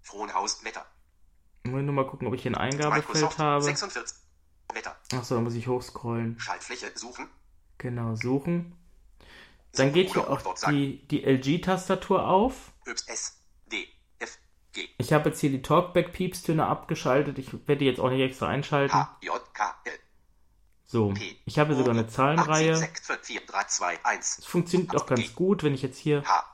Frohnhaus, 0.00 0.64
Wetter. 0.64 0.86
Ich 1.64 1.72
will 1.72 1.82
nur 1.82 1.94
mal 1.94 2.06
gucken, 2.06 2.26
ob 2.26 2.34
ich 2.34 2.42
hier 2.42 2.52
ein 2.52 2.56
Eingabefeld 2.56 3.06
Microsoft 3.06 3.38
habe. 3.38 3.62
46. 3.62 4.16
Wetter. 4.72 4.96
Achso, 5.12 5.34
da 5.34 5.40
muss 5.42 5.54
ich 5.54 5.68
hochscrollen. 5.68 6.38
Schaltfläche 6.40 6.90
suchen. 6.94 7.28
Genau, 7.76 8.14
suchen. 8.14 8.74
Dann 9.72 9.92
geht 9.92 10.12
hier 10.12 10.30
auch 10.30 10.54
die, 10.70 11.06
die 11.08 11.24
LG-Tastatur 11.24 12.26
auf. 12.26 12.72
S, 12.86 13.42
D, 13.70 13.88
F, 14.18 14.38
G, 14.72 14.88
Ich 14.98 15.12
habe 15.12 15.28
jetzt 15.28 15.40
hier 15.40 15.50
die 15.50 15.62
Talkback-Piepstöne 15.62 16.64
abgeschaltet. 16.66 17.38
Ich 17.38 17.52
werde 17.52 17.78
die 17.78 17.86
jetzt 17.86 18.00
auch 18.00 18.10
nicht 18.10 18.20
extra 18.20 18.48
einschalten. 18.48 18.94
H, 18.94 19.18
J, 19.20 19.54
K, 19.54 19.74
L, 19.84 19.92
So, 20.94 21.12
ich 21.44 21.58
habe 21.58 21.74
sogar 21.74 21.90
eine 21.90 22.06
Zahlenreihe. 22.06 22.76
6, 22.76 23.00
5, 23.08 23.20
4, 23.20 23.40
3, 23.48 23.64
2, 23.64 24.04
1. 24.04 24.38
Es 24.38 24.44
funktioniert 24.44 24.94
auch 24.94 25.06
ganz 25.06 25.34
gut, 25.34 25.64
wenn 25.64 25.74
ich 25.74 25.82
jetzt 25.82 25.98
hier. 25.98 26.22
H, 26.24 26.44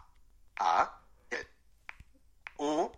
A, 0.58 0.88
L, 1.28 1.38
O, 2.56 2.90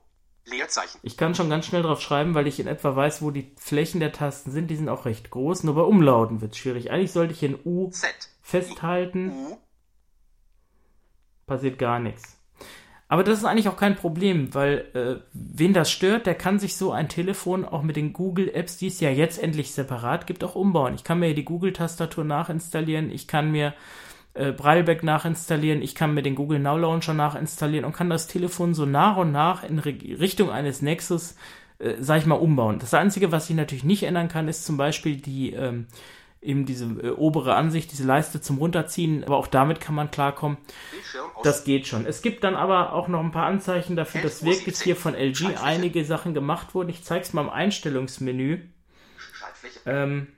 Leerzeichen. 0.45 1.01
Ich 1.03 1.17
kann 1.17 1.35
schon 1.35 1.51
ganz 1.51 1.67
schnell 1.67 1.83
drauf 1.83 2.01
schreiben, 2.01 2.35
weil 2.35 2.47
ich 2.47 2.61
in 2.61 2.69
etwa 2.69 2.95
weiß, 2.95 3.23
wo 3.23 3.33
die 3.33 3.53
Flächen 3.59 3.99
der 3.99 4.13
Tasten 4.13 4.53
sind. 4.53 4.69
Die 4.69 4.77
sind 4.77 4.89
auch 4.89 5.05
recht 5.05 5.31
groß. 5.31 5.65
Nur 5.65 5.75
bei 5.75 5.81
Umlauten 5.81 6.41
wird 6.43 6.53
es 6.53 6.59
schwierig. 6.59 6.93
Eigentlich 6.93 7.11
sollte 7.11 7.33
ich 7.33 7.41
hier 7.41 7.49
ein 7.49 7.61
U 7.65 7.91
Z, 7.91 8.15
festhalten. 8.41 9.33
Passiert 11.47 11.77
gar 11.77 11.99
nichts. 11.99 12.39
Aber 13.13 13.25
das 13.25 13.41
ist 13.41 13.45
eigentlich 13.45 13.69
auch 13.69 13.77
kein 13.77 13.95
Problem, 13.95 14.55
weil 14.55 14.87
äh, 14.95 15.23
wen 15.35 15.75
das 15.75 15.91
stört, 15.91 16.25
der 16.25 16.35
kann 16.35 16.59
sich 16.59 16.79
so 16.79 16.93
ein 16.93 17.11
Telefon 17.11 17.67
auch 17.67 17.83
mit 17.83 17.97
den 17.97 18.15
Google 18.15 18.49
Apps, 18.55 18.79
die 18.79 18.87
es 18.87 19.01
ja 19.01 19.11
jetzt 19.11 19.37
endlich 19.37 19.73
separat 19.73 20.27
gibt, 20.27 20.43
auch 20.43 20.55
umbauen. 20.55 20.95
Ich 20.95 21.05
kann 21.05 21.21
mir 21.21 21.35
die 21.35 21.45
Google-Tastatur 21.45 22.25
nachinstallieren, 22.25 23.11
ich 23.11 23.29
kann 23.29 23.53
mir 23.53 23.75
äh, 24.33 24.53
Brailleback 24.53 25.03
nachinstallieren, 25.03 25.83
ich 25.83 25.95
kann 25.95 26.15
mir 26.15 26.23
den 26.23 26.35
Google 26.35 26.59
Now 26.59 26.79
Launcher 26.79 27.13
nachinstallieren 27.13 27.85
und 27.85 27.93
kann 27.93 28.09
das 28.09 28.29
Telefon 28.29 28.73
so 28.73 28.87
nach 28.87 29.19
und 29.19 29.31
nach 29.31 29.63
in 29.63 29.79
Re 29.79 29.95
Richtung 30.19 30.49
eines 30.49 30.81
Nexus, 30.81 31.37
äh, 31.81 31.97
sag 32.01 32.21
ich 32.21 32.25
mal, 32.25 32.37
umbauen. 32.37 32.79
Das 32.79 32.95
Einzige, 32.95 33.31
was 33.31 33.51
ich 33.51 33.57
natürlich 33.57 33.85
nicht 33.85 34.05
ändern 34.05 34.29
kann, 34.29 34.49
ist 34.49 34.65
zum 34.65 34.79
Beispiel 34.79 35.17
die 35.17 35.53
ähm, 35.53 35.87
eben 36.43 36.67
diese 36.67 36.85
äh, 36.85 37.11
obere 37.11 37.55
Ansicht, 37.55 37.93
diese 37.93 38.05
Leiste 38.05 38.41
zum 38.41 38.59
Runterziehen, 38.59 39.25
aber 39.25 39.37
auch 39.37 39.47
damit 39.47 39.81
kann 39.81 39.95
man 39.95 40.11
klarkommen. 40.11 40.59
Das 41.45 41.65
geht 41.65 41.87
schon. 41.87 42.05
Es 42.05 42.21
gibt 42.21 42.45
dann 42.45 42.57
aber 42.57 42.93
auch 42.93 43.09
noch 43.09 43.21
ein 43.21 43.31
paar 43.31 43.47
Anzeichen 43.47 43.97
dafür, 43.97 44.21
dass 44.21 44.45
wirklich 44.45 44.77
11:17. 44.77 44.85
hier 44.85 44.97
von 44.97 45.15
LG 45.15 45.57
einige 45.63 46.05
Sachen 46.05 46.35
gemacht 46.35 46.75
wurden. 46.75 46.89
Ich 46.89 47.05
zeige 47.05 47.23
es 47.23 47.33
mal 47.33 47.43
im 47.43 47.51
Einstellungsmenü. 47.51 48.61
Ähm, 49.87 50.29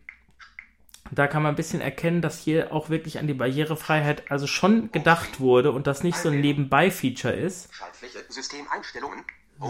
da 1.11 1.27
kann 1.27 1.43
man 1.43 1.53
ein 1.53 1.57
bisschen 1.57 1.81
erkennen, 1.81 2.23
dass 2.23 2.39
hier 2.39 2.73
auch 2.73 2.91
wirklich 2.91 3.19
an 3.19 3.27
die 3.27 3.35
Barrierefreiheit 3.35 4.31
also 4.31 4.47
schon 4.47 4.91
gedacht 4.93 5.41
wurde 5.41 5.73
und 5.73 5.87
das 5.87 6.03
nicht 6.03 6.19
so 6.19 6.31
ein 6.31 6.41
Nebenbei-Feature 6.41 7.35
ist. 7.35 7.71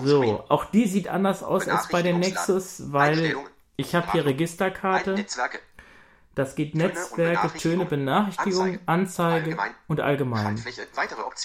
So, 0.02 0.44
auch 0.48 0.64
die 0.66 0.86
sieht 0.86 1.08
anders 1.08 1.42
aus 1.42 1.68
als 1.68 1.88
bei 1.88 2.02
den 2.02 2.18
Nexus, 2.20 2.92
weil 2.92 3.36
ich 3.76 3.94
habe 3.94 4.10
hier 4.12 4.24
Registerkarte. 4.24 5.24
Das 6.34 6.54
geht 6.56 6.72
Töne 6.72 6.88
Netzwerke, 6.88 7.58
Töne, 7.58 7.84
Benachrichtigung, 7.84 8.78
Anzeige 8.86 9.44
Allgemein. 9.44 9.70
und 9.86 10.00
allgemein. 10.00 10.64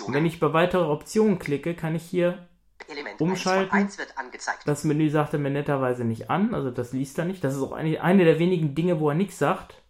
Wenn 0.07 0.25
ich 0.25 0.39
bei 0.39 0.53
weitere 0.53 0.85
Optionen 0.85 1.37
klicke, 1.37 1.75
kann 1.75 1.95
ich 1.95 2.03
hier 2.03 2.49
Element 2.87 3.21
umschalten. 3.21 3.71
1 3.71 3.71
von 3.71 3.79
1 3.79 3.97
wird 3.97 4.17
angezeigt. 4.17 4.61
Das 4.65 4.83
Menü 4.83 5.09
sagt 5.09 5.33
er 5.33 5.39
mir 5.39 5.49
netterweise 5.49 6.03
nicht 6.05 6.29
an, 6.29 6.53
also 6.53 6.71
das 6.71 6.93
liest 6.93 7.17
er 7.19 7.25
nicht. 7.25 7.43
Das 7.43 7.55
ist 7.55 7.61
auch 7.61 7.71
eine, 7.71 8.01
eine 8.01 8.25
der 8.25 8.39
wenigen 8.39 8.75
Dinge, 8.75 8.99
wo 8.99 9.09
er 9.09 9.15
nichts 9.15 9.37
sagt. 9.37 9.81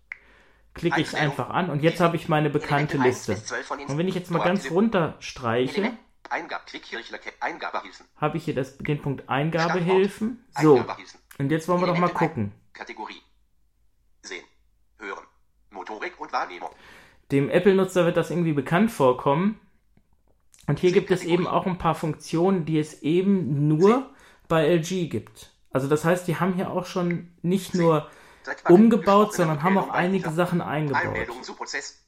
Klicke 0.74 1.02
ich 1.02 1.18
einfach 1.18 1.50
an 1.50 1.70
und 1.70 1.82
jetzt 1.82 2.00
habe 2.00 2.16
ich 2.16 2.30
meine 2.30 2.50
bekannte 2.50 2.96
Elemente 2.96 3.10
1 3.10 3.28
Liste. 3.28 3.34
bis 3.34 3.46
12 3.46 3.66
von 3.68 3.80
Und 3.80 3.98
wenn 3.98 4.08
ich 4.08 4.16
jetzt 4.16 4.32
mal 4.32 4.44
ganz 4.44 4.70
runter 4.70 5.16
streiche, 5.20 5.94
habe 8.18 8.38
ich 8.38 8.44
hier 8.44 8.56
das, 8.56 8.78
den 8.78 9.02
Punkt 9.02 9.28
Eingabehilfen. 9.28 10.46
So, 10.62 10.86
und 11.38 11.52
jetzt 11.52 11.68
wollen 11.68 11.82
wir 11.82 11.88
doch 11.88 11.98
mal 11.98 12.10
gucken. 12.10 12.54
Kategorie. 12.74 13.22
Hören. 15.00 15.26
Motorik 15.72 16.20
und 16.20 16.32
Wahrnehmung. 16.32 16.70
Dem 17.32 17.50
Apple-Nutzer 17.50 18.06
wird 18.06 18.18
das 18.18 18.32
irgendwie 18.32 18.54
bekannt 18.54 18.92
vorkommen. 18.92 19.60
Und 20.68 20.80
hier 20.80 20.92
gibt 20.92 21.10
es 21.12 21.24
eben 21.24 21.48
auch 21.48 21.66
ein 21.66 21.78
paar 21.78 21.96
Funktionen, 21.96 22.66
die 22.66 22.78
es 22.80 23.02
eben 23.02 23.68
nur 23.68 24.14
bei 24.48 24.68
LG 24.68 25.10
gibt. 25.10 25.52
Also 25.72 25.88
das 25.88 26.06
heißt, 26.06 26.28
die 26.28 26.38
haben 26.38 26.54
hier 26.54 26.72
auch 26.72 26.86
schon 26.86 27.32
nicht 27.42 27.76
nur 27.76 28.10
umgebaut, 28.68 29.34
sondern 29.34 29.64
haben 29.64 29.78
auch 29.78 29.90
einige 29.90 30.32
Sachen 30.32 30.62
eingebaut. 30.62 31.06
Einmeldung 31.06 31.44
zu 31.44 31.56
Prozess. 31.56 32.04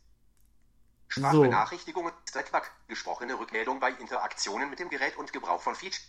Sprachbenachrichtigungen. 1.07 2.11
Trackback. 2.31 2.71
Gesprochene 2.87 3.37
Rückmeldung 3.37 3.79
bei 3.79 3.91
Interaktionen 3.91 4.69
mit 4.69 4.79
dem 4.79 4.89
Gerät 4.89 5.17
und 5.17 5.33
Gebrauch 5.33 5.61
von 5.61 5.75
Feature. 5.75 6.01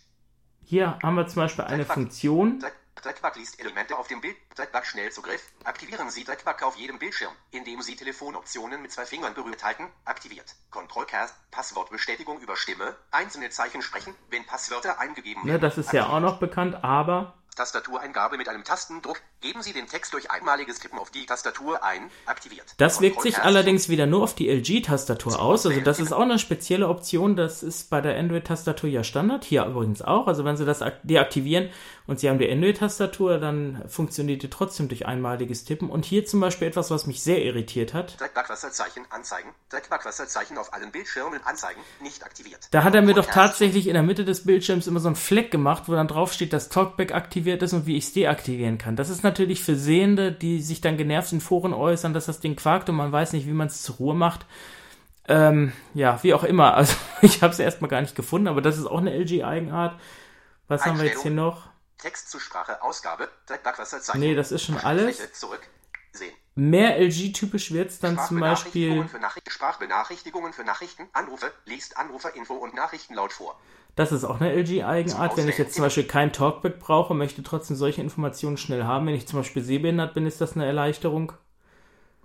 Hier 0.65 0.97
haben 1.03 1.15
wir 1.15 1.27
zum 1.27 1.41
Beispiel 1.41 1.65
eine 1.65 1.85
Funktion, 1.85 2.63
Trackback 3.01 3.35
liest 3.35 3.59
Elemente 3.59 3.97
auf 3.97 4.07
dem 4.07 4.21
Bild. 4.21 4.35
Trackback 4.55 4.85
Schnellzugriff. 4.85 5.51
Aktivieren 5.63 6.09
Sie 6.09 6.23
Trackback 6.23 6.63
auf 6.63 6.75
jedem 6.75 6.99
Bildschirm, 6.99 7.33
indem 7.51 7.81
Sie 7.81 7.95
Telefonoptionen 7.95 8.81
mit 8.81 8.91
zwei 8.91 9.05
Fingern 9.05 9.33
berührt 9.33 9.63
halten. 9.63 9.87
Aktiviert. 10.05 10.55
Controlcast. 10.71 11.35
Passwortbestätigung 11.51 12.39
über 12.39 12.55
Stimme. 12.55 12.95
Einzelne 13.11 13.49
Zeichen 13.49 13.81
sprechen, 13.81 14.15
wenn 14.29 14.45
Passwörter 14.45 14.99
eingegeben 14.99 15.43
ne, 15.43 15.53
werden. 15.53 15.61
das 15.61 15.77
ist 15.77 15.91
ja 15.93 16.07
auch 16.07 16.19
noch 16.19 16.39
bekannt, 16.39 16.83
aber 16.83 17.33
Tastatureingabe 17.55 18.37
mit 18.37 18.49
einem 18.49 18.63
Tastendruck. 18.63 19.21
Geben 19.41 19.61
Sie 19.61 19.73
den 19.73 19.87
Text 19.87 20.13
durch 20.13 20.31
einmaliges 20.31 20.79
Tippen 20.79 20.97
auf 20.99 21.11
die 21.11 21.25
Tastatur 21.25 21.83
ein. 21.83 22.09
Aktiviert. 22.25 22.65
das 22.77 23.01
wirkt 23.01 23.21
sich 23.21 23.39
allerdings 23.39 23.89
wieder 23.89 24.05
nur 24.05 24.23
auf 24.23 24.33
die 24.35 24.49
LG-Tastatur 24.49 25.39
aus. 25.39 25.65
Also 25.65 25.81
das 25.81 25.99
ist 25.99 26.11
auch 26.13 26.21
eine 26.21 26.39
spezielle 26.39 26.87
Option. 26.87 27.35
Das 27.35 27.61
ist 27.63 27.89
bei 27.89 28.01
der 28.01 28.17
Android-Tastatur 28.17 28.89
ja 28.89 29.03
Standard. 29.03 29.43
Hier 29.43 29.65
übrigens 29.65 30.01
auch. 30.01 30.27
Also 30.27 30.45
wenn 30.45 30.57
Sie 30.57 30.65
das 30.65 30.81
ak- 30.81 31.01
deaktivieren 31.03 31.69
und 32.07 32.19
Sie 32.19 32.29
haben 32.29 32.39
die 32.39 32.49
Android-Tastatur, 32.49 33.37
dann 33.37 33.83
funktioniert 33.87 34.43
die 34.43 34.49
trotzdem 34.49 34.87
durch 34.87 35.05
einmaliges 35.05 35.65
Tippen. 35.65 35.89
Und 35.89 36.05
hier 36.05 36.25
zum 36.25 36.39
Beispiel 36.39 36.67
etwas, 36.67 36.89
was 36.91 37.05
mich 37.07 37.21
sehr 37.21 37.43
irritiert 37.43 37.93
hat. 37.93 38.17
Trackback-Wasserzeichen 38.17 39.05
anzeigen. 39.09 39.49
Trackback-Wasserzeichen 39.69 40.57
auf 40.57 40.73
allen 40.73 40.91
Bildschirmen 40.91 41.41
anzeigen. 41.43 41.81
Nicht 42.01 42.23
aktiviert. 42.23 42.59
Da 42.71 42.83
hat 42.83 42.95
er 42.95 43.01
mir 43.01 43.13
doch 43.13 43.25
tatsächlich 43.25 43.87
in 43.87 43.93
der 43.93 44.03
Mitte 44.03 44.25
des 44.25 44.45
Bildschirms 44.45 44.87
immer 44.87 44.99
so 44.99 45.07
einen 45.07 45.15
Fleck 45.15 45.51
gemacht, 45.51 45.83
wo 45.87 45.93
dann 45.93 46.07
drauf 46.07 46.31
steht, 46.33 46.53
dass 46.53 46.69
Talkback 46.69 47.13
aktiviert 47.13 47.42
ist 47.45 47.73
und 47.73 47.85
wie 47.85 47.97
ich 47.97 48.05
es 48.05 48.13
deaktivieren 48.13 48.77
kann. 48.77 48.95
Das 48.95 49.09
ist 49.09 49.23
natürlich 49.23 49.63
für 49.63 49.75
Sehende, 49.75 50.31
die 50.31 50.61
sich 50.61 50.81
dann 50.81 50.97
genervt 50.97 51.31
in 51.31 51.41
Foren 51.41 51.73
äußern, 51.73 52.13
dass 52.13 52.25
das 52.25 52.39
Ding 52.39 52.55
quakt 52.55 52.89
und 52.89 52.95
man 52.95 53.11
weiß 53.11 53.33
nicht, 53.33 53.47
wie 53.47 53.53
man 53.53 53.67
es 53.67 53.81
zur 53.81 53.95
Ruhe 53.95 54.15
macht. 54.15 54.45
Ähm, 55.27 55.71
ja, 55.93 56.21
wie 56.23 56.33
auch 56.33 56.43
immer. 56.43 56.73
Also 56.77 56.95
ich 57.21 57.41
habe 57.41 57.53
es 57.53 57.59
erstmal 57.59 57.89
gar 57.89 58.01
nicht 58.01 58.15
gefunden, 58.15 58.47
aber 58.47 58.61
das 58.61 58.77
ist 58.77 58.85
auch 58.85 58.99
eine 58.99 59.13
LG-Eigenart. 59.13 59.99
Was 60.67 60.85
haben 60.85 60.97
wir 60.97 61.05
jetzt 61.05 61.21
hier 61.21 61.31
noch? 61.31 61.69
Text 61.97 62.29
zu 62.29 62.39
Sprache 62.39 62.81
Ausgabe. 62.81 63.29
Trackback-Wasserzeichen. 63.45 64.19
Nee, 64.19 64.35
das 64.35 64.51
ist 64.51 64.63
schon 64.63 64.77
alles. 64.77 65.21
Mehr 66.55 66.99
LG-typisch 66.99 67.71
wird's 67.71 67.99
dann 67.99 68.19
zum 68.19 68.39
Beispiel. 68.39 69.05
Sprachbenachrichtigungen 69.05 69.09
für 69.09 69.19
Nachrichten. 69.19 69.49
Sprachbenachrichtigungen 69.49 70.53
für 70.53 70.63
Nachrichten. 70.63 71.09
Anrufe. 71.13 71.51
Liest 71.65 71.97
Anruferinfo 71.97 72.53
und 72.53 72.75
Nachrichten 72.75 73.15
laut 73.15 73.33
vor. 73.33 73.59
Das 73.95 74.11
ist 74.11 74.23
auch 74.23 74.39
eine 74.41 74.51
LG-Eigenart. 74.53 75.37
Wenn 75.37 75.47
ich 75.47 75.57
jetzt 75.57 75.75
zum 75.75 75.83
Beispiel 75.83 76.05
kein 76.05 76.33
Talkback 76.33 76.79
brauche, 76.79 77.13
möchte 77.13 77.43
trotzdem 77.43 77.77
solche 77.77 78.01
Informationen 78.01 78.57
schnell 78.57 78.85
haben. 78.85 79.05
Wenn 79.05 79.13
ich 79.15 79.27
zum 79.27 79.39
Beispiel 79.39 79.63
sehbehindert 79.63 80.13
bin, 80.15 80.25
ist 80.25 80.41
das 80.41 80.55
eine 80.55 80.65
Erleichterung. 80.65 81.33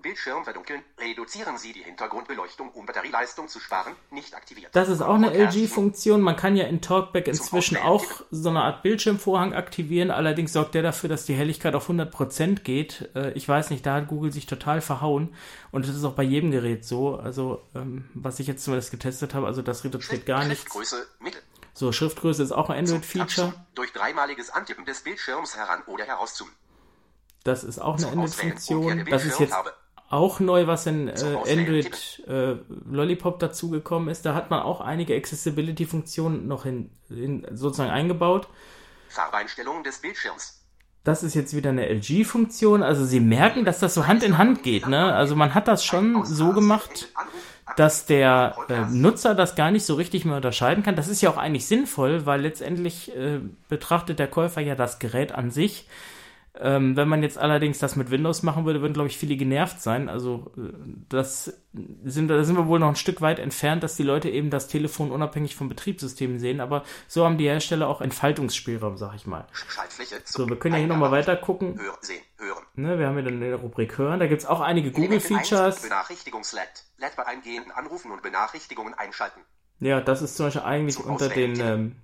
Bildschirm 0.01 0.45
verdunkeln. 0.45 0.83
Reduzieren 0.99 1.59
Sie 1.59 1.73
die 1.73 1.83
Hintergrundbeleuchtung, 1.83 2.71
um 2.71 2.87
Batterieleistung 2.87 3.49
zu 3.49 3.59
sparen. 3.59 3.95
Nicht 4.11 4.35
aktiviert. 4.35 4.71
Das 4.73 4.89
ist 4.89 5.03
auch 5.03 5.15
eine. 5.15 5.33
LG-Funktion. 5.33 6.21
Man 6.21 6.37
kann 6.37 6.57
ja 6.57 6.67
in 6.67 6.81
Talkback 6.81 7.27
inzwischen 7.27 7.77
auch 7.77 8.05
so 8.31 8.49
eine 8.49 8.63
Art 8.63 8.83
Bildschirmvorhang 8.83 9.55
aktivieren. 9.55 10.11
Allerdings 10.11 10.53
sorgt 10.53 10.75
der 10.75 10.83
dafür, 10.83 11.09
dass 11.09 11.27
die 11.27 11.35
Helligkeit 11.35 11.75
auf 11.75 11.91
100% 11.91 12.61
geht. 12.61 13.11
Äh, 13.15 13.33
Ich 13.33 13.49
weiß 13.49 13.71
nicht, 13.71 13.85
da 13.85 13.95
hat 13.97 14.09
Google 14.09 14.33
sich 14.33 14.47
total 14.47 14.81
verhauen. 14.81 15.35
Und 15.73 15.87
das 15.87 15.97
ist 15.97 16.05
auch 16.05 16.15
bei 16.15 16.23
jedem 16.23 16.53
Gerät 16.53 16.85
so. 16.85 17.17
Also, 17.17 17.63
ähm, 17.75 18.09
was 18.15 18.39
ich 18.41 18.47
jetzt 18.47 18.65
zumindest 18.65 18.91
getestet 18.93 19.35
habe, 19.35 19.47
also 19.47 19.63
das 19.63 19.85
reduziert 19.85 20.25
gar 20.27 20.45
nichts. 20.45 20.63
Schriftgröße 20.63 21.07
Mittel. 21.21 21.43
So, 21.79 21.93
Schriftgröße 21.93 22.43
ist 22.43 22.51
auch 22.51 22.71
ein 22.71 22.79
Android-Feature. 22.81 23.55
Durch 23.77 23.93
dreimaliges 23.93 24.51
Antippen 24.51 24.85
des 24.85 25.05
Bildschirms 25.05 25.57
heran 25.57 25.81
oder 25.87 26.05
herauszoomen. 26.05 26.53
Das 27.45 27.63
ist 27.63 27.79
auch 27.79 27.97
eine. 27.99 28.09
Android-Funktion. 28.09 29.07
Das 29.09 29.25
ist 29.25 29.39
jetzt 29.39 29.55
auch 30.11 30.41
neu, 30.41 30.67
was 30.67 30.87
in 30.87 31.07
äh, 31.07 31.13
Android 31.47 32.25
äh, 32.27 32.57
Lollipop 32.91 33.39
dazugekommen 33.39 34.09
ist. 34.09 34.27
Da 34.27 34.35
hat 34.35 34.51
man 34.51 34.61
auch 34.61 34.81
einige 34.81 35.15
Accessibility-Funktionen 35.15 36.49
noch 36.49 36.67
in, 36.67 36.91
in, 37.11 37.47
sozusagen 37.53 37.91
eingebaut. 37.91 38.49
Farbeinstellungen 39.09 39.85
des 39.85 39.99
Bildschirms. 39.99 40.65
Das 41.05 41.23
ist 41.23 41.35
jetzt 41.35 41.55
wieder 41.55 41.71
eine 41.71 41.89
LG-Funktion. 41.89 42.83
Also 42.83 43.05
sie 43.05 43.21
merken, 43.21 43.65
dass 43.65 43.79
das 43.79 43.95
so 43.95 44.09
Hand 44.09 44.25
in 44.25 44.37
Hand 44.37 44.65
geht. 44.65 44.89
Ne? 44.89 45.15
Also 45.15 45.37
man 45.37 45.55
hat 45.55 45.69
das 45.69 45.85
schon 45.85 46.25
so 46.25 46.53
gemacht, 46.53 47.09
dass 47.79 48.07
der 48.07 48.57
äh, 48.69 48.81
Nutzer 48.91 49.37
das 49.37 49.55
gar 49.55 49.71
nicht 49.71 49.85
so 49.85 49.95
richtig 49.95 50.25
mehr 50.25 50.37
unterscheiden 50.37 50.83
kann. 50.83 50.97
Das 50.97 51.07
ist 51.07 51.21
ja 51.21 51.31
auch 51.31 51.37
eigentlich 51.37 51.67
sinnvoll, 51.67 52.27
weil 52.27 52.41
letztendlich 52.41 53.15
äh, 53.17 53.39
betrachtet 53.69 54.19
der 54.19 54.27
Käufer 54.27 54.61
ja 54.61 54.75
das 54.75 54.99
Gerät 54.99 55.31
an 55.33 55.53
sich. 55.53 55.87
Ähm, 56.61 56.97
wenn 56.97 57.09
man 57.09 57.23
jetzt 57.23 57.39
allerdings 57.39 57.79
das 57.79 57.95
mit 57.95 58.11
Windows 58.11 58.43
machen 58.43 58.65
würde, 58.65 58.81
würden, 58.81 58.93
glaube 58.93 59.09
ich, 59.09 59.17
viele 59.17 59.37
genervt 59.37 59.81
sein. 59.81 60.09
Also 60.09 60.53
äh, 60.57 60.73
das 61.09 61.53
sind, 62.05 62.29
da 62.29 62.43
sind 62.43 62.57
wir 62.57 62.67
wohl 62.67 62.81
noch 62.81 62.89
ein 62.89 62.97
Stück 62.97 63.21
weit 63.21 63.39
entfernt, 63.39 63.83
dass 63.83 63.95
die 63.97 64.03
Leute 64.03 64.29
eben 64.29 64.51
das 64.51 64.67
Telefon 64.67 65.13
unabhängig 65.13 65.55
vom 65.55 65.69
Betriebssystem 65.69 66.39
sehen. 66.39 66.61
Aber 66.61 66.85
so 67.07 67.25
haben 67.25 67.39
die 67.39 67.47
Hersteller 67.47 67.89
auch 67.89 68.01
Entfaltungsspielraum, 68.01 68.97
sag 68.97 69.15
ich 69.15 69.27
mal. 69.27 69.47
Schaltfläche. 69.53 70.17
So, 70.25 70.49
wir 70.49 70.59
können 70.59 70.75
ja 70.75 70.81
hier 70.81 70.89
nochmal 70.89 71.13
weiter 71.13 71.37
gucken. 71.37 71.79
Hören, 71.79 71.97
sehen, 72.01 72.23
hören. 72.39 72.65
Ne, 72.75 72.99
wir 72.99 73.07
haben 73.07 73.15
hier 73.15 73.25
dann 73.25 73.35
in 73.35 73.41
der 73.41 73.57
Rubrik 73.57 73.97
Hören. 73.97 74.19
Da 74.19 74.27
gibt's 74.27 74.47
auch 74.47 74.61
einige 74.61 74.91
Google-Features. 74.91 75.83
Benachrichtigungs-LED. 75.83 76.85
LED 76.99 77.17
bei 77.17 77.27
eingehenden 77.27 77.71
Anrufen 77.71 78.11
und 78.11 78.23
Benachrichtigungen 78.23 78.95
einschalten. 78.95 79.41
Ja, 79.81 80.01
das 80.01 80.23
ist 80.23 80.37
zum 80.37 80.47
Beispiel 80.47 80.63
eigentlich 80.63 80.97
Zum 80.97 81.07
unter 81.07 81.29
den, 81.29 81.53
Auswählen. 81.53 81.81
ähm, 81.81 81.97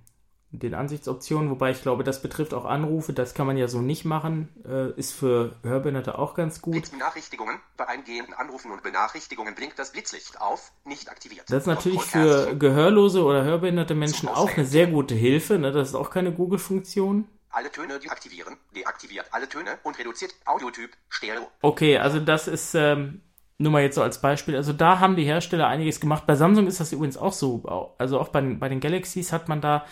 den 0.51 0.73
Ansichtsoptionen, 0.73 1.49
wobei 1.49 1.71
ich 1.71 1.81
glaube, 1.81 2.03
das 2.05 2.21
betrifft 2.21 2.53
auch 2.53 2.63
Anrufe. 2.65 3.11
Das 3.11 3.33
kann 3.33 3.45
man 3.45 3.57
ja 3.57 3.67
so 3.67 3.81
nicht 3.81 4.05
machen. 4.05 4.49
Äh, 4.65 4.91
ist 4.97 5.11
für 5.13 5.55
Hörbehinderte 5.63 6.17
auch 6.17 6.33
ganz 6.33 6.61
gut. 6.61 6.89
Benachrichtigungen. 6.91 7.59
Bei 7.77 7.87
eingehenden 7.89 8.33
Anrufen 8.33 8.71
und 8.71 8.81
Benachrichtigungen 8.81 9.53
blinkt 9.55 9.77
das 9.77 9.91
Blitzlicht 9.91 10.39
auf. 10.39 10.71
Nicht 10.85 11.09
aktiviert. 11.09 11.43
Das 11.49 11.63
ist 11.63 11.67
natürlich 11.67 12.01
für 12.03 12.55
gehörlose 12.55 13.23
oder 13.23 13.43
hörbehinderte 13.43 13.95
Menschen 13.95 14.29
auch 14.29 14.49
eine 14.55 14.65
sehr 14.65 14.87
gute 14.87 15.13
Hilfe. 15.15 15.57
Ne? 15.59 15.71
Das 15.73 15.89
ist 15.89 15.95
auch 15.95 16.09
keine 16.09 16.31
Google-Funktion. 16.31 17.27
Alle 17.49 17.71
Töne 17.71 17.99
deaktivieren. 17.99 18.55
Deaktiviert 18.75 19.25
alle 19.31 19.47
Töne 19.49 19.77
und 19.83 19.97
reduziert 19.99 20.33
Audiotyp. 20.45 20.91
Stereo. 21.09 21.47
Okay, 21.61 21.97
also 21.97 22.19
das 22.19 22.47
ist 22.47 22.75
ähm, 22.75 23.21
nur 23.57 23.71
mal 23.73 23.81
jetzt 23.81 23.95
so 23.95 24.01
als 24.03 24.21
Beispiel. 24.21 24.55
Also 24.55 24.71
da 24.73 24.99
haben 24.99 25.15
die 25.17 25.23
Hersteller 25.25 25.67
einiges 25.67 25.99
gemacht. 25.99 26.25
Bei 26.27 26.35
Samsung 26.35 26.67
ist 26.67 26.79
das 26.79 26.91
übrigens 26.93 27.17
auch 27.17 27.33
so. 27.33 27.63
Also 27.97 28.19
auch 28.19 28.29
bei, 28.29 28.41
den- 28.41 28.59
bei 28.59 28.69
den 28.69 28.79
Galaxies 28.79 29.31
hat 29.33 29.47
man 29.49 29.59
da 29.61 29.85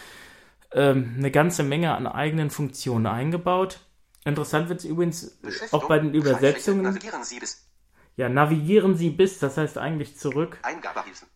ähm, 0.74 1.16
eine 1.18 1.32
ganze 1.32 1.64
Menge 1.64 1.96
an 1.96 2.08
eigenen 2.08 2.50
Funktionen 2.50 3.06
eingebaut. 3.06 3.80
Interessant 4.26 4.70
wird 4.70 4.80
es 4.80 4.86
übrigens 4.86 5.40
auch 5.72 5.88
bei 5.88 6.00
den. 6.00 6.14
Übersetzungen. 6.14 6.84
Navigieren 6.84 7.24
Sie 7.24 7.40
bis 7.40 7.68
Ja, 8.16 8.30
navigieren 8.30 8.96
Sie 8.96 9.10
bis, 9.10 9.40
das 9.40 9.58
heißt 9.58 9.78
eigentlich 9.78 10.18
zurück. 10.18 10.60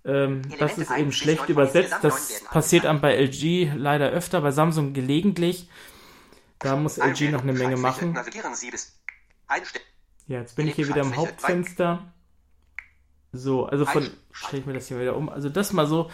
Ähm, 0.06 0.42
das 0.60 0.78
ist 0.78 0.92
eben 0.92 1.12
schlecht 1.12 1.50
übersetzt. 1.50 1.98
Das 2.02 2.44
passiert 2.46 2.86
einem 2.86 3.02
bei 3.02 3.16
LG 3.16 3.74
leider 3.76 4.10
öfter, 4.10 4.42
bei 4.42 4.52
Samsung 4.52 4.94
gelegentlich. 4.94 5.70
Da 6.60 6.76
muss 6.76 6.98
LG 6.98 7.32
noch 7.32 7.44
eine 7.44 7.54
Menge 7.54 7.78
machen. 7.78 8.14
Navigieren 8.14 8.56
Sie 8.56 8.72
bis 8.72 9.00
Einstellen. 9.48 9.86
Ja, 10.28 10.40
jetzt 10.40 10.56
bin 10.56 10.68
ich 10.68 10.76
hier 10.76 10.88
wieder 10.88 11.02
im 11.02 11.16
Hauptfenster. 11.16 12.14
So, 13.32 13.66
also 13.66 13.86
von, 13.86 14.10
stelle 14.32 14.62
ich 14.62 14.66
mir 14.66 14.74
das 14.74 14.88
hier 14.88 15.00
wieder 15.00 15.16
um. 15.16 15.30
Also 15.30 15.50
das 15.50 15.74
mal 15.74 15.88
so 15.88 16.10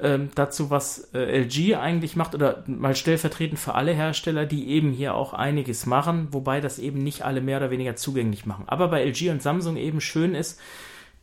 ähm, 0.00 0.30
dazu, 0.34 0.70
was 0.70 1.10
äh, 1.12 1.42
LG 1.42 1.76
eigentlich 1.76 2.14
macht 2.14 2.34
oder 2.34 2.62
mal 2.66 2.94
stellvertretend 2.94 3.58
für 3.58 3.74
alle 3.74 3.92
Hersteller, 3.92 4.46
die 4.46 4.68
eben 4.68 4.92
hier 4.92 5.14
auch 5.14 5.32
einiges 5.32 5.86
machen, 5.86 6.28
wobei 6.30 6.60
das 6.60 6.78
eben 6.78 7.02
nicht 7.02 7.22
alle 7.22 7.40
mehr 7.40 7.58
oder 7.58 7.70
weniger 7.70 7.96
zugänglich 7.96 8.46
machen. 8.46 8.64
Aber 8.68 8.88
bei 8.88 9.04
LG 9.04 9.30
und 9.30 9.42
Samsung 9.42 9.76
eben 9.76 10.00
schön 10.00 10.34
ist, 10.34 10.60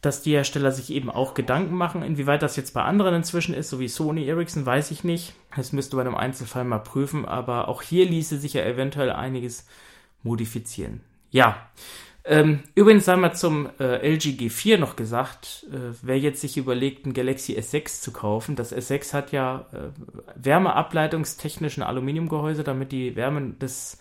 dass 0.02 0.22
die 0.22 0.34
Hersteller 0.34 0.72
sich 0.72 0.92
eben 0.92 1.10
auch 1.10 1.34
Gedanken 1.34 1.76
machen. 1.76 2.04
Inwieweit 2.04 2.44
das 2.44 2.58
jetzt 2.58 2.74
bei 2.74 2.84
anderen 2.84 3.16
inzwischen 3.16 3.56
ist, 3.56 3.70
so 3.70 3.80
wie 3.80 3.88
Sony 3.88 4.28
Ericsson, 4.28 4.66
weiß 4.66 4.92
ich 4.92 5.04
nicht. 5.04 5.34
Das 5.56 5.72
müsste 5.72 5.96
man 5.96 6.06
im 6.06 6.16
Einzelfall 6.16 6.64
mal 6.64 6.80
prüfen, 6.80 7.26
aber 7.26 7.70
auch 7.70 7.82
hier 7.82 8.06
ließe 8.06 8.38
sich 8.38 8.54
ja 8.54 8.64
eventuell 8.64 9.12
einiges 9.12 9.66
modifizieren. 10.22 11.02
Ja, 11.32 11.70
ähm, 12.28 12.64
übrigens 12.74 13.06
sei 13.06 13.16
mal 13.16 13.34
zum 13.34 13.70
äh, 13.80 13.98
LG 13.98 14.38
G4 14.40 14.78
noch 14.78 14.96
gesagt, 14.96 15.68
äh, 15.72 15.94
wer 16.02 16.18
jetzt 16.18 16.42
sich 16.42 16.58
überlegt, 16.58 17.06
ein 17.06 17.14
Galaxy 17.14 17.54
S6 17.54 18.02
zu 18.02 18.12
kaufen, 18.12 18.56
das 18.56 18.76
S6 18.76 19.14
hat 19.14 19.32
ja 19.32 19.68
äh, 19.72 19.90
wärmeableitungstechnischen 20.36 21.84
Aluminiumgehäuse, 21.84 22.64
damit 22.64 22.92
die 22.92 23.16
Wärme 23.16 23.54
des 23.54 24.00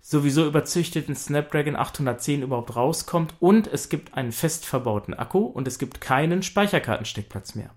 sowieso 0.00 0.46
überzüchteten 0.46 1.16
Snapdragon 1.16 1.74
810 1.74 2.42
überhaupt 2.42 2.76
rauskommt 2.76 3.34
und 3.40 3.66
es 3.66 3.88
gibt 3.88 4.14
einen 4.14 4.30
fest 4.30 4.64
verbauten 4.64 5.14
Akku 5.14 5.40
und 5.40 5.66
es 5.66 5.80
gibt 5.80 6.00
keinen 6.00 6.44
Speicherkartensteckplatz 6.44 7.56
mehr. 7.56 7.70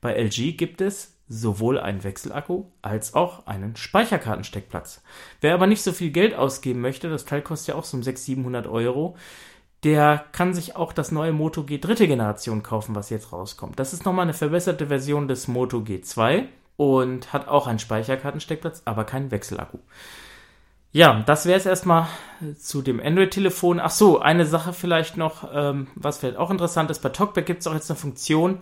Bei 0.00 0.14
LG 0.14 0.56
gibt 0.56 0.80
es 0.80 1.19
sowohl 1.32 1.78
einen 1.78 2.02
Wechselakku 2.02 2.64
als 2.82 3.14
auch 3.14 3.46
einen 3.46 3.76
Speicherkartensteckplatz. 3.76 5.00
Wer 5.40 5.54
aber 5.54 5.68
nicht 5.68 5.82
so 5.82 5.92
viel 5.92 6.10
Geld 6.10 6.34
ausgeben 6.34 6.80
möchte, 6.80 7.08
das 7.08 7.24
Teil 7.24 7.40
kostet 7.40 7.68
ja 7.68 7.74
auch 7.76 7.84
so 7.84 7.96
um 7.96 8.02
600, 8.02 8.26
700 8.26 8.66
Euro, 8.66 9.16
der 9.84 10.24
kann 10.32 10.52
sich 10.52 10.74
auch 10.74 10.92
das 10.92 11.12
neue 11.12 11.32
Moto 11.32 11.62
G 11.62 11.78
dritte 11.78 12.08
Generation 12.08 12.64
kaufen, 12.64 12.96
was 12.96 13.10
jetzt 13.10 13.32
rauskommt. 13.32 13.78
Das 13.78 13.92
ist 13.92 14.04
nochmal 14.04 14.24
eine 14.24 14.34
verbesserte 14.34 14.88
Version 14.88 15.28
des 15.28 15.46
Moto 15.46 15.78
G2 15.78 16.46
und 16.76 17.32
hat 17.32 17.46
auch 17.46 17.68
einen 17.68 17.78
Speicherkartensteckplatz, 17.78 18.82
aber 18.84 19.04
keinen 19.04 19.30
Wechselakku. 19.30 19.78
Ja, 20.92 21.22
das 21.24 21.46
wäre 21.46 21.58
es 21.58 21.66
erstmal 21.66 22.08
zu 22.58 22.82
dem 22.82 22.98
Android-Telefon. 22.98 23.78
Ach 23.78 23.90
so, 23.90 24.18
eine 24.18 24.44
Sache 24.44 24.72
vielleicht 24.72 25.16
noch, 25.16 25.48
ähm, 25.54 25.86
was 25.94 26.18
vielleicht 26.18 26.38
auch 26.38 26.50
interessant 26.50 26.90
ist. 26.90 26.98
Bei 26.98 27.10
Talkback 27.10 27.46
gibt 27.46 27.60
es 27.60 27.68
auch 27.68 27.74
jetzt 27.74 27.88
eine 27.88 27.98
Funktion, 27.98 28.60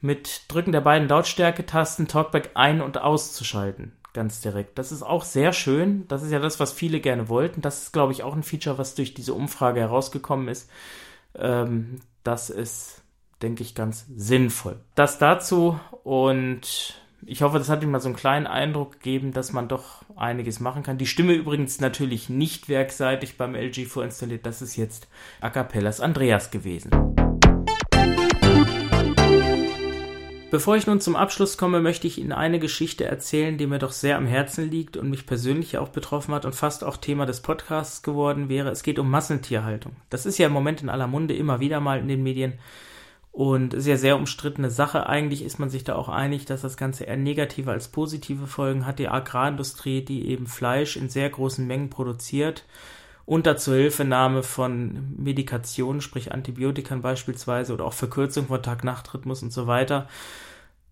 mit 0.00 0.42
Drücken 0.48 0.72
der 0.72 0.80
beiden 0.80 1.08
Lautstärke-Tasten 1.08 2.08
Talkback 2.08 2.50
ein- 2.54 2.80
und 2.80 2.98
auszuschalten. 2.98 3.92
Ganz 4.12 4.40
direkt. 4.40 4.78
Das 4.78 4.92
ist 4.92 5.02
auch 5.02 5.24
sehr 5.24 5.52
schön. 5.52 6.08
Das 6.08 6.22
ist 6.22 6.32
ja 6.32 6.38
das, 6.38 6.58
was 6.58 6.72
viele 6.72 7.00
gerne 7.00 7.28
wollten. 7.28 7.60
Das 7.60 7.82
ist, 7.82 7.92
glaube 7.92 8.12
ich, 8.12 8.22
auch 8.22 8.34
ein 8.34 8.42
Feature, 8.42 8.78
was 8.78 8.94
durch 8.94 9.12
diese 9.12 9.34
Umfrage 9.34 9.80
herausgekommen 9.80 10.48
ist. 10.48 10.70
Ähm, 11.34 12.00
das 12.24 12.48
ist, 12.48 13.02
denke 13.42 13.62
ich, 13.62 13.74
ganz 13.74 14.06
sinnvoll. 14.16 14.80
Das 14.94 15.18
dazu 15.18 15.78
und 16.02 16.96
ich 17.24 17.42
hoffe, 17.42 17.58
das 17.58 17.68
hat 17.68 17.82
Ihnen 17.82 17.92
mal 17.92 18.00
so 18.00 18.08
einen 18.08 18.16
kleinen 18.16 18.46
Eindruck 18.46 18.92
gegeben, 18.92 19.32
dass 19.32 19.52
man 19.52 19.68
doch 19.68 20.02
einiges 20.16 20.60
machen 20.60 20.82
kann. 20.82 20.98
Die 20.98 21.06
Stimme 21.06 21.32
übrigens 21.32 21.80
natürlich 21.80 22.28
nicht 22.28 22.68
werkseitig 22.68 23.36
beim 23.36 23.54
LG 23.54 23.86
vorinstalliert. 23.86 24.46
Das 24.46 24.62
ist 24.62 24.76
jetzt 24.76 25.08
A 25.40 25.50
Cappellas 25.50 26.00
Andreas 26.00 26.50
gewesen. 26.50 27.25
Bevor 30.56 30.74
ich 30.74 30.86
nun 30.86 31.02
zum 31.02 31.16
Abschluss 31.16 31.58
komme, 31.58 31.82
möchte 31.82 32.06
ich 32.06 32.16
Ihnen 32.16 32.32
eine 32.32 32.58
Geschichte 32.58 33.04
erzählen, 33.04 33.58
die 33.58 33.66
mir 33.66 33.78
doch 33.78 33.92
sehr 33.92 34.16
am 34.16 34.26
Herzen 34.26 34.70
liegt 34.70 34.96
und 34.96 35.10
mich 35.10 35.26
persönlich 35.26 35.76
auch 35.76 35.90
betroffen 35.90 36.32
hat 36.32 36.46
und 36.46 36.54
fast 36.54 36.82
auch 36.82 36.96
Thema 36.96 37.26
des 37.26 37.42
Podcasts 37.42 38.02
geworden 38.02 38.48
wäre. 38.48 38.70
Es 38.70 38.82
geht 38.82 38.98
um 38.98 39.10
Massentierhaltung. 39.10 39.96
Das 40.08 40.24
ist 40.24 40.38
ja 40.38 40.46
im 40.46 40.54
Moment 40.54 40.80
in 40.80 40.88
aller 40.88 41.08
Munde 41.08 41.36
immer 41.36 41.60
wieder 41.60 41.80
mal 41.80 41.98
in 41.98 42.08
den 42.08 42.22
Medien 42.22 42.54
und 43.32 43.74
ist 43.74 43.86
ja 43.86 43.98
sehr 43.98 44.16
umstrittene 44.16 44.70
Sache. 44.70 45.06
Eigentlich 45.06 45.44
ist 45.44 45.58
man 45.58 45.68
sich 45.68 45.84
da 45.84 45.94
auch 45.94 46.08
einig, 46.08 46.46
dass 46.46 46.62
das 46.62 46.78
Ganze 46.78 47.04
eher 47.04 47.18
negative 47.18 47.70
als 47.70 47.88
positive 47.88 48.46
Folgen 48.46 48.86
hat. 48.86 48.98
Die 48.98 49.10
Agrarindustrie, 49.10 50.06
die 50.06 50.26
eben 50.26 50.46
Fleisch 50.46 50.96
in 50.96 51.10
sehr 51.10 51.28
großen 51.28 51.66
Mengen 51.66 51.90
produziert, 51.90 52.64
unter 53.26 53.58
Zuhilfenahme 53.58 54.42
von 54.42 55.14
Medikationen, 55.18 56.00
sprich 56.00 56.32
Antibiotikern 56.32 57.02
beispielsweise 57.02 57.74
oder 57.74 57.84
auch 57.84 57.92
Verkürzung 57.92 58.46
von 58.46 58.62
Tag-Nacht-Rhythmus 58.62 59.42
und 59.42 59.52
so 59.52 59.66
weiter. 59.66 60.08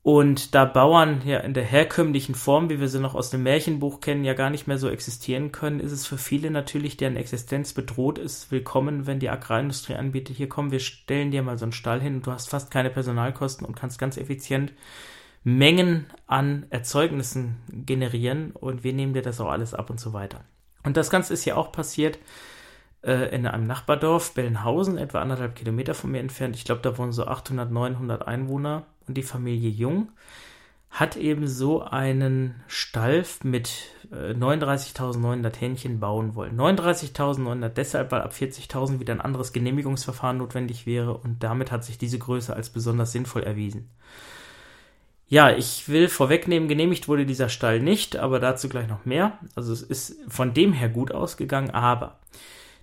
Und 0.05 0.55
da 0.55 0.67
Bauern 0.67 1.23
ja 1.25 1.39
in 1.39 1.55
der 1.55 1.65
herkömmlichen 1.65 2.35
Form, 2.35 2.69
wie 2.69 2.79
wir 2.79 2.89
sie 2.89 3.01
noch 3.01 3.15
aus 3.15 3.31
dem 3.31 3.43
Märchenbuch 3.43 4.03
kennen, 4.03 4.23
ja 4.23 4.35
gar 4.35 4.51
nicht 4.51 4.67
mehr 4.67 4.77
so 4.77 4.91
existieren 4.91 5.51
können, 5.51 5.81
ist 5.81 5.93
es 5.93 6.07
für 6.07 6.19
viele 6.19 6.51
natürlich, 6.51 6.99
deren 6.99 7.17
Existenz 7.17 7.73
bedroht 7.73 8.19
ist, 8.19 8.51
willkommen, 8.51 9.07
wenn 9.07 9.19
die 9.19 9.31
Agrarindustrie 9.31 9.95
anbietet, 9.95 10.37
hier 10.37 10.51
komm, 10.51 10.73
wir 10.73 10.81
stellen 10.81 11.31
dir 11.31 11.43
mal 11.43 11.57
so 11.57 11.65
einen 11.65 11.73
Stall 11.73 12.03
hin 12.03 12.17
und 12.17 12.27
du 12.27 12.33
hast 12.33 12.51
fast 12.51 12.71
keine 12.71 12.91
Personalkosten 12.91 13.67
und 13.67 13.77
kannst 13.77 13.99
ganz 13.99 14.19
effizient 14.19 14.75
Mengen 15.43 16.05
an 16.27 16.67
Erzeugnissen 16.69 17.57
generieren 17.73 18.51
und 18.51 18.85
wir 18.85 18.93
nehmen 18.93 19.15
dir 19.15 19.23
das 19.23 19.41
auch 19.41 19.49
alles 19.49 19.73
ab 19.73 19.89
und 19.89 20.01
so 20.01 20.13
weiter. 20.13 20.45
Und 20.83 20.99
das 20.99 21.09
Ganze 21.09 21.33
ist 21.33 21.47
ja 21.47 21.57
auch 21.57 21.73
passiert 21.73 22.19
äh, 23.01 23.35
in 23.35 23.47
einem 23.47 23.67
Nachbardorf, 23.67 24.35
Bellenhausen, 24.35 24.99
etwa 24.99 25.23
anderthalb 25.23 25.55
Kilometer 25.55 25.95
von 25.95 26.11
mir 26.11 26.21
entfernt. 26.21 26.57
Ich 26.57 26.67
glaube, 26.67 26.83
da 26.83 26.99
wohnen 26.99 27.13
so 27.13 27.27
800, 27.27 27.71
900 27.71 28.29
Einwohner 28.29 28.85
und 29.09 29.17
die 29.17 29.23
Familie 29.23 29.71
Jung 29.71 30.09
hat 30.95 31.17
eben 31.17 31.49
so 31.49 31.83
einen 31.83 32.55
Stall 32.69 33.25
mit 33.43 33.89
äh, 34.13 34.33
39.900 34.33 35.57
Hähnchen 35.57 35.99
bauen 35.99 36.37
wollen. 36.37 36.57
39.900 36.57 37.69
deshalb, 37.69 38.13
weil 38.13 38.23
ab 38.23 38.33
40.000 38.33 39.01
wieder 39.01 39.13
ein 39.13 39.21
anderes 39.21 39.53
Genehmigungsverfahren 39.53 40.39
notwendig 40.39 40.87
wäre 40.87 41.17
und 41.17 41.43
damit 41.43 41.73
hat 41.73 41.85
sich 41.85 41.99
diese 41.99 42.19
Größe 42.21 42.55
als 42.55 42.71
besonders 42.71 43.11
sinnvoll 43.11 43.43
erwiesen. 43.43 43.91
Ja, 45.27 45.51
ich 45.51 45.89
will 45.89 46.09
vorwegnehmen, 46.09 46.69
genehmigt 46.69 47.09
wurde 47.09 47.27
dieser 47.27 47.49
Stall 47.49 47.81
nicht, 47.81 48.17
aber 48.17 48.39
dazu 48.39 48.69
gleich 48.69 48.87
noch 48.87 49.05
mehr. 49.05 49.39
Also 49.57 49.73
es 49.73 49.83
ist 49.83 50.17
von 50.29 50.55
dem 50.55 50.73
her 50.73 50.89
gut 50.89 51.11
ausgegangen, 51.11 51.71
aber 51.71 52.21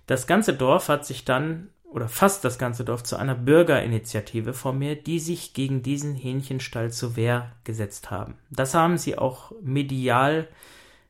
das 0.06 0.26
ganze 0.26 0.52
Dorf 0.52 0.90
hat 0.90 1.06
sich 1.06 1.24
dann, 1.24 1.68
oder 1.92 2.08
fast 2.08 2.44
das 2.44 2.58
ganze 2.58 2.84
Dorf, 2.84 3.02
zu 3.02 3.16
einer 3.16 3.34
Bürgerinitiative 3.34 4.54
formiert, 4.54 5.06
die 5.06 5.18
sich 5.18 5.52
gegen 5.52 5.82
diesen 5.82 6.14
Hähnchenstall 6.14 6.90
zur 6.90 7.16
Wehr 7.16 7.52
gesetzt 7.64 8.10
haben. 8.10 8.34
Das 8.50 8.74
haben 8.74 8.98
sie 8.98 9.18
auch 9.18 9.52
medial 9.62 10.48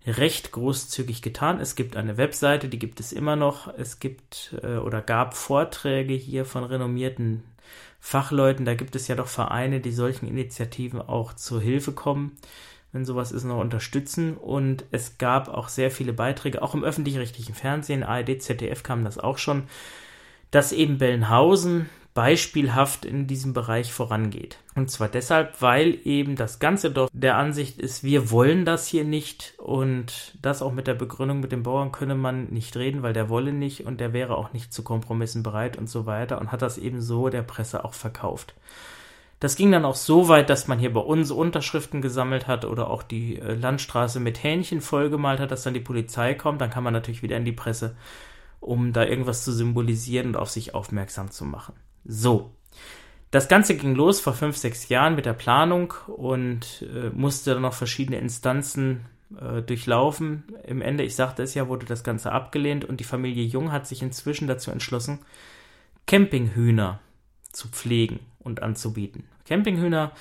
recht 0.07 0.51
großzügig 0.53 1.22
getan. 1.22 1.61
Es 1.61 1.76
gibt 1.76 1.97
eine 1.97 2.16
Webseite, 2.16 2.68
die 2.68 2.78
gibt 2.78 2.99
es 2.99 3.12
immer 3.12 3.37
noch. 3.37 3.72
Es 3.78 4.01
gibt 4.01 4.57
äh, 4.62 4.76
oder 4.76 5.01
gab 5.01 5.35
Vorträge 5.35 6.14
hier 6.14 6.45
von 6.45 6.64
renommierten 6.64 7.45
Fachleuten. 8.01 8.64
Da 8.64 8.74
gibt 8.74 8.97
es 8.97 9.07
ja 9.07 9.14
doch 9.14 9.28
Vereine, 9.28 9.80
die 9.80 9.93
solchen 9.93 10.26
Initiativen 10.26 11.01
auch 11.01 11.35
zur 11.35 11.61
Hilfe 11.61 11.93
kommen. 11.93 12.37
wenn 12.91 13.07
sowas 13.07 13.33
ist, 13.33 13.45
noch 13.45 13.61
unterstützen. 13.61 14.37
Und 14.37 14.85
es 14.91 15.18
gab 15.18 15.49
auch 15.49 15.68
sehr 15.68 15.91
viele 15.91 16.12
Beiträge, 16.12 16.61
auch 16.61 16.74
im 16.74 16.85
öffentlich-rechtlichen 16.85 17.55
Fernsehen, 17.55 18.03
ARD, 18.03 18.43
ZDF 18.43 18.83
kam 18.83 19.05
das 19.05 19.18
auch 19.18 19.39
schon, 19.39 19.62
dass 20.53 20.70
eben 20.70 20.98
Bellenhausen 20.98 21.88
beispielhaft 22.14 23.07
in 23.07 23.26
diesem 23.26 23.55
Bereich 23.55 23.92
vorangeht. 23.92 24.59
Und 24.74 24.90
zwar 24.90 25.09
deshalb, 25.09 25.62
weil 25.62 25.98
eben 26.05 26.36
das 26.36 26.59
ganze 26.59 26.90
Dorf 26.90 27.09
der 27.12 27.38
Ansicht 27.38 27.78
ist, 27.78 28.05
wir 28.05 28.30
wollen 28.30 28.66
das 28.66 28.86
hier 28.86 29.05
nicht 29.05 29.55
und 29.57 30.36
das 30.42 30.61
auch 30.61 30.72
mit 30.72 30.86
der 30.86 30.94
Begründung, 30.94 31.40
mit 31.40 31.53
dem 31.53 31.62
Bauern 31.62 31.90
könne 31.90 32.14
man 32.14 32.48
nicht 32.50 32.76
reden, 32.76 33.03
weil 33.03 33.14
der 33.14 33.30
wolle 33.30 33.53
nicht 33.53 33.86
und 33.86 33.98
der 33.98 34.12
wäre 34.12 34.36
auch 34.36 34.53
nicht 34.53 34.74
zu 34.74 34.84
Kompromissen 34.84 35.42
bereit 35.42 35.78
und 35.78 35.88
so 35.88 36.05
weiter 36.05 36.38
und 36.38 36.53
hat 36.53 36.61
das 36.61 36.76
eben 36.76 37.00
so 37.00 37.30
der 37.30 37.42
Presse 37.42 37.82
auch 37.82 37.94
verkauft. 37.94 38.55
Das 39.40 39.57
ging 39.57 39.72
dann 39.72 39.86
auch 39.86 39.96
so 39.96 40.28
weit, 40.28 40.50
dass 40.50 40.68
man 40.68 40.78
hier 40.78 40.92
bei 40.92 41.00
uns 41.00 41.30
Unterschriften 41.30 42.00
gesammelt 42.03 42.46
hat 42.46 42.64
oder 42.64 42.90
auch 42.90 43.03
die 43.03 43.40
äh, 43.40 43.55
Landstraße 43.55 44.20
mit 44.20 44.44
Hähnchen 44.44 44.80
vollgemalt 44.80 45.40
hat, 45.40 45.50
dass 45.50 45.64
dann 45.64 45.74
die 45.74 45.80
Polizei 45.80 46.34
kommt. 46.34 46.61
Dann 46.61 46.70
kann 46.70 46.84
man 46.84 46.92
natürlich 46.92 47.22
wieder 47.22 47.36
in 47.38 47.44
die 47.44 47.50
Presse, 47.50 47.96
um 48.62 48.92
da 48.92 49.04
irgendwas 49.04 49.44
zu 49.44 49.52
symbolisieren 49.52 50.28
und 50.28 50.36
auf 50.36 50.50
sich 50.50 50.74
aufmerksam 50.74 51.30
zu 51.30 51.44
machen. 51.44 51.74
So. 52.04 52.52
Das 53.30 53.48
Ganze 53.48 53.76
ging 53.76 53.94
los 53.94 54.20
vor 54.20 54.34
fünf, 54.34 54.56
sechs 54.56 54.88
Jahren 54.88 55.14
mit 55.14 55.26
der 55.26 55.32
Planung 55.32 55.94
und 56.06 56.82
äh, 56.82 57.10
musste 57.10 57.54
dann 57.54 57.62
noch 57.62 57.72
verschiedene 57.72 58.18
Instanzen 58.18 59.06
äh, 59.40 59.62
durchlaufen. 59.62 60.44
Im 60.66 60.82
Ende, 60.82 61.02
ich 61.02 61.16
sagte 61.16 61.42
es 61.42 61.54
ja, 61.54 61.66
wurde 61.66 61.86
das 61.86 62.04
Ganze 62.04 62.30
abgelehnt 62.30 62.84
und 62.84 63.00
die 63.00 63.04
Familie 63.04 63.44
Jung 63.44 63.72
hat 63.72 63.86
sich 63.86 64.02
inzwischen 64.02 64.48
dazu 64.48 64.70
entschlossen, 64.70 65.20
Campinghühner 66.06 67.00
zu 67.50 67.68
pflegen 67.68 68.20
und 68.38 68.62
anzubieten. 68.62 69.24
Campinghühner 69.46 70.12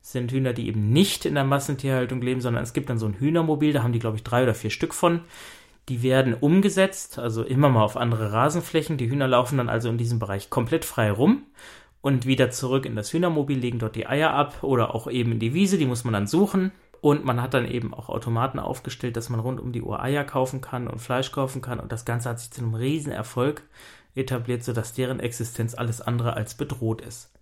sind 0.00 0.32
Hühner, 0.32 0.52
die 0.52 0.68
eben 0.68 0.90
nicht 0.90 1.24
in 1.24 1.34
der 1.34 1.44
Massentierhaltung 1.44 2.22
leben, 2.22 2.40
sondern 2.40 2.62
es 2.62 2.72
gibt 2.72 2.88
dann 2.90 2.98
so 2.98 3.06
ein 3.06 3.18
Hühnermobil, 3.18 3.72
da 3.72 3.82
haben 3.82 3.92
die, 3.92 3.98
glaube 3.98 4.16
ich, 4.16 4.22
drei 4.22 4.42
oder 4.42 4.54
vier 4.54 4.70
Stück 4.70 4.94
von. 4.94 5.20
Die 5.88 6.02
werden 6.02 6.34
umgesetzt, 6.34 7.18
also 7.18 7.42
immer 7.42 7.68
mal 7.70 7.82
auf 7.82 7.96
andere 7.96 8.32
Rasenflächen. 8.32 8.98
Die 8.98 9.10
Hühner 9.10 9.26
laufen 9.26 9.58
dann 9.58 9.68
also 9.68 9.88
in 9.88 9.98
diesem 9.98 10.18
Bereich 10.18 10.50
komplett 10.50 10.84
frei 10.84 11.10
rum 11.10 11.44
und 12.00 12.26
wieder 12.26 12.50
zurück 12.50 12.86
in 12.86 12.94
das 12.94 13.12
Hühnermobil, 13.12 13.58
legen 13.58 13.78
dort 13.78 13.96
die 13.96 14.06
Eier 14.06 14.30
ab 14.30 14.62
oder 14.62 14.94
auch 14.94 15.10
eben 15.10 15.32
in 15.32 15.38
die 15.38 15.54
Wiese, 15.54 15.78
die 15.78 15.86
muss 15.86 16.04
man 16.04 16.12
dann 16.12 16.26
suchen. 16.26 16.72
Und 17.00 17.24
man 17.24 17.40
hat 17.40 17.54
dann 17.54 17.66
eben 17.66 17.94
auch 17.94 18.08
Automaten 18.08 18.58
aufgestellt, 18.58 19.16
dass 19.16 19.28
man 19.28 19.40
rund 19.40 19.60
um 19.60 19.72
die 19.72 19.82
Uhr 19.82 20.02
Eier 20.02 20.24
kaufen 20.24 20.60
kann 20.60 20.88
und 20.88 20.98
Fleisch 20.98 21.30
kaufen 21.30 21.62
kann. 21.62 21.78
Und 21.78 21.92
das 21.92 22.04
Ganze 22.04 22.28
hat 22.28 22.40
sich 22.40 22.50
zu 22.50 22.60
einem 22.60 22.74
Riesenerfolg 22.74 23.62
etabliert, 24.16 24.64
sodass 24.64 24.94
deren 24.94 25.20
Existenz 25.20 25.74
alles 25.74 26.00
andere 26.00 26.34
als 26.34 26.54
bedroht 26.54 27.00
ist. 27.00 27.32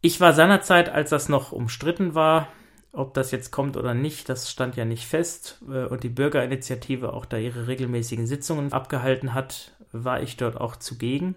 Ich 0.00 0.20
war 0.20 0.32
seinerzeit, 0.32 0.88
als 0.88 1.10
das 1.10 1.28
noch 1.28 1.50
umstritten 1.50 2.14
war, 2.14 2.48
ob 2.96 3.12
das 3.14 3.30
jetzt 3.30 3.50
kommt 3.50 3.76
oder 3.76 3.94
nicht, 3.94 4.28
das 4.28 4.50
stand 4.50 4.76
ja 4.76 4.84
nicht 4.84 5.06
fest. 5.06 5.62
Äh, 5.68 5.84
und 5.84 6.02
die 6.02 6.08
Bürgerinitiative 6.08 7.12
auch 7.12 7.26
da 7.26 7.36
ihre 7.36 7.66
regelmäßigen 7.66 8.26
Sitzungen 8.26 8.72
abgehalten 8.72 9.34
hat, 9.34 9.72
war 9.92 10.22
ich 10.22 10.36
dort 10.36 10.60
auch 10.60 10.76
zugegen 10.76 11.36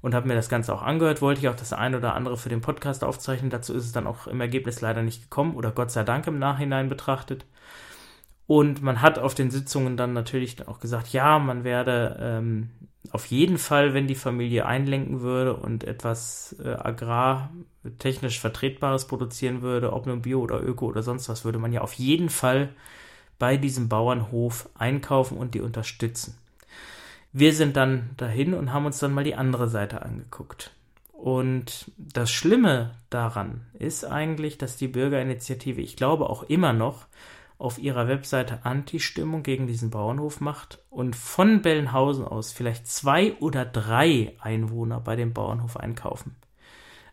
und 0.00 0.14
habe 0.14 0.28
mir 0.28 0.34
das 0.34 0.48
Ganze 0.48 0.74
auch 0.74 0.82
angehört. 0.82 1.22
Wollte 1.22 1.40
ich 1.40 1.48
auch 1.48 1.56
das 1.56 1.72
eine 1.72 1.96
oder 1.96 2.14
andere 2.14 2.36
für 2.36 2.48
den 2.48 2.60
Podcast 2.60 3.04
aufzeichnen. 3.04 3.50
Dazu 3.50 3.72
ist 3.74 3.84
es 3.84 3.92
dann 3.92 4.06
auch 4.06 4.26
im 4.26 4.40
Ergebnis 4.40 4.80
leider 4.80 5.02
nicht 5.02 5.22
gekommen 5.22 5.54
oder 5.54 5.70
Gott 5.70 5.90
sei 5.90 6.02
Dank 6.02 6.26
im 6.26 6.38
Nachhinein 6.38 6.88
betrachtet. 6.88 7.46
Und 8.46 8.82
man 8.82 9.00
hat 9.00 9.18
auf 9.18 9.34
den 9.34 9.50
Sitzungen 9.50 9.96
dann 9.96 10.12
natürlich 10.12 10.66
auch 10.66 10.80
gesagt, 10.80 11.12
ja, 11.12 11.38
man 11.38 11.64
werde 11.64 12.18
ähm, 12.20 12.70
auf 13.10 13.26
jeden 13.26 13.58
Fall, 13.58 13.94
wenn 13.94 14.06
die 14.06 14.14
Familie 14.14 14.66
einlenken 14.66 15.20
würde 15.20 15.54
und 15.56 15.84
etwas 15.84 16.56
äh, 16.62 16.68
agrartechnisch 16.68 18.40
Vertretbares 18.40 19.06
produzieren 19.06 19.62
würde, 19.62 19.92
ob 19.92 20.06
nun 20.06 20.22
Bio 20.22 20.40
oder 20.40 20.62
Öko 20.62 20.86
oder 20.86 21.02
sonst 21.02 21.28
was, 21.28 21.44
würde 21.44 21.58
man 21.58 21.72
ja 21.72 21.80
auf 21.80 21.94
jeden 21.94 22.28
Fall 22.28 22.70
bei 23.38 23.56
diesem 23.56 23.88
Bauernhof 23.88 24.68
einkaufen 24.74 25.36
und 25.36 25.54
die 25.54 25.60
unterstützen. 25.60 26.38
Wir 27.32 27.54
sind 27.54 27.76
dann 27.76 28.10
dahin 28.18 28.54
und 28.54 28.72
haben 28.72 28.86
uns 28.86 28.98
dann 28.98 29.14
mal 29.14 29.24
die 29.24 29.34
andere 29.34 29.68
Seite 29.68 30.02
angeguckt. 30.02 30.72
Und 31.12 31.90
das 31.96 32.30
Schlimme 32.30 32.94
daran 33.08 33.62
ist 33.78 34.04
eigentlich, 34.04 34.58
dass 34.58 34.76
die 34.76 34.88
Bürgerinitiative, 34.88 35.80
ich 35.80 35.96
glaube 35.96 36.28
auch 36.28 36.42
immer 36.42 36.72
noch, 36.72 37.06
auf 37.62 37.78
ihrer 37.78 38.08
Webseite 38.08 38.64
Anti-Stimmung 38.64 39.42
gegen 39.42 39.66
diesen 39.66 39.90
Bauernhof 39.90 40.40
macht 40.40 40.82
und 40.90 41.14
von 41.14 41.62
Bellenhausen 41.62 42.24
aus 42.24 42.52
vielleicht 42.52 42.86
zwei 42.86 43.34
oder 43.34 43.64
drei 43.64 44.34
Einwohner 44.40 45.00
bei 45.00 45.16
dem 45.16 45.32
Bauernhof 45.32 45.76
einkaufen. 45.76 46.34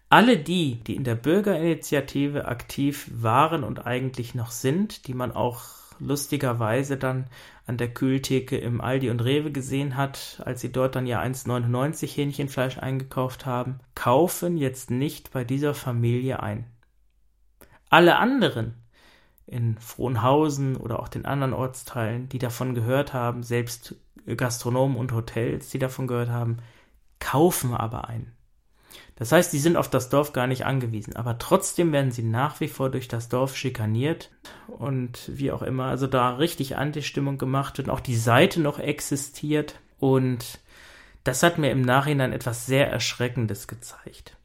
Alle 0.10 0.38
die, 0.38 0.84
die 0.84 0.95
in 0.95 1.04
der 1.04 1.14
Bürgerinitiative 1.14 2.47
aktiv 2.47 3.12
waren 3.14 3.64
und 3.64 3.86
eigentlich 3.86 4.34
noch 4.34 4.50
sind, 4.50 5.08
die 5.08 5.14
man 5.14 5.32
auch 5.32 5.62
lustigerweise 6.00 6.97
dann 6.97 7.28
an 7.68 7.78
der 7.78 7.93
Kühltheke 7.93 8.58
im 8.58 8.82
Aldi 8.82 9.12
und 9.12 9.24
Rewe 9.24 9.52
gesehen 9.52 9.95
hat, 9.95 10.41
als 10.43 10.62
sie 10.62 10.72
dort 10.72 10.95
dann 10.95 11.06
ja 11.06 11.22
1,99 11.22 12.08
Hähnchenfleisch 12.08 12.80
eingekauft 12.80 13.45
haben, 13.45 13.80
kaufen 13.93 14.58
jetzt 14.58 14.89
nicht 14.89 15.32
bei 15.32 15.43
dieser 15.43 15.76
Familie 15.76 16.41
ein. 16.41 16.66
Alle 17.91 18.18
anderen, 18.18 18.74
in 19.50 19.78
Frohnhausen 19.80 20.78
oder 20.78 21.00
auch 21.00 21.08
den 21.08 21.26
anderen 21.26 21.54
Ortsteilen, 21.54 22.30
die 22.30 22.39
davon 22.39 22.76
gehört 22.76 23.14
haben, 23.14 23.43
selbst 23.43 23.95
Gastronomen 24.38 24.97
und 24.97 25.12
Hotels, 25.12 25.70
die 25.70 25.80
davon 25.80 26.08
gehört 26.08 26.30
haben, 26.30 26.58
kaufen 27.20 27.74
aber 27.74 28.08
ein. 28.08 28.32
Das 29.16 29.32
heißt, 29.32 29.52
die 29.52 29.60
sind 29.60 29.76
auf 29.76 29.89
das 29.89 30.10
Dorf 30.10 30.34
gar 30.34 30.47
nicht 30.47 30.66
angewiesen, 30.66 31.16
aber 31.16 31.38
trotzdem 31.38 31.91
werden 31.91 32.12
sie 32.12 32.24
nach 32.24 32.60
wie 32.60 32.70
vor 32.70 32.89
durch 32.89 33.08
das 33.08 33.28
Dorf 33.28 33.56
schikaniert 33.56 34.32
und 34.68 35.30
wie 35.34 35.52
auch 35.52 35.62
immer, 35.62 35.86
also 35.86 36.08
da 36.08 36.36
richtig 36.36 36.78
Anti-Stimmung 36.78 37.38
gemacht 37.38 37.80
und 37.80 37.89
auch 37.89 38.00
die 38.00 38.16
Seite 38.16 38.62
noch 38.62 38.80
existiert 38.80 39.76
und 40.00 40.60
das 41.24 41.43
hat 41.43 41.58
mir 41.58 41.72
im 41.72 41.82
Nachhinein 41.82 42.32
etwas 42.32 42.66
sehr 42.66 42.89
Erschreckendes 42.89 43.68
gezeigt. 43.68 44.38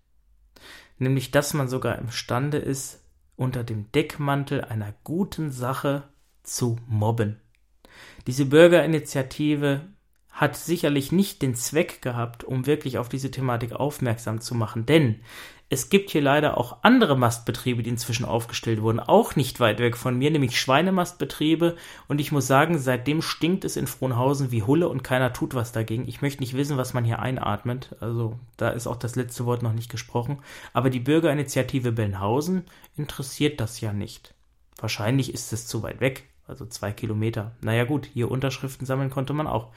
Nämlich, 0.98 1.30
dass 1.30 1.54
man 1.54 1.68
sogar 1.68 1.98
imstande 1.98 2.58
ist, 2.58 3.03
unter 3.36 3.64
dem 3.64 3.90
Deckmantel 3.92 4.62
einer 4.62 4.94
guten 5.04 5.50
Sache 5.50 6.04
zu 6.42 6.76
mobben. 6.86 7.40
Diese 8.26 8.46
Bürgerinitiative 8.46 9.82
hat 10.34 10.56
sicherlich 10.56 11.12
nicht 11.12 11.42
den 11.42 11.54
Zweck 11.54 12.02
gehabt, 12.02 12.44
um 12.44 12.66
wirklich 12.66 12.98
auf 12.98 13.08
diese 13.08 13.30
Thematik 13.30 13.72
aufmerksam 13.72 14.40
zu 14.40 14.54
machen, 14.54 14.84
denn 14.84 15.20
es 15.70 15.88
gibt 15.88 16.10
hier 16.10 16.20
leider 16.20 16.58
auch 16.58 16.78
andere 16.82 17.16
Mastbetriebe, 17.16 17.82
die 17.82 17.90
inzwischen 17.90 18.26
aufgestellt 18.26 18.82
wurden, 18.82 19.00
auch 19.00 19.34
nicht 19.34 19.60
weit 19.60 19.78
weg 19.78 19.96
von 19.96 20.16
mir, 20.16 20.30
nämlich 20.30 20.60
Schweinemastbetriebe. 20.60 21.76
Und 22.06 22.20
ich 22.20 22.32
muss 22.32 22.46
sagen, 22.46 22.78
seitdem 22.78 23.22
stinkt 23.22 23.64
es 23.64 23.76
in 23.76 23.86
Frohnhausen 23.86 24.50
wie 24.50 24.62
Hulle 24.62 24.88
und 24.88 25.02
keiner 25.02 25.32
tut 25.32 25.54
was 25.54 25.72
dagegen. 25.72 26.06
Ich 26.06 26.20
möchte 26.20 26.42
nicht 26.42 26.54
wissen, 26.54 26.76
was 26.76 26.92
man 26.92 27.04
hier 27.04 27.18
einatmet. 27.18 27.96
Also 28.00 28.38
da 28.56 28.68
ist 28.68 28.86
auch 28.86 28.96
das 28.96 29.16
letzte 29.16 29.46
Wort 29.46 29.62
noch 29.62 29.72
nicht 29.72 29.90
gesprochen. 29.90 30.38
Aber 30.74 30.90
die 30.90 31.00
Bürgerinitiative 31.00 31.92
Bellenhausen 31.92 32.66
interessiert 32.96 33.58
das 33.58 33.80
ja 33.80 33.92
nicht. 33.92 34.34
Wahrscheinlich 34.78 35.32
ist 35.32 35.52
es 35.52 35.66
zu 35.66 35.82
weit 35.82 36.00
weg. 36.00 36.28
Also 36.46 36.66
zwei 36.66 36.92
Kilometer. 36.92 37.52
Naja 37.62 37.84
gut, 37.84 38.06
hier 38.12 38.30
Unterschriften 38.30 38.86
sammeln 38.86 39.10
konnte 39.10 39.32
man 39.32 39.46
auch. 39.46 39.70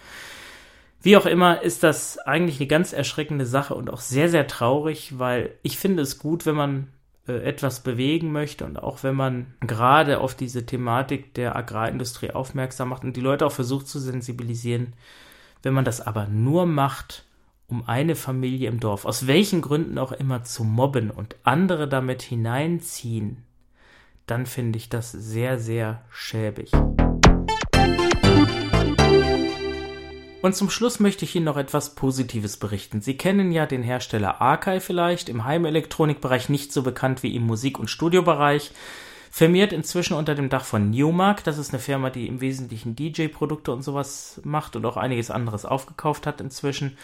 Wie 1.01 1.15
auch 1.15 1.25
immer 1.25 1.61
ist 1.61 1.83
das 1.83 2.17
eigentlich 2.17 2.59
eine 2.59 2.67
ganz 2.67 2.91
erschreckende 2.91 3.45
Sache 3.45 3.75
und 3.75 3.89
auch 3.89 3.99
sehr, 3.99 4.29
sehr 4.29 4.47
traurig, 4.47 5.19
weil 5.19 5.51
ich 5.61 5.77
finde 5.77 6.01
es 6.01 6.17
gut, 6.17 6.45
wenn 6.45 6.55
man 6.55 6.87
äh, 7.27 7.43
etwas 7.43 7.81
bewegen 7.81 8.31
möchte 8.31 8.65
und 8.65 8.77
auch 8.77 9.03
wenn 9.03 9.15
man 9.15 9.53
gerade 9.59 10.19
auf 10.19 10.33
diese 10.33 10.65
Thematik 10.65 11.33
der 11.33 11.55
Agrarindustrie 11.55 12.31
aufmerksam 12.31 12.89
macht 12.89 13.03
und 13.03 13.15
die 13.15 13.21
Leute 13.21 13.45
auch 13.45 13.51
versucht 13.51 13.87
zu 13.87 13.99
sensibilisieren. 13.99 14.93
Wenn 15.61 15.73
man 15.73 15.85
das 15.85 16.01
aber 16.01 16.27
nur 16.27 16.65
macht, 16.65 17.25
um 17.67 17.87
eine 17.87 18.15
Familie 18.15 18.69
im 18.69 18.79
Dorf, 18.79 19.05
aus 19.05 19.27
welchen 19.27 19.61
Gründen 19.61 19.97
auch 19.97 20.13
immer, 20.13 20.43
zu 20.43 20.63
mobben 20.63 21.11
und 21.11 21.35
andere 21.43 21.87
damit 21.87 22.21
hineinziehen, 22.21 23.43
dann 24.25 24.45
finde 24.45 24.77
ich 24.77 24.89
das 24.89 25.11
sehr, 25.11 25.59
sehr 25.59 26.03
schäbig. 26.09 26.71
Und 30.47 30.53
zum 30.53 30.69
Schluss 30.69 31.01
möchte 31.01 31.25
ich 31.25 31.35
Ihnen 31.35 31.43
noch 31.43 31.57
etwas 31.57 31.93
Positives 31.93 32.55
berichten. 32.55 33.01
Sie 33.01 33.17
kennen 33.17 33.51
ja 33.51 33.65
den 33.65 33.83
Hersteller 33.83 34.39
Arkai 34.39 34.79
vielleicht, 34.79 35.27
im 35.27 35.43
Heimelektronikbereich 35.43 36.47
nicht 36.47 36.71
so 36.71 36.83
bekannt 36.83 37.21
wie 37.21 37.35
im 37.35 37.45
Musik- 37.45 37.77
und 37.77 37.89
Studiobereich. 37.89 38.71
Firmiert 39.29 39.73
inzwischen 39.73 40.13
unter 40.13 40.35
dem 40.35 40.47
Dach 40.47 40.63
von 40.63 40.89
Newmark. 40.89 41.43
Das 41.43 41.57
ist 41.57 41.73
eine 41.73 41.79
Firma, 41.79 42.09
die 42.11 42.27
im 42.27 42.39
Wesentlichen 42.39 42.95
DJ-Produkte 42.95 43.73
und 43.73 43.81
sowas 43.81 44.39
macht 44.45 44.77
und 44.77 44.85
auch 44.85 44.95
einiges 44.95 45.31
anderes 45.31 45.65
aufgekauft 45.65 46.25
hat 46.25 46.39
inzwischen. 46.39 46.97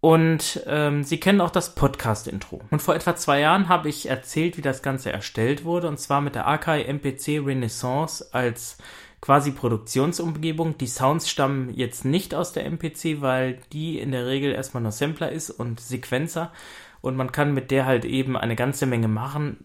Und 0.00 0.60
ähm, 0.66 1.04
Sie 1.04 1.20
kennen 1.20 1.40
auch 1.40 1.50
das 1.50 1.76
Podcast-Intro. 1.76 2.62
Und 2.72 2.82
vor 2.82 2.96
etwa 2.96 3.14
zwei 3.14 3.38
Jahren 3.38 3.68
habe 3.68 3.88
ich 3.88 4.08
erzählt, 4.08 4.56
wie 4.56 4.62
das 4.62 4.82
Ganze 4.82 5.12
erstellt 5.12 5.64
wurde, 5.64 5.86
und 5.86 6.00
zwar 6.00 6.20
mit 6.20 6.34
der 6.34 6.48
Akai 6.48 6.82
MPC 6.82 7.46
Renaissance 7.46 8.26
als 8.32 8.78
quasi 9.20 9.50
Produktionsumgebung. 9.50 10.78
Die 10.78 10.86
Sounds 10.86 11.28
stammen 11.28 11.72
jetzt 11.74 12.04
nicht 12.04 12.34
aus 12.34 12.52
der 12.52 12.66
MPC, 12.66 13.20
weil 13.20 13.58
die 13.72 13.98
in 13.98 14.12
der 14.12 14.26
Regel 14.26 14.52
erstmal 14.52 14.82
nur 14.82 14.92
Sampler 14.92 15.32
ist 15.32 15.50
und 15.50 15.80
Sequenzer 15.80 16.52
und 17.00 17.16
man 17.16 17.32
kann 17.32 17.54
mit 17.54 17.70
der 17.70 17.86
halt 17.86 18.04
eben 18.04 18.36
eine 18.36 18.56
ganze 18.56 18.86
Menge 18.86 19.08
machen, 19.08 19.58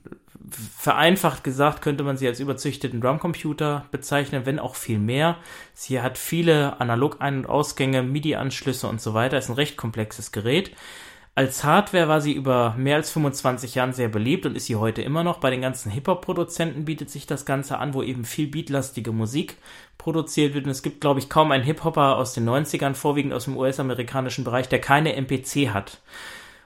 vereinfacht 0.78 1.44
gesagt 1.44 1.82
könnte 1.82 2.04
man 2.04 2.18
sie 2.18 2.28
als 2.28 2.40
überzüchteten 2.40 3.02
Drumcomputer 3.02 3.86
bezeichnen, 3.92 4.46
wenn 4.46 4.60
auch 4.60 4.76
viel 4.76 5.00
mehr. 5.00 5.38
Sie 5.74 6.02
hat 6.02 6.18
viele 6.18 6.80
Analog-Ein- 6.80 7.40
und 7.40 7.46
Ausgänge, 7.46 8.04
MIDI-Anschlüsse 8.04 8.88
und 8.88 9.02
so 9.02 9.14
weiter. 9.14 9.38
Ist 9.38 9.50
ein 9.50 9.56
recht 9.56 9.78
komplexes 9.78 10.32
Gerät. 10.32 10.72
Als 11.34 11.64
Hardware 11.64 12.10
war 12.10 12.20
sie 12.20 12.34
über 12.34 12.76
mehr 12.78 12.98
als 12.98 13.10
25 13.12 13.76
Jahren 13.76 13.94
sehr 13.94 14.10
beliebt 14.10 14.46
und 14.46 14.58
ist 14.58 14.66
sie 14.66 14.76
heute 14.76 15.02
immer 15.02 15.24
noch. 15.24 15.38
Bei 15.38 15.50
den 15.50 15.62
ganzen 15.62 15.90
Hip-Hop-Produzenten 15.90 16.84
bietet 16.84 17.10
sich 17.10 17.26
das 17.26 17.46
Ganze 17.46 17.78
an, 17.78 17.94
wo 17.94 18.04
eben 18.04 18.26
viel 18.26 18.48
beatlastige 18.48 19.14
Musik 19.14 19.56
produziert 19.98 20.54
wird. 20.54 20.66
Und 20.66 20.72
es 20.72 20.84
gibt, 20.84 21.00
glaube 21.00 21.22
ich, 21.22 21.30
kaum 21.30 21.52
einen 21.52 21.64
Hip-Hopper 21.64 22.18
aus 22.18 22.34
den 22.34 22.50
90ern, 22.50 22.96
vorwiegend 22.96 23.34
aus 23.34 23.46
dem 23.46 23.56
US-amerikanischen 23.56 24.44
Bereich, 24.44 24.68
der 24.68 24.82
keine 24.82 25.16
MPC 25.16 25.70
hat. 25.70 26.02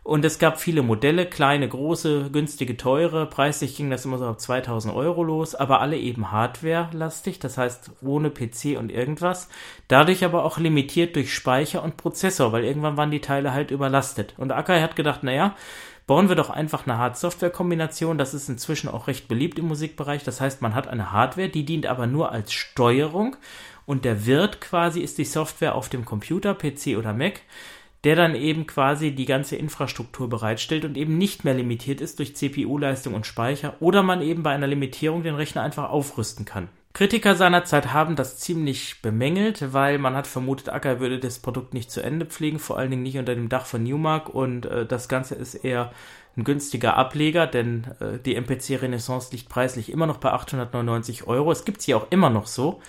Und 0.06 0.24
es 0.24 0.38
gab 0.38 0.62
viele 0.62 0.84
Modelle, 0.84 1.26
kleine, 1.26 1.68
große, 1.68 2.30
günstige, 2.32 2.78
teure. 2.78 3.26
Preislich 3.26 3.76
ging 3.76 3.90
das 3.90 4.06
immer 4.06 4.20
so 4.20 4.28
auf 4.28 4.38
2000 4.38 4.94
Euro 4.94 5.24
los, 5.24 5.56
aber 5.56 5.82
alle 5.82 5.98
eben 5.98 6.32
Hardware-lastig, 6.32 7.40
das 7.40 7.58
heißt 7.58 7.90
ohne 8.04 8.30
PC 8.30 8.78
und 8.78 8.92
irgendwas. 8.92 9.50
Dadurch 9.88 10.24
aber 10.24 10.46
auch 10.46 10.60
limitiert 10.60 11.16
durch 11.16 11.34
Speicher 11.34 11.82
und 11.82 11.98
Prozessor, 11.98 12.52
weil 12.52 12.66
irgendwann 12.66 12.98
waren 12.98 13.10
die 13.10 13.20
Teile 13.20 13.52
halt 13.52 13.72
überlastet. 13.72 14.36
Und 14.38 14.52
Akai 14.52 14.80
hat 14.80 14.96
gedacht, 14.96 15.24
naja, 15.24 15.56
bauen 16.06 16.30
wir 16.30 16.36
doch 16.36 16.52
einfach 16.52 16.86
eine 16.86 17.00
Hard-Software-Kombination. 17.00 18.20
Das 18.20 18.36
ist 18.36 18.48
inzwischen 18.48 18.90
auch 18.90 19.08
recht 19.08 19.28
beliebt 19.28 19.58
im 19.58 19.68
Musikbereich. 19.68 20.24
Das 20.24 20.40
heißt, 20.40 20.62
man 20.62 20.76
hat 20.76 20.88
eine 20.88 21.14
Hardware, 21.14 21.50
die 21.50 21.66
dient 21.66 21.88
aber 21.88 22.06
nur 22.06 22.32
als 22.32 22.54
Steuerung 22.54 23.38
und 23.86 24.06
der 24.06 24.26
Wirt 24.26 24.62
quasi 24.62 25.02
ist 25.02 25.18
die 25.18 25.26
Software 25.26 25.76
auf 25.76 25.90
dem 25.90 26.06
Computer, 26.06 26.56
PC 26.56 26.98
oder 26.98 27.14
Mac 27.14 27.42
der 28.06 28.16
dann 28.16 28.36
eben 28.36 28.68
quasi 28.68 29.12
die 29.12 29.26
ganze 29.26 29.56
Infrastruktur 29.56 30.30
bereitstellt 30.30 30.86
und 30.86 30.96
eben 30.96 31.18
nicht 31.18 31.44
mehr 31.44 31.56
limitiert 31.56 32.02
ist 32.02 32.20
durch 32.20 32.36
CPU-Leistung 32.36 33.16
und 33.16 33.26
Speicher 33.26 33.74
oder 33.80 34.04
man 34.04 34.22
eben 34.22 34.44
bei 34.44 34.52
einer 34.52 34.68
Limitierung 34.68 35.24
den 35.24 35.36
Rechner 35.36 35.64
einfach 35.64 35.90
aufrüsten 35.90 36.46
kann. 36.46 36.70
Kritiker 36.94 37.36
seinerzeit 37.36 37.92
haben 37.92 38.16
das 38.16 38.38
ziemlich 38.38 39.02
bemängelt, 39.02 39.74
weil 39.74 39.98
man 39.98 40.16
hat 40.16 40.28
vermutet, 40.28 40.70
Acker 40.70 41.02
würde 41.02 41.20
das 41.20 41.40
Produkt 41.40 41.74
nicht 41.74 41.92
zu 41.92 42.02
Ende 42.02 42.26
pflegen, 42.26 42.58
vor 42.58 42.78
allen 42.78 42.90
Dingen 42.90 43.04
nicht 43.04 43.18
unter 43.18 43.36
dem 43.36 43.50
Dach 43.50 43.66
von 43.66 43.84
Newmark 43.84 44.30
und 44.30 44.66
äh, 44.66 44.86
das 44.86 45.10
Ganze 45.10 45.36
ist 45.36 45.56
eher 45.56 45.92
ein 46.38 46.46
günstiger 46.46 46.96
Ableger, 46.96 47.48
denn 47.48 47.88
äh, 48.00 48.20
die 48.24 48.36
MPC 48.36 48.82
Renaissance 48.82 49.32
liegt 49.32 49.50
preislich 49.50 49.92
immer 49.92 50.06
noch 50.06 50.18
bei 50.18 50.32
899 50.32 51.28
Euro. 51.28 51.52
Es 51.52 51.66
gibt 51.66 51.82
sie 51.82 51.96
auch 51.96 52.08
immer 52.12 52.30
noch 52.30 52.48
so. 52.48 52.82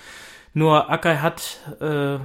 Nur 0.59 0.89
Akai 0.89 1.19
hat 1.19 1.61
äh, 1.83 2.19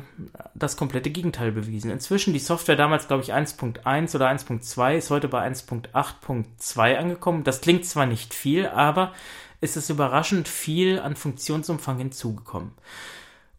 das 0.55 0.77
komplette 0.77 1.09
Gegenteil 1.09 1.51
bewiesen. 1.51 1.91
Inzwischen 1.91 2.31
die 2.31 2.39
Software 2.39 2.77
damals, 2.77 3.09
glaube 3.09 3.23
ich, 3.23 3.33
1.1 3.33 4.15
oder 4.15 4.29
1.2 4.29 4.95
ist 4.95 5.09
heute 5.09 5.27
bei 5.27 5.45
1.8.2 5.45 6.95
angekommen. 6.95 7.43
Das 7.43 7.59
klingt 7.59 7.85
zwar 7.85 8.05
nicht 8.05 8.33
viel, 8.33 8.67
aber 8.67 9.11
es 9.59 9.75
ist 9.75 9.89
überraschend 9.89 10.47
viel 10.47 11.01
an 11.01 11.17
Funktionsumfang 11.17 11.97
hinzugekommen. 11.97 12.71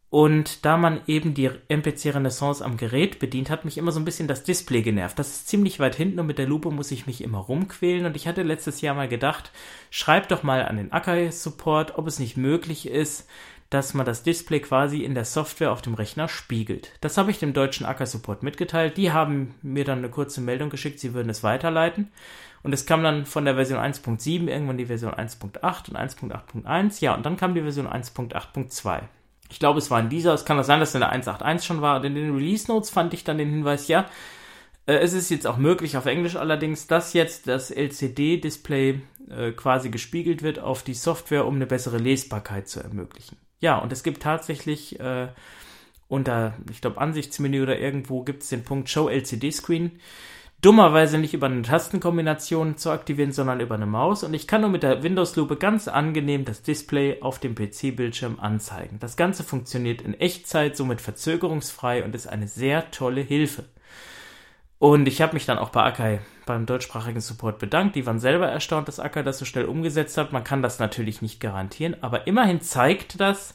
Und 0.08 0.64
da 0.64 0.78
man 0.78 1.00
eben 1.06 1.34
die 1.34 1.50
MPC 1.68 2.14
Renaissance 2.14 2.64
am 2.64 2.78
Gerät 2.78 3.18
bedient, 3.18 3.50
hat 3.50 3.66
mich 3.66 3.76
immer 3.76 3.92
so 3.92 4.00
ein 4.00 4.04
bisschen 4.06 4.28
das 4.28 4.42
Display 4.42 4.80
genervt. 4.80 5.18
Das 5.18 5.28
ist 5.28 5.48
ziemlich 5.48 5.80
weit 5.80 5.96
hinten 5.96 6.20
und 6.20 6.26
mit 6.26 6.36
der 6.36 6.46
Lupe 6.46 6.70
muss 6.70 6.90
ich 6.90 7.06
mich 7.06 7.22
immer 7.22 7.38
rumquälen. 7.38 8.06
Und 8.06 8.16
ich 8.16 8.26
hatte 8.26 8.42
letztes 8.42 8.80
Jahr 8.80 8.94
mal 8.94 9.08
gedacht, 9.08 9.52
schreib 9.90 10.28
doch 10.28 10.42
mal 10.42 10.66
an 10.66 10.78
den 10.78 10.92
Akai 10.92 11.30
Support, 11.30 11.98
ob 11.98 12.06
es 12.06 12.18
nicht 12.18 12.36
möglich 12.38 12.88
ist, 12.88 13.26
dass 13.72 13.94
man 13.94 14.06
das 14.06 14.22
Display 14.22 14.60
quasi 14.60 15.02
in 15.04 15.14
der 15.14 15.24
Software 15.24 15.72
auf 15.72 15.82
dem 15.82 15.94
Rechner 15.94 16.28
spiegelt. 16.28 16.92
Das 17.00 17.16
habe 17.16 17.30
ich 17.30 17.38
dem 17.38 17.52
deutschen 17.52 17.86
Acker 17.86 18.06
Support 18.06 18.42
mitgeteilt. 18.42 18.96
Die 18.96 19.12
haben 19.12 19.54
mir 19.62 19.84
dann 19.84 19.98
eine 19.98 20.10
kurze 20.10 20.40
Meldung 20.40 20.70
geschickt, 20.70 21.00
sie 21.00 21.14
würden 21.14 21.30
es 21.30 21.42
weiterleiten. 21.42 22.12
Und 22.62 22.72
es 22.72 22.86
kam 22.86 23.02
dann 23.02 23.26
von 23.26 23.44
der 23.44 23.54
Version 23.54 23.80
1.7 23.80 24.46
irgendwann 24.46 24.78
die 24.78 24.86
Version 24.86 25.12
1.8 25.12 25.90
und 25.90 25.98
1.8.1. 25.98 27.00
Ja, 27.00 27.14
und 27.14 27.26
dann 27.26 27.36
kam 27.36 27.54
die 27.54 27.62
Version 27.62 27.88
1.8.2. 27.88 29.00
Ich 29.50 29.58
glaube, 29.58 29.78
es 29.78 29.90
war 29.90 30.00
in 30.00 30.08
dieser. 30.08 30.32
Es 30.34 30.44
kann 30.44 30.58
auch 30.58 30.64
sein, 30.64 30.80
dass 30.80 30.90
es 30.90 30.94
in 30.94 31.00
der 31.00 31.12
1.8.1 31.12 31.64
schon 31.64 31.82
war. 31.82 31.96
Und 31.96 32.04
in 32.04 32.14
den 32.14 32.34
Release 32.34 32.70
Notes 32.70 32.90
fand 32.90 33.14
ich 33.14 33.24
dann 33.24 33.38
den 33.38 33.50
Hinweis, 33.50 33.88
ja, 33.88 34.06
äh, 34.86 34.94
es 34.94 35.12
ist 35.12 35.30
jetzt 35.30 35.46
auch 35.46 35.56
möglich, 35.56 35.96
auf 35.96 36.06
Englisch 36.06 36.36
allerdings, 36.36 36.86
dass 36.86 37.12
jetzt 37.12 37.48
das 37.48 37.70
LCD-Display 37.70 39.00
äh, 39.30 39.52
quasi 39.52 39.90
gespiegelt 39.90 40.42
wird 40.42 40.58
auf 40.58 40.82
die 40.82 40.94
Software, 40.94 41.46
um 41.46 41.56
eine 41.56 41.66
bessere 41.66 41.98
Lesbarkeit 41.98 42.68
zu 42.68 42.80
ermöglichen. 42.80 43.36
Ja, 43.62 43.78
und 43.78 43.92
es 43.92 44.02
gibt 44.02 44.22
tatsächlich 44.22 44.98
äh, 44.98 45.28
unter, 46.08 46.54
ich 46.70 46.80
glaube, 46.80 47.00
Ansichtsmenü 47.00 47.62
oder 47.62 47.78
irgendwo 47.78 48.22
gibt 48.24 48.42
es 48.42 48.48
den 48.48 48.64
Punkt 48.64 48.90
Show 48.90 49.08
LCD 49.08 49.52
Screen. 49.52 49.92
Dummerweise 50.60 51.16
nicht 51.16 51.32
über 51.32 51.46
eine 51.46 51.62
Tastenkombination 51.62 52.76
zu 52.76 52.90
aktivieren, 52.90 53.30
sondern 53.30 53.60
über 53.60 53.76
eine 53.76 53.86
Maus. 53.86 54.24
Und 54.24 54.34
ich 54.34 54.48
kann 54.48 54.62
nur 54.62 54.70
mit 54.70 54.82
der 54.82 55.04
Windows-Lupe 55.04 55.56
ganz 55.56 55.86
angenehm 55.86 56.44
das 56.44 56.62
Display 56.62 57.20
auf 57.22 57.38
dem 57.38 57.54
PC-Bildschirm 57.54 58.40
anzeigen. 58.40 58.98
Das 58.98 59.16
Ganze 59.16 59.44
funktioniert 59.44 60.02
in 60.02 60.14
Echtzeit, 60.14 60.76
somit 60.76 61.00
verzögerungsfrei 61.00 62.04
und 62.04 62.16
ist 62.16 62.26
eine 62.26 62.48
sehr 62.48 62.90
tolle 62.90 63.20
Hilfe. 63.20 63.64
Und 64.83 65.07
ich 65.07 65.22
habe 65.22 65.35
mich 65.35 65.47
dann 65.47 65.59
auch 65.59 65.68
bei 65.68 65.85
Akai 65.85 66.18
beim 66.45 66.66
deutschsprachigen 66.66 67.20
Support 67.20 67.61
bedankt. 67.61 67.95
Die 67.95 68.05
waren 68.05 68.18
selber 68.18 68.49
erstaunt, 68.49 68.89
dass 68.89 68.99
Akai 68.99 69.22
das 69.22 69.39
so 69.39 69.45
schnell 69.45 69.66
umgesetzt 69.66 70.18
hat. 70.18 70.33
Man 70.33 70.43
kann 70.43 70.61
das 70.61 70.80
natürlich 70.80 71.22
nicht 71.22 71.39
garantieren, 71.39 71.95
aber 72.01 72.26
immerhin 72.26 72.61
zeigt 72.61 73.20
das, 73.20 73.55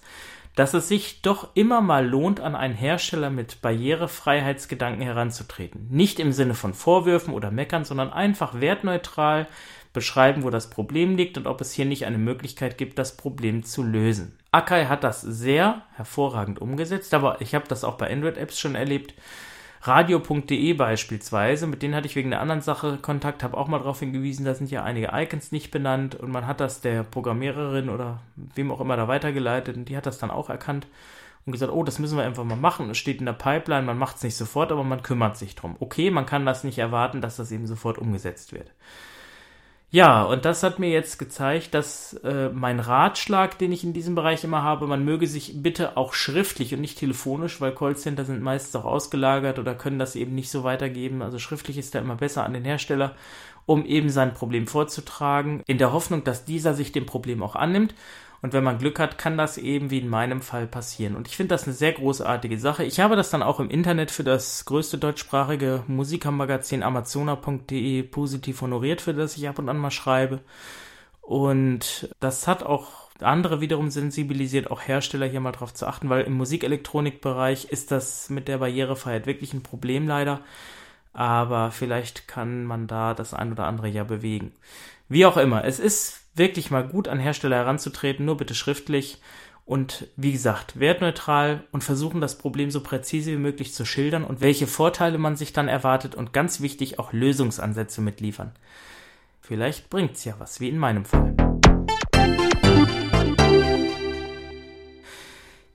dass 0.56 0.74
es 0.74 0.88
sich 0.88 1.22
doch 1.22 1.50
immer 1.54 1.82
mal 1.82 2.08
lohnt, 2.08 2.40
an 2.40 2.56
einen 2.56 2.76
Hersteller 2.76 3.30
mit 3.30 3.62
Barrierefreiheitsgedanken 3.62 5.02
heranzutreten. 5.02 5.88
Nicht 5.90 6.22
im 6.22 6.32
Sinne 6.32 6.54
von 6.54 6.74
Vorwürfen 6.74 7.34
oder 7.34 7.52
Meckern, 7.52 7.84
sondern 7.84 8.14
einfach 8.14 8.62
wertneutral 8.62 9.48
beschreiben, 9.92 10.44
wo 10.44 10.50
das 10.50 10.70
Problem 10.70 11.18
liegt 11.18 11.38
und 11.38 11.46
ob 11.46 11.60
es 11.60 11.74
hier 11.74 11.84
nicht 11.84 12.06
eine 12.06 12.20
Möglichkeit 12.20 12.78
gibt, 12.78 12.98
das 12.98 13.18
Problem 13.18 13.64
zu 13.64 13.84
lösen. 13.84 14.40
Akai 14.54 14.86
hat 14.86 15.04
das 15.04 15.20
sehr 15.20 15.82
hervorragend 15.98 16.62
umgesetzt, 16.62 17.14
aber 17.14 17.42
ich 17.42 17.54
habe 17.54 17.68
das 17.68 17.84
auch 17.84 17.98
bei 17.98 18.10
Android-Apps 18.10 18.58
schon 18.58 18.76
erlebt 18.76 19.14
Radio.de 19.82 20.74
beispielsweise, 20.74 21.68
mit 21.68 21.82
denen 21.82 21.96
hatte 21.96 22.08
ich 22.08 22.16
wegen 22.16 22.34
einer 22.34 22.42
anderen 22.42 22.62
Sache 22.62 22.98
Kontakt, 23.02 23.44
habe 23.44 23.58
auch 23.58 23.68
mal 23.68 23.80
darauf 23.80 24.00
hingewiesen, 24.00 24.46
da 24.46 24.54
sind 24.54 24.72
ja 24.72 24.84
einige 24.84 25.12
Icons 25.14 25.52
nicht 25.52 25.72
benannt 25.72 26.16
und 26.16 26.32
man 26.32 26.48
hat 26.48 26.60
das 26.60 26.82
der 26.82 27.04
Programmiererin 27.04 27.90
oder 27.90 28.22
wem 28.36 28.72
auch 28.72 28.82
immer 28.82 28.98
da 28.98 29.08
weitergeleitet 29.08 29.78
und 29.78 29.90
die 29.90 29.98
hat 29.98 30.06
das 30.06 30.18
dann 30.18 30.32
auch 30.32 30.50
erkannt 30.50 30.88
und 31.46 31.54
gesagt, 31.54 31.72
oh, 31.72 31.84
das 31.84 32.00
müssen 32.00 32.18
wir 32.18 32.26
einfach 32.26 32.44
mal 32.44 32.58
machen. 32.58 32.90
Es 32.90 32.98
steht 32.98 33.20
in 33.20 33.26
der 33.26 33.34
Pipeline, 33.34 33.86
man 33.86 33.98
macht 33.98 34.18
es 34.18 34.24
nicht 34.24 34.36
sofort, 34.36 34.72
aber 34.72 34.84
man 34.84 35.02
kümmert 35.02 35.38
sich 35.38 35.56
drum. 35.56 35.78
Okay, 35.80 36.12
man 36.12 36.26
kann 36.26 36.46
das 36.46 36.66
nicht 36.66 36.78
erwarten, 36.78 37.22
dass 37.22 37.38
das 37.38 37.52
eben 37.52 37.68
sofort 37.68 37.98
umgesetzt 37.98 38.52
wird. 38.52 38.74
Ja, 39.90 40.24
und 40.24 40.44
das 40.44 40.64
hat 40.64 40.80
mir 40.80 40.90
jetzt 40.90 41.18
gezeigt, 41.18 41.74
dass 41.74 42.14
äh, 42.16 42.50
mein 42.50 42.82
Ratschlag, 42.82 43.58
den 43.58 43.72
ich 43.72 43.86
in 43.86 43.94
diesem 43.94 44.16
Bereich 44.16 44.44
immer 44.44 44.62
habe, 44.62 44.86
man 44.86 45.06
möge 45.06 45.28
sich 45.28 45.64
bitte 45.64 45.96
auch 45.96 46.14
schriftlich 46.14 46.74
und 46.74 46.82
nicht 46.82 46.98
telefonisch, 47.00 47.62
weil 47.62 47.74
Callcenter 47.74 48.26
sind 48.26 48.42
meistens 48.42 48.76
auch 48.76 48.84
ausgelagert 48.84 49.60
oder 49.60 49.76
können 49.76 49.98
das 49.98 50.18
eben 50.18 50.36
nicht 50.36 50.52
so 50.52 50.66
weitergeben. 50.66 51.22
Also 51.22 51.40
schriftlich 51.40 51.78
ist 51.78 51.96
da 51.96 52.00
immer 52.00 52.18
besser 52.18 52.44
an 52.44 52.54
den 52.54 52.66
Hersteller, 52.66 53.16
um 53.66 53.86
eben 53.86 54.10
sein 54.10 54.34
Problem 54.34 54.68
vorzutragen, 54.68 55.64
in 55.68 55.78
der 55.78 55.94
Hoffnung, 55.94 56.26
dass 56.26 56.44
dieser 56.44 56.74
sich 56.74 56.92
dem 56.92 57.06
Problem 57.06 57.42
auch 57.42 57.56
annimmt 57.56 57.96
und 58.42 58.54
wenn 58.54 58.64
man 58.64 58.78
Glück 58.78 59.00
hat, 59.00 59.18
kann 59.18 59.38
das 59.38 59.58
eben 59.58 59.90
wie 59.90 60.00
in 60.00 60.10
meinem 60.10 60.42
Fall 60.42 60.68
passieren. 60.68 61.16
Und 61.16 61.28
ich 61.28 61.36
finde 61.36 61.56
das 61.56 61.64
eine 61.64 61.74
sehr 61.74 61.94
großartige 61.94 62.60
Sache. 62.60 62.84
Ich 62.84 63.00
habe 63.00 63.16
das 63.16 63.32
dann 63.32 63.42
auch 63.42 63.60
im 63.60 63.70
Internet 63.70 64.12
für 64.12 64.24
das 64.24 64.66
größte 64.66 64.98
deutschsprachige 64.98 65.84
Musikermagazin 65.88 66.84
amazona.de 66.84 68.04
positiv 68.04 68.62
honoriert, 68.62 69.02
für 69.02 69.14
das 69.14 69.38
ich 69.38 69.50
ab 69.50 69.58
und 69.58 69.70
an 69.70 69.78
mal 69.78 69.92
schreibe. 69.92 70.42
Und 71.22 72.14
das 72.20 72.48
hat 72.48 72.64
auch 72.64 73.10
andere 73.20 73.60
wiederum 73.60 73.90
sensibilisiert, 73.90 74.70
auch 74.70 74.82
Hersteller 74.82 75.26
hier 75.26 75.40
mal 75.40 75.52
drauf 75.52 75.74
zu 75.74 75.88
achten, 75.88 76.10
weil 76.10 76.24
im 76.24 76.34
Musikelektronikbereich 76.34 77.66
ist 77.66 77.92
das 77.92 78.30
mit 78.30 78.48
der 78.48 78.60
Barrierefreiheit 78.60 79.26
wirklich 79.26 79.54
ein 79.54 79.64
Problem 79.64 80.08
leider. 80.08 80.42
Aber 81.14 81.72
vielleicht 81.72 82.28
kann 82.28 82.66
man 82.66 82.86
da 82.86 83.16
das 83.16 83.34
ein 83.34 83.52
oder 83.52 83.66
andere 83.66 83.88
ja 83.88 84.04
bewegen. 84.04 84.52
Wie 85.10 85.26
auch 85.26 85.38
immer, 85.38 85.66
es 85.66 85.80
ist 85.80 86.27
wirklich 86.38 86.72
mal 86.72 86.88
gut 86.88 87.08
an 87.08 87.20
Hersteller 87.20 87.58
heranzutreten, 87.58 88.26
nur 88.26 88.38
bitte 88.38 88.56
schriftlich 88.56 89.20
und 89.68 90.08
wie 90.16 90.32
gesagt, 90.32 90.80
wertneutral 90.80 91.64
und 91.74 91.84
versuchen 91.84 92.22
das 92.22 92.38
Problem 92.38 92.72
so 92.72 92.82
präzise 92.82 93.34
wie 93.34 93.38
möglich 93.38 93.74
zu 93.74 93.86
schildern 93.86 94.24
und 94.24 94.40
welche 94.40 94.66
Vorteile 94.66 95.18
man 95.18 95.36
sich 95.36 95.52
dann 95.52 95.68
erwartet 95.68 96.16
und 96.16 96.32
ganz 96.32 96.62
wichtig 96.62 97.00
auch 97.00 97.12
Lösungsansätze 97.12 98.00
mitliefern. 98.00 98.54
Vielleicht 99.42 99.90
bringt's 99.90 100.24
ja 100.24 100.36
was, 100.40 100.62
wie 100.62 100.70
in 100.70 100.78
meinem 100.78 101.04
Fall. 101.04 101.36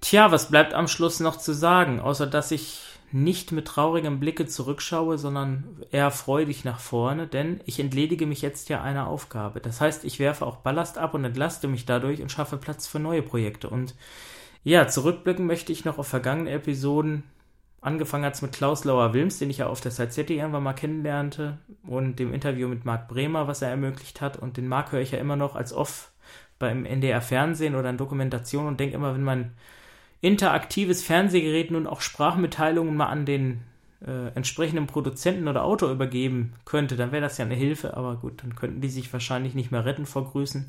Tja, 0.01 0.31
was 0.31 0.51
bleibt 0.51 0.73
am 0.73 0.89
Schluss 0.89 1.21
noch 1.21 1.37
zu 1.37 1.53
sagen, 1.53 2.01
außer 2.01 2.27
dass 2.27 2.51
ich 2.51 2.92
nicht 3.13 3.53
mit 3.53 3.67
traurigem 3.67 4.21
Blicke 4.21 4.47
zurückschaue, 4.47 5.19
sondern 5.19 5.65
eher 5.91 6.11
freudig 6.11 6.65
nach 6.65 6.81
vorne, 6.81 7.27
denn 7.27 7.61
ich 7.67 7.81
entledige 7.81 8.27
mich 8.27 8.43
jetzt 8.43 8.69
ja 8.69 8.83
einer 8.83 9.07
Aufgabe. 9.07 9.61
Das 9.61 9.81
heißt, 9.81 10.05
ich 10.05 10.19
werfe 10.19 10.47
auch 10.47 10.57
Ballast 10.57 10.99
ab 10.99 11.15
und 11.15 11.25
entlaste 11.25 11.69
mich 11.69 11.87
dadurch 11.87 12.23
und 12.23 12.33
schaffe 12.33 12.57
Platz 12.57 12.87
für 12.87 12.99
neue 12.99 13.23
Projekte. 13.23 13.69
Und 13.69 13.95
ja, 14.65 14.89
zurückblicken 14.89 15.47
möchte 15.47 15.73
ich 15.73 15.85
noch 15.85 15.99
auf 15.99 16.09
vergangene 16.09 16.51
Episoden, 16.51 17.25
Angefangen 17.83 18.25
hat 18.25 18.35
es 18.35 18.43
mit 18.43 18.53
Klaus 18.53 18.85
Lauer-Wilms, 18.85 19.41
den 19.41 19.51
ich 19.51 19.59
ja 19.59 19.67
auf 19.67 19.81
der 19.81 19.91
Side 19.91 20.13
City 20.13 20.37
irgendwann 20.37 20.63
mal 20.63 20.73
kennenlernte 20.73 21.59
und 21.83 22.21
dem 22.21 22.33
Interview 22.33 22.69
mit 22.69 22.85
Marc 22.85 23.09
Bremer, 23.09 23.49
was 23.49 23.61
er 23.61 23.71
ermöglicht 23.71 24.21
hat. 24.21 24.37
Und 24.37 24.57
den 24.57 24.69
Marc 24.69 24.93
höre 24.93 25.01
ich 25.01 25.11
ja 25.11 25.19
immer 25.19 25.35
noch 25.35 25.57
als 25.57 25.73
off 25.73 26.13
beim 26.61 26.85
NDR 26.85 27.21
Fernsehen 27.21 27.75
oder 27.75 27.91
in 27.91 27.97
Dokumentation 27.97 28.69
und 28.69 28.79
denke 28.79 28.95
immer, 28.95 29.15
wenn 29.15 29.25
man 29.25 29.51
interaktives 30.23 31.03
Fernsehgerät 31.03 31.71
nun 31.71 31.87
auch 31.87 32.01
Sprachmitteilungen 32.01 32.97
mal 32.97 33.07
an 33.07 33.27
den 33.27 33.61
äh, 34.07 34.29
entsprechenden 34.35 34.87
Produzenten 34.87 35.49
oder 35.49 35.65
Autor 35.65 35.91
übergeben 35.91 36.55
könnte, 36.65 36.97
dann 36.97 37.13
wäre 37.13 37.23
das 37.23 37.39
ja 37.39 37.45
eine 37.45 37.55
Hilfe, 37.55 37.97
aber 37.97 38.17
gut, 38.17 38.43
dann 38.43 38.55
könnten 38.55 38.81
die 38.81 38.89
sich 38.89 39.13
wahrscheinlich 39.13 39.55
nicht 39.55 39.71
mehr 39.71 39.85
retten 39.85 40.07
vor 40.07 40.31
Grüßen. 40.31 40.67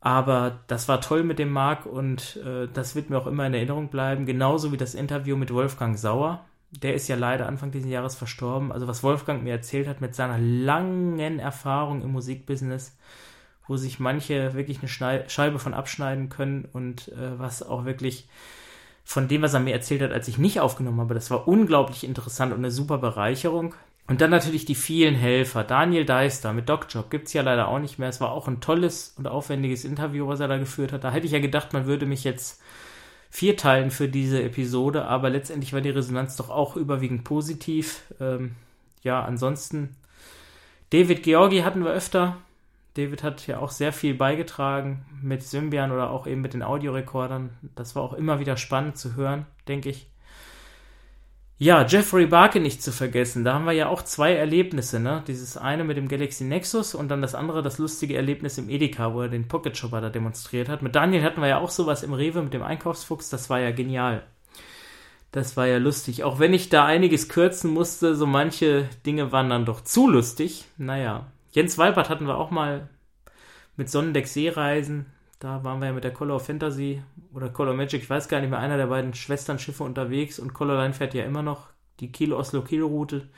Aber 0.00 0.60
das 0.68 0.88
war 0.88 1.00
toll 1.00 1.24
mit 1.24 1.40
dem 1.40 1.50
Marc 1.50 1.84
und 1.86 2.36
äh, 2.36 2.68
das 2.72 2.94
wird 2.94 3.10
mir 3.10 3.18
auch 3.18 3.26
immer 3.26 3.46
in 3.46 3.54
Erinnerung 3.54 3.88
bleiben. 3.88 4.26
Genauso 4.26 4.70
wie 4.70 4.76
das 4.76 4.94
Interview 4.94 5.36
mit 5.36 5.52
Wolfgang 5.52 5.98
Sauer. 5.98 6.44
Der 6.70 6.94
ist 6.94 7.08
ja 7.08 7.16
leider 7.16 7.48
Anfang 7.48 7.72
dieses 7.72 7.90
Jahres 7.90 8.14
verstorben. 8.14 8.70
Also 8.70 8.86
was 8.86 9.02
Wolfgang 9.02 9.42
mir 9.42 9.52
erzählt 9.52 9.88
hat 9.88 10.00
mit 10.00 10.14
seiner 10.14 10.38
langen 10.38 11.40
Erfahrung 11.40 12.02
im 12.02 12.12
Musikbusiness, 12.12 12.96
wo 13.68 13.76
sich 13.76 13.98
manche 13.98 14.54
wirklich 14.54 14.78
eine 14.80 15.28
Scheibe 15.28 15.58
von 15.58 15.74
abschneiden 15.74 16.28
können 16.28 16.68
und 16.72 17.08
äh, 17.08 17.38
was 17.38 17.62
auch 17.62 17.84
wirklich 17.84 18.28
von 19.04 19.28
dem, 19.28 19.42
was 19.42 19.54
er 19.54 19.60
mir 19.60 19.72
erzählt 19.72 20.02
hat, 20.02 20.12
als 20.12 20.28
ich 20.28 20.38
nicht 20.38 20.60
aufgenommen 20.60 21.00
habe, 21.00 21.14
das 21.14 21.30
war 21.30 21.46
unglaublich 21.46 22.04
interessant 22.04 22.52
und 22.52 22.58
eine 22.58 22.72
super 22.72 22.98
Bereicherung. 22.98 23.74
Und 24.08 24.20
dann 24.20 24.30
natürlich 24.30 24.64
die 24.64 24.74
vielen 24.74 25.14
Helfer. 25.14 25.64
Daniel 25.64 26.04
Deister 26.04 26.52
mit 26.52 26.68
DocJob 26.68 27.10
gibt 27.10 27.26
es 27.26 27.32
ja 27.32 27.42
leider 27.42 27.68
auch 27.68 27.80
nicht 27.80 27.98
mehr. 27.98 28.08
Es 28.08 28.20
war 28.20 28.30
auch 28.30 28.46
ein 28.46 28.60
tolles 28.60 29.14
und 29.16 29.26
aufwendiges 29.26 29.84
Interview, 29.84 30.28
was 30.28 30.40
er 30.40 30.48
da 30.48 30.58
geführt 30.58 30.92
hat. 30.92 31.02
Da 31.04 31.10
hätte 31.10 31.26
ich 31.26 31.32
ja 31.32 31.40
gedacht, 31.40 31.72
man 31.72 31.86
würde 31.86 32.06
mich 32.06 32.22
jetzt 32.22 32.60
vierteilen 33.30 33.90
für 33.90 34.08
diese 34.08 34.42
Episode, 34.42 35.04
aber 35.06 35.28
letztendlich 35.30 35.72
war 35.72 35.80
die 35.80 35.90
Resonanz 35.90 36.36
doch 36.36 36.50
auch 36.50 36.76
überwiegend 36.76 37.24
positiv. 37.24 38.02
Ähm, 38.20 38.54
ja, 39.02 39.24
ansonsten 39.24 39.96
David 40.90 41.22
Georgi 41.22 41.60
hatten 41.60 41.84
wir 41.84 41.90
öfter. 41.90 42.36
David 42.96 43.22
hat 43.22 43.46
ja 43.46 43.58
auch 43.58 43.70
sehr 43.70 43.92
viel 43.92 44.14
beigetragen 44.14 45.04
mit 45.22 45.42
Symbian 45.42 45.92
oder 45.92 46.10
auch 46.10 46.26
eben 46.26 46.40
mit 46.40 46.54
den 46.54 46.62
Audiorekordern. 46.62 47.50
Das 47.74 47.94
war 47.94 48.02
auch 48.02 48.14
immer 48.14 48.40
wieder 48.40 48.56
spannend 48.56 48.96
zu 48.96 49.14
hören, 49.16 49.46
denke 49.68 49.90
ich. 49.90 50.08
Ja, 51.58 51.86
Jeffrey 51.86 52.26
Barke 52.26 52.60
nicht 52.60 52.82
zu 52.82 52.92
vergessen. 52.92 53.42
Da 53.42 53.54
haben 53.54 53.64
wir 53.64 53.72
ja 53.72 53.88
auch 53.88 54.02
zwei 54.02 54.34
Erlebnisse, 54.34 55.00
ne? 55.00 55.24
Dieses 55.26 55.56
eine 55.56 55.84
mit 55.84 55.96
dem 55.96 56.06
Galaxy 56.06 56.44
Nexus 56.44 56.94
und 56.94 57.08
dann 57.08 57.22
das 57.22 57.34
andere, 57.34 57.62
das 57.62 57.78
lustige 57.78 58.14
Erlebnis 58.14 58.58
im 58.58 58.68
Edeka, 58.68 59.14
wo 59.14 59.22
er 59.22 59.28
den 59.28 59.48
Pocket 59.48 59.74
Shopper 59.74 60.02
da 60.02 60.10
demonstriert 60.10 60.68
hat. 60.68 60.82
Mit 60.82 60.94
Daniel 60.94 61.22
hatten 61.22 61.40
wir 61.40 61.48
ja 61.48 61.58
auch 61.58 61.70
sowas 61.70 62.02
im 62.02 62.12
Rewe 62.12 62.42
mit 62.42 62.52
dem 62.52 62.62
Einkaufsfuchs. 62.62 63.30
Das 63.30 63.48
war 63.48 63.58
ja 63.58 63.70
genial. 63.70 64.22
Das 65.32 65.56
war 65.56 65.66
ja 65.66 65.78
lustig. 65.78 66.24
Auch 66.24 66.38
wenn 66.38 66.52
ich 66.52 66.68
da 66.68 66.84
einiges 66.84 67.30
kürzen 67.30 67.70
musste, 67.70 68.14
so 68.14 68.26
manche 68.26 68.88
Dinge 69.06 69.32
waren 69.32 69.48
dann 69.48 69.64
doch 69.64 69.80
zu 69.82 70.10
lustig. 70.10 70.66
Naja. 70.76 71.26
Jens 71.56 71.78
Weibert 71.78 72.10
hatten 72.10 72.26
wir 72.26 72.36
auch 72.36 72.50
mal 72.50 72.90
mit 73.78 73.88
Sonnendeck 73.88 74.28
Seereisen. 74.28 75.06
Da 75.38 75.64
waren 75.64 75.80
wir 75.80 75.86
ja 75.86 75.94
mit 75.94 76.04
der 76.04 76.12
Color 76.12 76.38
Fantasy 76.38 77.02
oder 77.32 77.48
Color 77.48 77.72
Magic, 77.72 78.02
ich 78.02 78.10
weiß 78.10 78.28
gar 78.28 78.42
nicht 78.42 78.50
mehr, 78.50 78.58
einer 78.58 78.76
der 78.76 78.88
beiden 78.88 79.14
Schwesternschiffe 79.14 79.82
unterwegs 79.82 80.38
und 80.38 80.52
Colorline 80.52 80.92
fährt 80.92 81.14
ja 81.14 81.24
immer 81.24 81.42
noch 81.42 81.68
die 82.00 82.12
Kiel-Oslo-Kiel-Route. 82.12 83.30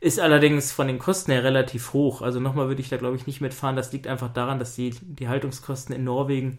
Ist 0.00 0.18
allerdings 0.18 0.72
von 0.72 0.88
den 0.88 0.98
Kosten 0.98 1.30
her 1.30 1.44
relativ 1.44 1.92
hoch. 1.92 2.20
Also 2.20 2.40
nochmal 2.40 2.66
würde 2.66 2.80
ich 2.80 2.88
da, 2.88 2.96
glaube 2.96 3.14
ich, 3.14 3.28
nicht 3.28 3.40
mitfahren. 3.40 3.76
Das 3.76 3.92
liegt 3.92 4.08
einfach 4.08 4.32
daran, 4.32 4.58
dass 4.58 4.74
die, 4.74 4.90
die 5.00 5.28
Haltungskosten 5.28 5.94
in 5.94 6.02
Norwegen 6.02 6.58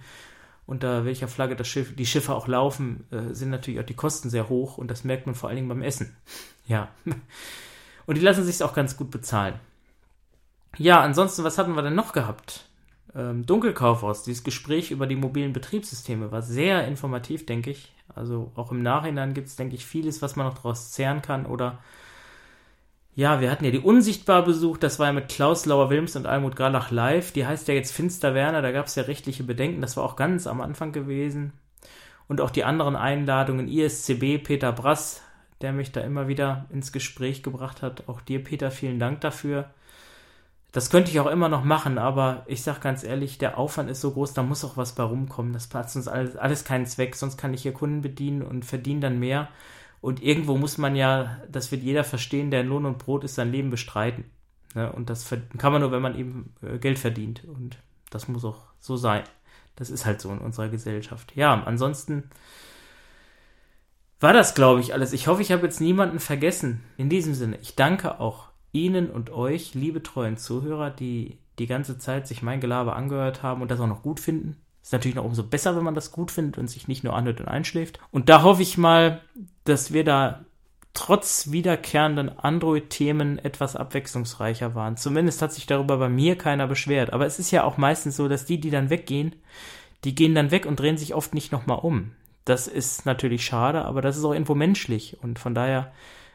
unter 0.65 1.03
welcher 1.03 1.27
Flagge 1.27 1.57
das 1.57 1.67
Schiff, 1.67 1.97
die 1.97 2.05
Schiffe 2.05 2.33
auch 2.33 2.47
laufen, 2.47 3.03
äh, 3.11 3.33
sind 3.33 3.49
natürlich 3.49 3.81
auch 3.81 3.85
die 3.85 3.93
Kosten 3.93 4.29
sehr 4.29 4.47
hoch 4.47 4.77
und 4.77 4.89
das 4.89 5.03
merkt 5.03 5.25
man 5.25 5.35
vor 5.35 5.49
allen 5.49 5.57
Dingen 5.57 5.67
beim 5.67 5.81
Essen. 5.81 6.15
Ja. 6.65 6.87
Und 8.05 8.15
die 8.15 8.21
lassen 8.21 8.45
sich 8.45 8.63
auch 8.63 8.73
ganz 8.73 8.95
gut 8.95 9.11
bezahlen. 9.11 9.59
Ja, 10.77 11.01
ansonsten, 11.01 11.43
was 11.43 11.57
hatten 11.57 11.75
wir 11.75 11.83
denn 11.83 11.95
noch 11.95 12.13
gehabt? 12.13 12.65
ähm, 13.15 13.45
Dunkelkaufhaus, 13.45 14.23
dieses 14.23 14.43
Gespräch 14.43 14.91
über 14.91 15.07
die 15.07 15.15
mobilen 15.15 15.53
Betriebssysteme 15.53 16.31
war 16.31 16.41
sehr 16.41 16.87
informativ, 16.87 17.45
denke 17.45 17.71
ich. 17.71 17.93
Also 18.15 18.51
auch 18.55 18.71
im 18.71 18.81
Nachhinein 18.81 19.33
gibt 19.33 19.47
es, 19.47 19.55
denke 19.55 19.75
ich, 19.75 19.85
vieles, 19.85 20.21
was 20.21 20.35
man 20.35 20.47
noch 20.47 20.55
daraus 20.55 20.91
zehren 20.91 21.21
kann. 21.21 21.45
Oder 21.45 21.79
ja, 23.15 23.41
wir 23.41 23.51
hatten 23.51 23.65
ja 23.65 23.71
die 23.71 23.79
Unsichtbar 23.79 24.43
besucht, 24.43 24.81
das 24.81 24.97
war 24.97 25.07
ja 25.07 25.13
mit 25.13 25.29
Klaus 25.29 25.65
Lauer-Wilms 25.65 26.15
und 26.15 26.25
Almut 26.25 26.55
Garlach 26.55 26.89
live. 26.89 27.31
Die 27.31 27.45
heißt 27.45 27.67
ja 27.67 27.75
jetzt 27.75 27.91
Finster 27.91 28.33
Werner, 28.33 28.61
da 28.61 28.71
gab 28.71 28.87
es 28.87 28.95
ja 28.95 29.03
rechtliche 29.03 29.43
Bedenken, 29.43 29.81
das 29.81 29.97
war 29.97 30.03
auch 30.03 30.15
ganz 30.15 30.47
am 30.47 30.61
Anfang 30.61 30.91
gewesen. 30.91 31.53
Und 32.27 32.41
auch 32.41 32.49
die 32.49 32.63
anderen 32.63 32.95
Einladungen, 32.95 33.67
ISCB, 33.67 34.43
Peter 34.43 34.71
Brass, 34.71 35.21
der 35.61 35.73
mich 35.73 35.91
da 35.91 36.01
immer 36.01 36.27
wieder 36.27 36.65
ins 36.71 36.91
Gespräch 36.91 37.43
gebracht 37.43 37.81
hat. 37.83 38.07
Auch 38.07 38.21
dir, 38.21 38.43
Peter, 38.43 38.71
vielen 38.71 38.97
Dank 38.97 39.21
dafür. 39.21 39.69
Das 40.73 40.89
könnte 40.89 41.11
ich 41.11 41.19
auch 41.19 41.27
immer 41.27 41.49
noch 41.49 41.63
machen, 41.63 41.99
aber 41.99 42.43
ich 42.47 42.63
sag 42.63 42.81
ganz 42.81 43.03
ehrlich, 43.03 43.37
der 43.37 43.59
Aufwand 43.59 43.91
ist 43.91 44.01
so 44.01 44.11
groß, 44.11 44.33
da 44.33 44.41
muss 44.41 44.65
auch 44.65 44.75
was 44.75 44.93
bei 44.93 45.03
rumkommen. 45.03 45.53
Das 45.53 45.67
passt 45.67 45.95
uns 45.95 46.07
alles, 46.07 46.35
alles 46.35 46.63
keinen 46.63 46.87
Zweck, 46.87 47.15
sonst 47.15 47.37
kann 47.37 47.53
ich 47.53 47.61
hier 47.61 47.73
Kunden 47.73 48.01
bedienen 48.01 48.41
und 48.41 48.65
verdiene 48.65 49.01
dann 49.01 49.19
mehr. 49.19 49.49
Und 50.01 50.23
irgendwo 50.23 50.57
muss 50.57 50.79
man 50.79 50.95
ja, 50.95 51.37
das 51.47 51.71
wird 51.71 51.83
jeder 51.83 52.03
verstehen, 52.03 52.49
der 52.49 52.61
in 52.61 52.67
Lohn 52.67 52.85
und 52.85 52.97
Brot 52.97 53.23
ist, 53.23 53.35
sein 53.35 53.51
Leben 53.51 53.69
bestreiten. 53.69 54.25
Ne? 54.73 54.91
Und 54.91 55.11
das 55.11 55.29
kann 55.59 55.71
man 55.71 55.81
nur, 55.81 55.91
wenn 55.91 56.01
man 56.01 56.17
eben 56.17 56.55
äh, 56.63 56.79
Geld 56.79 56.97
verdient. 56.97 57.45
Und 57.45 57.77
das 58.09 58.27
muss 58.27 58.43
auch 58.43 58.63
so 58.79 58.97
sein. 58.97 59.23
Das 59.75 59.91
ist 59.91 60.07
halt 60.07 60.21
so 60.21 60.31
in 60.31 60.39
unserer 60.39 60.69
Gesellschaft. 60.69 61.35
Ja, 61.35 61.53
ansonsten 61.63 62.31
war 64.19 64.33
das, 64.33 64.55
glaube 64.55 64.81
ich, 64.81 64.93
alles. 64.93 65.13
Ich 65.13 65.27
hoffe, 65.27 65.43
ich 65.43 65.51
habe 65.51 65.67
jetzt 65.67 65.81
niemanden 65.81 66.19
vergessen. 66.19 66.83
In 66.97 67.09
diesem 67.09 67.35
Sinne, 67.35 67.59
ich 67.61 67.75
danke 67.75 68.19
auch 68.19 68.52
Ihnen 68.73 69.09
und 69.09 69.29
euch, 69.29 69.73
liebe 69.73 70.03
treuen 70.03 70.37
Zuhörer, 70.37 70.89
die 70.89 71.37
die 71.59 71.67
ganze 71.67 71.97
Zeit 71.97 72.27
sich 72.27 72.41
mein 72.41 72.59
Gelaber 72.59 72.95
angehört 72.95 73.43
haben 73.43 73.61
und 73.61 73.71
das 73.71 73.79
auch 73.79 73.87
noch 73.87 74.01
gut 74.01 74.19
finden. 74.19 74.57
Ist 74.81 74.91
natürlich 74.91 75.15
noch 75.15 75.23
umso 75.23 75.43
besser, 75.43 75.75
wenn 75.77 75.83
man 75.83 75.95
das 75.95 76.11
gut 76.11 76.31
findet 76.31 76.57
und 76.57 76.67
sich 76.67 76.87
nicht 76.87 77.03
nur 77.03 77.15
anhört 77.15 77.39
und 77.39 77.47
einschläft. 77.47 77.99
Und 78.11 78.27
da 78.27 78.43
hoffe 78.43 78.63
ich 78.63 78.77
mal, 78.77 79.21
dass 79.63 79.93
wir 79.93 80.03
da 80.03 80.43
trotz 80.93 81.51
wiederkehrenden 81.51 82.37
Android-Themen 82.37 83.39
etwas 83.39 83.75
abwechslungsreicher 83.75 84.75
waren. 84.75 84.97
Zumindest 84.97 85.41
hat 85.41 85.53
sich 85.53 85.65
darüber 85.65 85.97
bei 85.97 86.09
mir 86.09 86.37
keiner 86.37 86.67
beschwert. 86.67 87.13
Aber 87.13 87.25
es 87.25 87.39
ist 87.39 87.51
ja 87.51 87.63
auch 87.63 87.77
meistens 87.77 88.17
so, 88.17 88.27
dass 88.27 88.45
die, 88.45 88.59
die 88.59 88.69
dann 88.69 88.89
weggehen, 88.89 89.35
die 90.03 90.15
gehen 90.15 90.35
dann 90.35 90.51
weg 90.51 90.65
und 90.65 90.79
drehen 90.79 90.97
sich 90.97 91.13
oft 91.13 91.33
nicht 91.33 91.51
nochmal 91.51 91.79
um. 91.79 92.11
Das 92.45 92.67
ist 92.67 93.05
natürlich 93.05 93.45
schade, 93.45 93.85
aber 93.85 94.01
das 94.01 94.17
ist 94.17 94.25
auch 94.25 94.33
irgendwo 94.33 94.53
menschlich. 94.53 95.17
Und 95.21 95.39
von 95.39 95.55
daher 95.55 95.93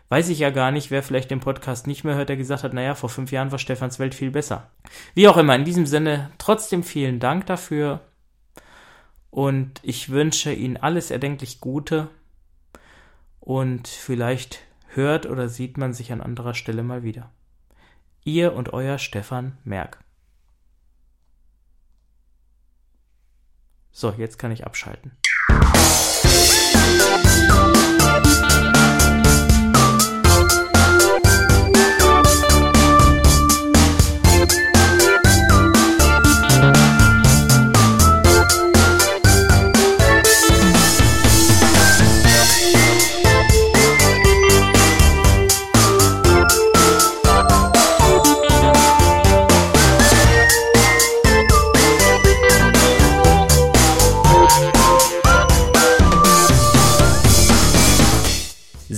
weiß 0.09 0.29
ich 0.31 0.39
ja 0.39 0.51
gar 0.51 0.71
nicht, 0.71 0.91
wer 0.91 1.03
vielleicht 1.03 1.31
den 1.31 1.41
Podcast 1.41 1.87
nicht 1.87 2.05
mehr 2.05 2.15
hört, 2.15 2.29
der 2.29 2.37
gesagt 2.37 2.65
hat, 2.65 2.73
naja, 2.73 2.95
vor 2.95 3.09
fünf 3.09 3.31
Jahren 3.33 3.53
war 3.53 3.59
Stefans 3.59 3.99
Welt 3.99 4.15
viel 4.15 4.31
besser. 4.31 4.71
Wie 5.15 5.29
auch 5.29 5.37
immer, 5.37 5.55
in 5.55 5.65
diesem 5.65 5.87
Sinne 5.87 6.31
trotzdem 6.39 6.83
vielen 6.83 7.21
Dank 7.21 7.47
dafür 7.47 8.01
und 9.31 9.81
ich 9.83 10.09
wünsche 10.11 10.53
Ihnen 10.53 10.77
alles 10.77 11.11
erdenklich 11.11 11.61
Gute 11.61 12.09
und 13.41 13.89
vielleicht 13.89 14.61
hört 14.89 15.27
oder 15.27 15.49
sieht 15.49 15.77
man 15.77 15.93
sich 15.93 16.13
an 16.13 16.21
anderer 16.21 16.55
Stelle 16.55 16.83
mal 16.83 17.03
wieder. 17.03 17.31
Ihr 18.25 18.55
und 18.55 18.73
euer 18.73 18.99
Stefan 18.99 19.59
Merck. 19.65 19.99
So, 23.91 24.13
jetzt 24.13 24.39
kann 24.39 24.53
ich 24.53 24.65
abschalten. 24.65 25.13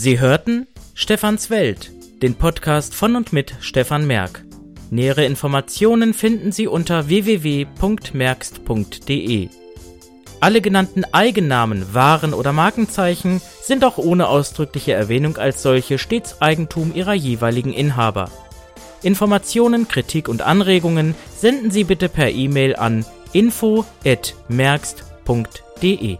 Sie 0.03 0.18
hörten 0.18 0.66
Stefans 0.94 1.51
Welt, 1.51 1.90
den 2.22 2.34
Podcast 2.34 2.94
von 2.94 3.16
und 3.16 3.34
mit 3.34 3.55
Stefan 3.61 4.07
Merck. 4.07 4.46
Nähere 4.88 5.26
Informationen 5.26 6.14
finden 6.14 6.53
Sie 6.53 6.66
unter 6.66 7.09
www.merkst.de. 7.09 9.48
Alle 10.40 10.62
genannten 10.62 11.05
Eigennamen, 11.12 11.92
Waren 11.92 12.32
oder 12.32 12.55
Markenzeichen 12.55 13.42
sind 13.62 13.84
auch 13.84 13.98
ohne 13.98 14.28
ausdrückliche 14.28 14.94
Erwähnung 14.94 15.36
als 15.36 15.62
solche 15.62 15.98
stets 15.98 16.40
Eigentum 16.40 16.94
ihrer 16.94 17.12
jeweiligen 17.12 17.74
Inhaber. 17.74 18.30
Informationen, 19.03 19.86
Kritik 19.86 20.30
und 20.30 20.40
Anregungen 20.40 21.14
senden 21.36 21.70
Sie 21.70 21.84
bitte 21.84 22.09
per 22.09 22.30
E-Mail 22.30 22.74
an 22.74 23.05
info@merkst.de. 23.34 26.16